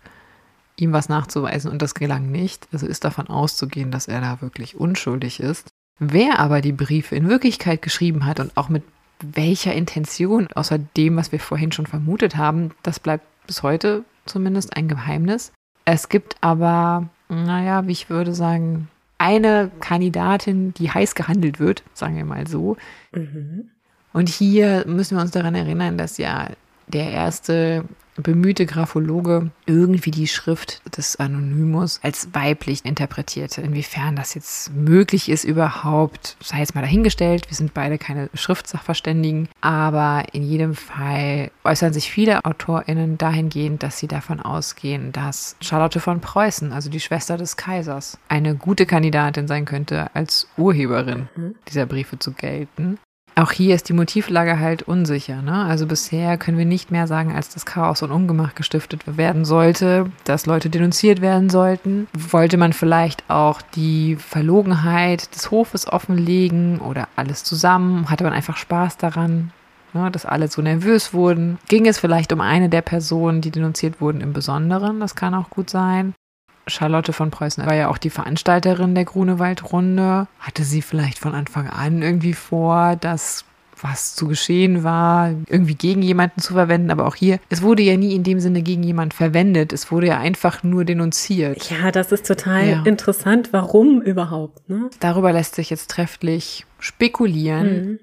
ihm 0.75 0.93
was 0.93 1.09
nachzuweisen 1.09 1.71
und 1.71 1.81
das 1.81 1.95
gelang 1.95 2.29
nicht. 2.29 2.67
Also 2.71 2.85
ist 2.85 3.03
davon 3.03 3.27
auszugehen, 3.27 3.89
dass 3.89 4.07
er 4.07 4.21
da 4.21 4.41
wirklich 4.41 4.75
unschuldig 4.75 5.39
ist. 5.39 5.67
Wer 5.97 6.37
aber 6.37 6.61
die 6.61 6.71
Briefe 6.71 7.15
in 7.15 7.29
Wirklichkeit 7.29 7.81
geschrieben 7.81 8.27
hat 8.27 8.39
und 8.39 8.55
auch 8.57 8.69
mit 8.69 8.83
welcher 9.23 9.73
Intention, 9.73 10.47
außer 10.53 10.77
dem, 10.77 11.17
was 11.17 11.31
wir 11.31 11.39
vorhin 11.39 11.71
schon 11.71 11.87
vermutet 11.87 12.37
haben, 12.37 12.69
das 12.83 12.99
bleibt 12.99 13.25
bis 13.47 13.63
heute 13.63 14.03
zumindest 14.27 14.77
ein 14.77 14.87
Geheimnis. 14.87 15.51
Es 15.83 16.09
gibt 16.09 16.35
aber, 16.41 17.09
naja, 17.27 17.87
wie 17.87 17.91
ich 17.93 18.11
würde 18.11 18.35
sagen, 18.35 18.87
eine 19.17 19.71
Kandidatin, 19.79 20.75
die 20.75 20.91
heiß 20.91 21.15
gehandelt 21.15 21.59
wird, 21.59 21.81
sagen 21.95 22.17
wir 22.17 22.25
mal 22.25 22.45
so. 22.45 22.77
Mhm. 23.11 23.71
Und 24.19 24.27
hier 24.27 24.83
müssen 24.85 25.15
wir 25.15 25.21
uns 25.21 25.31
daran 25.31 25.55
erinnern, 25.55 25.97
dass 25.97 26.17
ja 26.17 26.49
der 26.87 27.09
erste 27.09 27.85
bemühte 28.17 28.65
Graphologe 28.65 29.49
irgendwie 29.65 30.11
die 30.11 30.27
Schrift 30.27 30.81
des 30.97 31.15
Anonymus 31.21 32.01
als 32.03 32.27
weiblich 32.33 32.83
interpretierte. 32.83 33.61
Inwiefern 33.61 34.17
das 34.17 34.33
jetzt 34.33 34.73
möglich 34.73 35.29
ist 35.29 35.45
überhaupt, 35.45 36.35
sei 36.43 36.59
jetzt 36.59 36.75
mal 36.75 36.81
dahingestellt. 36.81 37.49
Wir 37.49 37.55
sind 37.55 37.73
beide 37.73 37.97
keine 37.97 38.29
Schriftsachverständigen, 38.33 39.47
aber 39.61 40.25
in 40.33 40.43
jedem 40.43 40.75
Fall 40.75 41.49
äußern 41.63 41.93
sich 41.93 42.11
viele 42.11 42.43
AutorInnen 42.43 43.17
dahingehend, 43.17 43.83
dass 43.83 43.99
sie 43.99 44.09
davon 44.09 44.41
ausgehen, 44.41 45.13
dass 45.13 45.55
Charlotte 45.61 46.01
von 46.01 46.19
Preußen, 46.19 46.73
also 46.73 46.89
die 46.89 46.99
Schwester 46.99 47.37
des 47.37 47.55
Kaisers, 47.55 48.17
eine 48.27 48.55
gute 48.55 48.85
Kandidatin 48.85 49.47
sein 49.47 49.63
könnte, 49.63 50.13
als 50.13 50.49
Urheberin 50.57 51.29
mhm. 51.37 51.55
dieser 51.69 51.85
Briefe 51.85 52.19
zu 52.19 52.33
gelten. 52.33 52.99
Auch 53.39 53.51
hier 53.53 53.73
ist 53.73 53.87
die 53.87 53.93
Motivlage 53.93 54.59
halt 54.59 54.83
unsicher. 54.83 55.41
Ne? 55.41 55.63
Also 55.63 55.85
bisher 55.85 56.37
können 56.37 56.57
wir 56.57 56.65
nicht 56.65 56.91
mehr 56.91 57.07
sagen, 57.07 57.33
als 57.33 57.47
das 57.47 57.65
Chaos 57.65 58.01
und 58.01 58.11
Ungemach 58.11 58.53
gestiftet 58.53 59.17
werden 59.17 59.45
sollte, 59.45 60.11
dass 60.25 60.45
Leute 60.45 60.69
denunziert 60.69 61.21
werden 61.21 61.49
sollten. 61.49 62.09
Wollte 62.13 62.57
man 62.57 62.73
vielleicht 62.73 63.29
auch 63.29 63.61
die 63.61 64.17
Verlogenheit 64.17 65.33
des 65.33 65.51
Hofes 65.51 65.87
offenlegen 65.87 66.79
oder 66.79 67.07
alles 67.15 67.45
zusammen? 67.45 68.09
Hatte 68.09 68.25
man 68.25 68.33
einfach 68.33 68.57
Spaß 68.57 68.97
daran? 68.97 69.51
Ne, 69.93 70.11
dass 70.11 70.25
alle 70.25 70.49
so 70.49 70.61
nervös 70.61 71.13
wurden. 71.13 71.57
Ging 71.67 71.87
es 71.87 71.97
vielleicht 71.97 72.33
um 72.33 72.41
eine 72.41 72.67
der 72.67 72.81
Personen, 72.81 73.41
die 73.41 73.51
denunziert 73.51 74.01
wurden 74.01 74.21
im 74.21 74.33
Besonderen? 74.33 74.99
Das 74.99 75.15
kann 75.15 75.33
auch 75.33 75.49
gut 75.49 75.69
sein. 75.69 76.13
Charlotte 76.69 77.13
von 77.13 77.31
Preußen 77.31 77.65
war 77.65 77.75
ja 77.75 77.89
auch 77.89 77.97
die 77.97 78.09
Veranstalterin 78.09 78.95
der 78.95 79.05
Grunewald-Runde. 79.05 80.27
Hatte 80.39 80.63
sie 80.63 80.81
vielleicht 80.81 81.19
von 81.19 81.33
Anfang 81.33 81.67
an 81.67 82.01
irgendwie 82.01 82.33
vor, 82.33 82.95
dass 82.95 83.45
was 83.83 84.15
zu 84.15 84.27
geschehen 84.27 84.83
war, 84.83 85.29
irgendwie 85.47 85.75
gegen 85.75 86.01
jemanden 86.01 86.41
zu 86.41 86.53
verwenden. 86.53 86.91
Aber 86.91 87.07
auch 87.07 87.15
hier, 87.15 87.39
es 87.49 87.61
wurde 87.61 87.83
ja 87.83 87.97
nie 87.97 88.15
in 88.15 88.23
dem 88.23 88.39
Sinne 88.39 88.61
gegen 88.61 88.83
jemanden 88.83 89.11
verwendet. 89.11 89.73
Es 89.73 89.91
wurde 89.91 90.07
ja 90.07 90.19
einfach 90.19 90.63
nur 90.63 90.85
denunziert. 90.85 91.69
Ja, 91.69 91.91
das 91.91 92.11
ist 92.11 92.27
total 92.27 92.67
ja. 92.67 92.83
interessant. 92.83 93.49
Warum 93.51 94.01
überhaupt? 94.01 94.69
Ne? 94.69 94.89
Darüber 94.99 95.31
lässt 95.31 95.55
sich 95.55 95.69
jetzt 95.69 95.89
trefflich 95.89 96.65
spekulieren. 96.79 97.67
Mhm. 97.67 97.99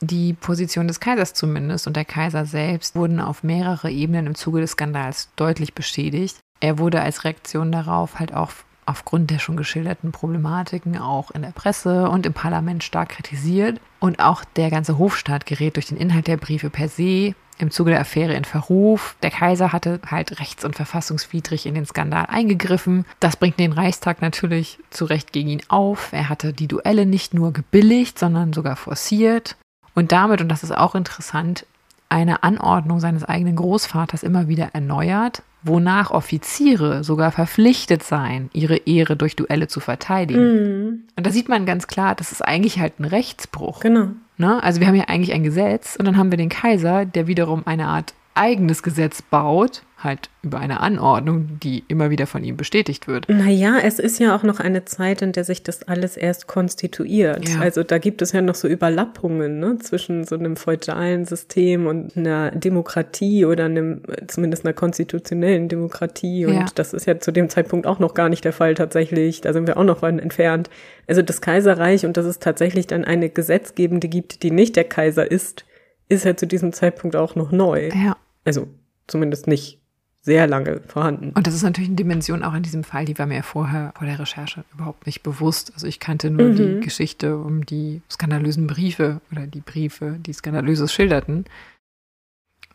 Die 0.00 0.32
Position 0.32 0.88
des 0.88 0.98
Kaisers 0.98 1.32
zumindest 1.32 1.86
und 1.86 1.94
der 1.94 2.04
Kaiser 2.04 2.44
selbst 2.44 2.96
wurden 2.96 3.20
auf 3.20 3.44
mehrere 3.44 3.88
Ebenen 3.88 4.26
im 4.26 4.34
Zuge 4.34 4.60
des 4.60 4.72
Skandals 4.72 5.28
deutlich 5.36 5.74
beschädigt. 5.74 6.38
Er 6.62 6.78
wurde 6.78 7.02
als 7.02 7.24
Reaktion 7.24 7.72
darauf 7.72 8.20
halt 8.20 8.32
auch 8.32 8.52
aufgrund 8.86 9.30
der 9.30 9.40
schon 9.40 9.56
geschilderten 9.56 10.12
Problematiken 10.12 10.96
auch 10.96 11.32
in 11.32 11.42
der 11.42 11.50
Presse 11.50 12.08
und 12.08 12.24
im 12.24 12.32
Parlament 12.32 12.84
stark 12.84 13.08
kritisiert. 13.08 13.80
Und 13.98 14.20
auch 14.20 14.44
der 14.44 14.70
ganze 14.70 14.96
Hofstaat 14.96 15.44
gerät 15.44 15.74
durch 15.74 15.86
den 15.86 15.96
Inhalt 15.96 16.28
der 16.28 16.36
Briefe 16.36 16.70
per 16.70 16.88
se 16.88 17.34
im 17.58 17.72
Zuge 17.72 17.90
der 17.90 18.00
Affäre 18.00 18.34
in 18.34 18.44
Verruf. 18.44 19.16
Der 19.24 19.30
Kaiser 19.30 19.72
hatte 19.72 19.98
halt 20.08 20.38
rechts- 20.38 20.64
und 20.64 20.76
verfassungswidrig 20.76 21.66
in 21.66 21.74
den 21.74 21.84
Skandal 21.84 22.26
eingegriffen. 22.26 23.06
Das 23.18 23.36
bringt 23.36 23.58
den 23.58 23.72
Reichstag 23.72 24.22
natürlich 24.22 24.78
zu 24.90 25.04
Recht 25.04 25.32
gegen 25.32 25.48
ihn 25.48 25.62
auf. 25.66 26.12
Er 26.12 26.28
hatte 26.28 26.52
die 26.52 26.68
Duelle 26.68 27.06
nicht 27.06 27.34
nur 27.34 27.52
gebilligt, 27.52 28.20
sondern 28.20 28.52
sogar 28.52 28.76
forciert 28.76 29.56
und 29.94 30.12
damit, 30.12 30.40
und 30.40 30.48
das 30.48 30.62
ist 30.62 30.76
auch 30.76 30.94
interessant, 30.94 31.66
eine 32.12 32.42
Anordnung 32.42 33.00
seines 33.00 33.24
eigenen 33.24 33.56
Großvaters 33.56 34.22
immer 34.22 34.46
wieder 34.46 34.70
erneuert, 34.74 35.42
wonach 35.62 36.10
Offiziere 36.10 37.04
sogar 37.04 37.32
verpflichtet 37.32 38.02
seien, 38.02 38.50
ihre 38.52 38.76
Ehre 38.76 39.16
durch 39.16 39.34
Duelle 39.34 39.66
zu 39.66 39.80
verteidigen. 39.80 40.42
Mm. 40.42 41.04
Und 41.16 41.26
da 41.26 41.30
sieht 41.30 41.48
man 41.48 41.64
ganz 41.64 41.86
klar, 41.86 42.14
das 42.14 42.30
ist 42.30 42.42
eigentlich 42.42 42.78
halt 42.78 43.00
ein 43.00 43.04
Rechtsbruch. 43.04 43.80
Genau. 43.80 44.08
Ne? 44.36 44.62
Also 44.62 44.80
wir 44.80 44.88
haben 44.88 44.94
ja 44.94 45.04
eigentlich 45.04 45.32
ein 45.32 45.42
Gesetz 45.42 45.96
und 45.96 46.04
dann 46.04 46.18
haben 46.18 46.30
wir 46.30 46.36
den 46.36 46.50
Kaiser, 46.50 47.06
der 47.06 47.26
wiederum 47.26 47.62
eine 47.66 47.86
Art 47.86 48.12
eigenes 48.34 48.82
Gesetz 48.82 49.22
baut, 49.22 49.82
halt 50.02 50.30
über 50.42 50.58
eine 50.58 50.80
Anordnung, 50.80 51.60
die 51.62 51.84
immer 51.86 52.10
wieder 52.10 52.26
von 52.26 52.42
ihm 52.42 52.56
bestätigt 52.56 53.06
wird. 53.06 53.28
Naja, 53.28 53.78
es 53.82 53.98
ist 53.98 54.18
ja 54.18 54.34
auch 54.34 54.42
noch 54.42 54.58
eine 54.58 54.84
Zeit, 54.84 55.22
in 55.22 55.32
der 55.32 55.44
sich 55.44 55.62
das 55.62 55.84
alles 55.84 56.16
erst 56.16 56.48
konstituiert. 56.48 57.48
Ja. 57.48 57.60
Also 57.60 57.82
da 57.84 57.98
gibt 57.98 58.20
es 58.22 58.32
ja 58.32 58.42
noch 58.42 58.54
so 58.56 58.66
Überlappungen 58.66 59.60
ne, 59.60 59.78
zwischen 59.78 60.24
so 60.24 60.34
einem 60.34 60.56
feudalen 60.56 61.24
System 61.24 61.86
und 61.86 62.16
einer 62.16 62.50
Demokratie 62.50 63.44
oder 63.44 63.66
einem, 63.66 64.02
zumindest 64.26 64.64
einer 64.64 64.74
konstitutionellen 64.74 65.68
Demokratie. 65.68 66.46
Und 66.46 66.54
ja. 66.54 66.66
das 66.74 66.94
ist 66.94 67.06
ja 67.06 67.20
zu 67.20 67.30
dem 67.30 67.48
Zeitpunkt 67.48 67.86
auch 67.86 67.98
noch 67.98 68.14
gar 68.14 68.28
nicht 68.28 68.44
der 68.44 68.52
Fall 68.52 68.74
tatsächlich. 68.74 69.40
Da 69.40 69.52
sind 69.52 69.66
wir 69.66 69.76
auch 69.76 69.84
noch 69.84 70.02
weit 70.02 70.20
entfernt. 70.20 70.68
Also 71.06 71.22
das 71.22 71.40
Kaiserreich 71.40 72.04
und 72.06 72.16
dass 72.16 72.26
es 72.26 72.40
tatsächlich 72.40 72.86
dann 72.88 73.04
eine 73.04 73.30
Gesetzgebende 73.30 74.08
gibt, 74.08 74.42
die 74.42 74.50
nicht 74.50 74.74
der 74.74 74.84
Kaiser 74.84 75.30
ist, 75.30 75.64
ist 76.08 76.24
ja 76.24 76.36
zu 76.36 76.46
diesem 76.46 76.72
Zeitpunkt 76.72 77.16
auch 77.16 77.36
noch 77.36 77.52
neu. 77.52 77.88
Ja. 77.94 78.16
Also 78.44 78.68
zumindest 79.06 79.46
nicht 79.46 79.80
sehr 80.22 80.46
lange 80.46 80.80
vorhanden. 80.86 81.32
Und 81.34 81.46
das 81.46 81.54
ist 81.54 81.64
natürlich 81.64 81.88
eine 81.88 81.96
Dimension 81.96 82.44
auch 82.44 82.54
in 82.54 82.62
diesem 82.62 82.84
Fall, 82.84 83.04
die 83.04 83.18
war 83.18 83.26
mir 83.26 83.42
vorher 83.42 83.92
vor 83.96 84.06
der 84.06 84.20
Recherche 84.20 84.64
überhaupt 84.72 85.06
nicht 85.06 85.22
bewusst. 85.22 85.72
Also 85.74 85.88
ich 85.88 85.98
kannte 85.98 86.30
nur 86.30 86.48
mhm. 86.48 86.56
die 86.56 86.80
Geschichte 86.80 87.36
um 87.36 87.66
die 87.66 88.02
skandalösen 88.08 88.68
Briefe 88.68 89.20
oder 89.32 89.48
die 89.48 89.60
Briefe, 89.60 90.18
die 90.20 90.32
skandalöses 90.32 90.92
schilderten. 90.92 91.44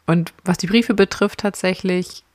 Und 0.05 0.33
was 0.43 0.57
die 0.57 0.67
Briefe 0.67 0.93
betrifft 0.93 1.39
tatsächlich, 1.39 2.25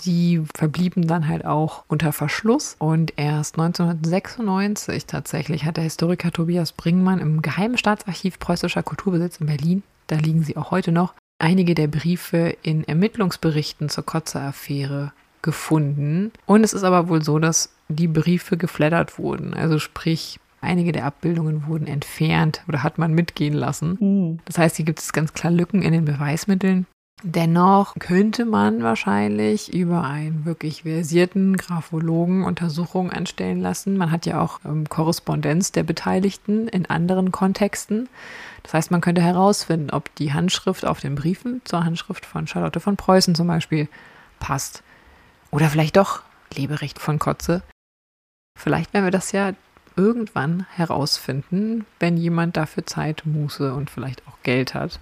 die 0.00 0.42
verblieben 0.54 1.06
dann 1.06 1.28
halt 1.28 1.44
auch 1.44 1.84
unter 1.88 2.12
Verschluss. 2.12 2.76
Und 2.78 3.12
erst 3.16 3.58
1996 3.58 5.04
tatsächlich 5.04 5.64
hat 5.64 5.76
der 5.76 5.84
Historiker 5.84 6.30
Tobias 6.30 6.72
Bringmann 6.72 7.18
im 7.18 7.42
Geheimen 7.42 7.76
Staatsarchiv 7.76 8.38
Preußischer 8.38 8.82
Kulturbesitz 8.82 9.38
in 9.38 9.46
Berlin, 9.46 9.82
da 10.06 10.16
liegen 10.16 10.42
sie 10.42 10.56
auch 10.56 10.70
heute 10.70 10.92
noch, 10.92 11.14
einige 11.44 11.74
der 11.74 11.88
Briefe 11.88 12.56
in 12.62 12.84
Ermittlungsberichten 12.84 13.90
zur 13.90 14.06
Kotzer-Affäre 14.06 15.12
gefunden. 15.42 16.32
Und 16.46 16.64
es 16.64 16.72
ist 16.72 16.84
aber 16.84 17.10
wohl 17.10 17.22
so, 17.22 17.38
dass 17.38 17.70
die 17.88 18.08
Briefe 18.08 18.56
geflattert 18.56 19.18
wurden. 19.18 19.52
Also 19.52 19.78
sprich, 19.78 20.40
einige 20.62 20.92
der 20.92 21.04
Abbildungen 21.04 21.66
wurden 21.66 21.86
entfernt 21.86 22.62
oder 22.66 22.82
hat 22.82 22.96
man 22.96 23.12
mitgehen 23.12 23.52
lassen. 23.52 23.98
Mhm. 24.00 24.38
Das 24.46 24.56
heißt, 24.56 24.76
hier 24.76 24.86
gibt 24.86 25.00
es 25.00 25.12
ganz 25.12 25.34
klar 25.34 25.52
Lücken 25.52 25.82
in 25.82 25.92
den 25.92 26.06
Beweismitteln. 26.06 26.86
Dennoch 27.22 27.94
könnte 27.98 28.46
man 28.46 28.82
wahrscheinlich 28.82 29.72
über 29.72 30.02
einen 30.04 30.46
wirklich 30.46 30.82
versierten 30.82 31.58
Graphologen 31.58 32.42
Untersuchungen 32.44 33.10
anstellen 33.10 33.60
lassen. 33.60 33.98
Man 33.98 34.10
hat 34.10 34.24
ja 34.24 34.40
auch 34.40 34.60
ähm, 34.64 34.88
Korrespondenz 34.88 35.72
der 35.72 35.84
Beteiligten 35.84 36.68
in 36.68 36.86
anderen 36.86 37.32
Kontexten. 37.32 38.08
Das 38.64 38.74
heißt, 38.74 38.90
man 38.90 39.00
könnte 39.00 39.22
herausfinden, 39.22 39.90
ob 39.90 40.12
die 40.16 40.32
Handschrift 40.32 40.84
auf 40.84 40.98
den 40.98 41.14
Briefen 41.14 41.60
zur 41.64 41.84
Handschrift 41.84 42.26
von 42.26 42.46
Charlotte 42.46 42.80
von 42.80 42.96
Preußen 42.96 43.34
zum 43.34 43.46
Beispiel 43.46 43.88
passt. 44.40 44.82
Oder 45.50 45.68
vielleicht 45.68 45.96
doch 45.96 46.22
Leberecht 46.52 46.98
von 46.98 47.18
Kotze. 47.18 47.62
Vielleicht 48.58 48.92
werden 48.92 49.04
wir 49.04 49.10
das 49.10 49.32
ja 49.32 49.52
irgendwann 49.96 50.66
herausfinden, 50.70 51.86
wenn 52.00 52.16
jemand 52.16 52.56
dafür 52.56 52.86
Zeit, 52.86 53.22
Muße 53.26 53.74
und 53.74 53.90
vielleicht 53.90 54.26
auch 54.26 54.38
Geld 54.42 54.74
hat 54.74 54.98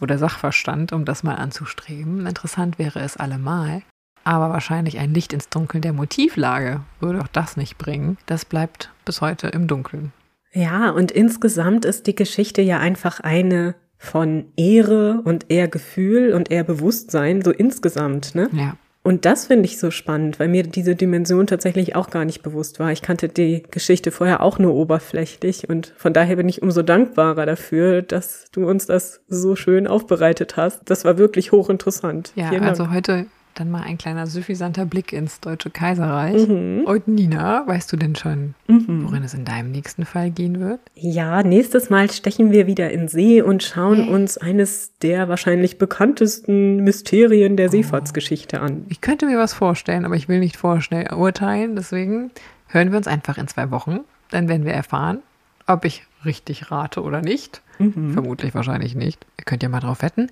oder 0.00 0.18
Sachverstand, 0.18 0.92
um 0.92 1.04
das 1.04 1.22
mal 1.22 1.36
anzustreben. 1.36 2.26
Interessant 2.26 2.78
wäre 2.78 3.00
es 3.00 3.16
allemal. 3.16 3.82
Aber 4.24 4.50
wahrscheinlich 4.50 4.98
ein 4.98 5.14
Licht 5.14 5.32
ins 5.32 5.48
Dunkeln 5.48 5.82
der 5.82 5.92
Motivlage 5.92 6.80
würde 6.98 7.20
auch 7.20 7.28
das 7.28 7.56
nicht 7.56 7.78
bringen. 7.78 8.18
Das 8.26 8.44
bleibt 8.44 8.90
bis 9.04 9.20
heute 9.20 9.46
im 9.48 9.68
Dunkeln. 9.68 10.12
Ja, 10.52 10.90
und 10.90 11.10
insgesamt 11.10 11.84
ist 11.84 12.06
die 12.06 12.14
Geschichte 12.14 12.62
ja 12.62 12.78
einfach 12.78 13.20
eine 13.20 13.74
von 13.98 14.46
Ehre 14.56 15.22
und 15.24 15.50
Ehrgefühl 15.50 16.32
und 16.32 16.50
Ehrbewusstsein, 16.50 17.42
so 17.42 17.50
insgesamt, 17.50 18.34
ne? 18.34 18.48
Ja. 18.52 18.76
Und 19.02 19.24
das 19.24 19.46
finde 19.46 19.66
ich 19.66 19.78
so 19.78 19.92
spannend, 19.92 20.40
weil 20.40 20.48
mir 20.48 20.64
diese 20.64 20.96
Dimension 20.96 21.46
tatsächlich 21.46 21.94
auch 21.94 22.10
gar 22.10 22.24
nicht 22.24 22.42
bewusst 22.42 22.80
war. 22.80 22.90
Ich 22.90 23.02
kannte 23.02 23.28
die 23.28 23.62
Geschichte 23.70 24.10
vorher 24.10 24.42
auch 24.42 24.58
nur 24.58 24.74
oberflächlich 24.74 25.68
und 25.68 25.94
von 25.96 26.12
daher 26.12 26.34
bin 26.34 26.48
ich 26.48 26.60
umso 26.60 26.82
dankbarer 26.82 27.46
dafür, 27.46 28.02
dass 28.02 28.46
du 28.50 28.68
uns 28.68 28.86
das 28.86 29.20
so 29.28 29.54
schön 29.54 29.86
aufbereitet 29.86 30.56
hast. 30.56 30.90
Das 30.90 31.04
war 31.04 31.18
wirklich 31.18 31.52
hochinteressant. 31.52 32.32
Ja, 32.34 32.50
also 32.62 32.90
heute 32.90 33.26
dann 33.58 33.70
mal 33.70 33.82
ein 33.82 33.98
kleiner 33.98 34.26
suffisanter 34.26 34.86
Blick 34.86 35.12
ins 35.12 35.40
Deutsche 35.40 35.70
Kaiserreich. 35.70 36.46
Mhm. 36.46 36.84
Und 36.84 37.08
Nina, 37.08 37.66
weißt 37.66 37.92
du 37.92 37.96
denn 37.96 38.14
schon, 38.14 38.54
mhm. 38.68 39.04
worin 39.04 39.24
es 39.24 39.34
in 39.34 39.44
deinem 39.44 39.70
nächsten 39.70 40.04
Fall 40.04 40.30
gehen 40.30 40.60
wird? 40.60 40.80
Ja, 40.94 41.42
nächstes 41.42 41.90
Mal 41.90 42.10
stechen 42.10 42.52
wir 42.52 42.66
wieder 42.66 42.90
in 42.90 43.08
See 43.08 43.42
und 43.42 43.62
schauen 43.62 44.04
hey. 44.04 44.14
uns 44.14 44.38
eines 44.38 44.92
der 45.02 45.28
wahrscheinlich 45.28 45.78
bekanntesten 45.78 46.84
Mysterien 46.84 47.56
der 47.56 47.68
oh. 47.68 47.72
Seefahrtsgeschichte 47.72 48.60
an. 48.60 48.84
Ich 48.88 49.00
könnte 49.00 49.26
mir 49.26 49.38
was 49.38 49.54
vorstellen, 49.54 50.04
aber 50.04 50.16
ich 50.16 50.28
will 50.28 50.38
nicht 50.38 50.56
vorschnell 50.56 51.12
urteilen. 51.12 51.76
Deswegen 51.76 52.30
hören 52.68 52.90
wir 52.90 52.98
uns 52.98 53.08
einfach 53.08 53.38
in 53.38 53.48
zwei 53.48 53.70
Wochen. 53.70 54.00
Dann 54.30 54.48
werden 54.48 54.64
wir 54.64 54.72
erfahren, 54.72 55.18
ob 55.66 55.84
ich 55.84 56.04
richtig 56.24 56.70
rate 56.70 57.02
oder 57.02 57.22
nicht. 57.22 57.62
Mhm. 57.78 58.12
Vermutlich 58.12 58.54
wahrscheinlich 58.54 58.94
nicht. 58.94 59.26
Ihr 59.38 59.44
könnt 59.44 59.62
ja 59.62 59.68
mal 59.68 59.80
drauf 59.80 60.02
wetten. 60.02 60.30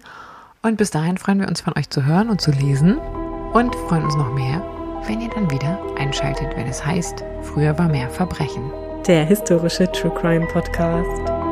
Und 0.64 0.78
bis 0.78 0.90
dahin 0.90 1.18
freuen 1.18 1.40
wir 1.40 1.48
uns 1.48 1.60
von 1.60 1.74
euch 1.76 1.90
zu 1.90 2.06
hören 2.06 2.30
und 2.30 2.40
zu 2.40 2.50
lesen 2.50 2.96
und 3.52 3.74
freuen 3.86 4.04
uns 4.04 4.16
noch 4.16 4.32
mehr, 4.32 4.62
wenn 5.06 5.20
ihr 5.20 5.28
dann 5.28 5.50
wieder 5.50 5.78
einschaltet, 5.98 6.56
wenn 6.56 6.66
es 6.66 6.84
heißt, 6.84 7.22
früher 7.42 7.78
war 7.78 7.88
mehr 7.88 8.08
Verbrechen. 8.08 8.72
Der 9.06 9.26
historische 9.26 9.92
True 9.92 10.14
Crime 10.18 10.46
Podcast. 10.46 11.43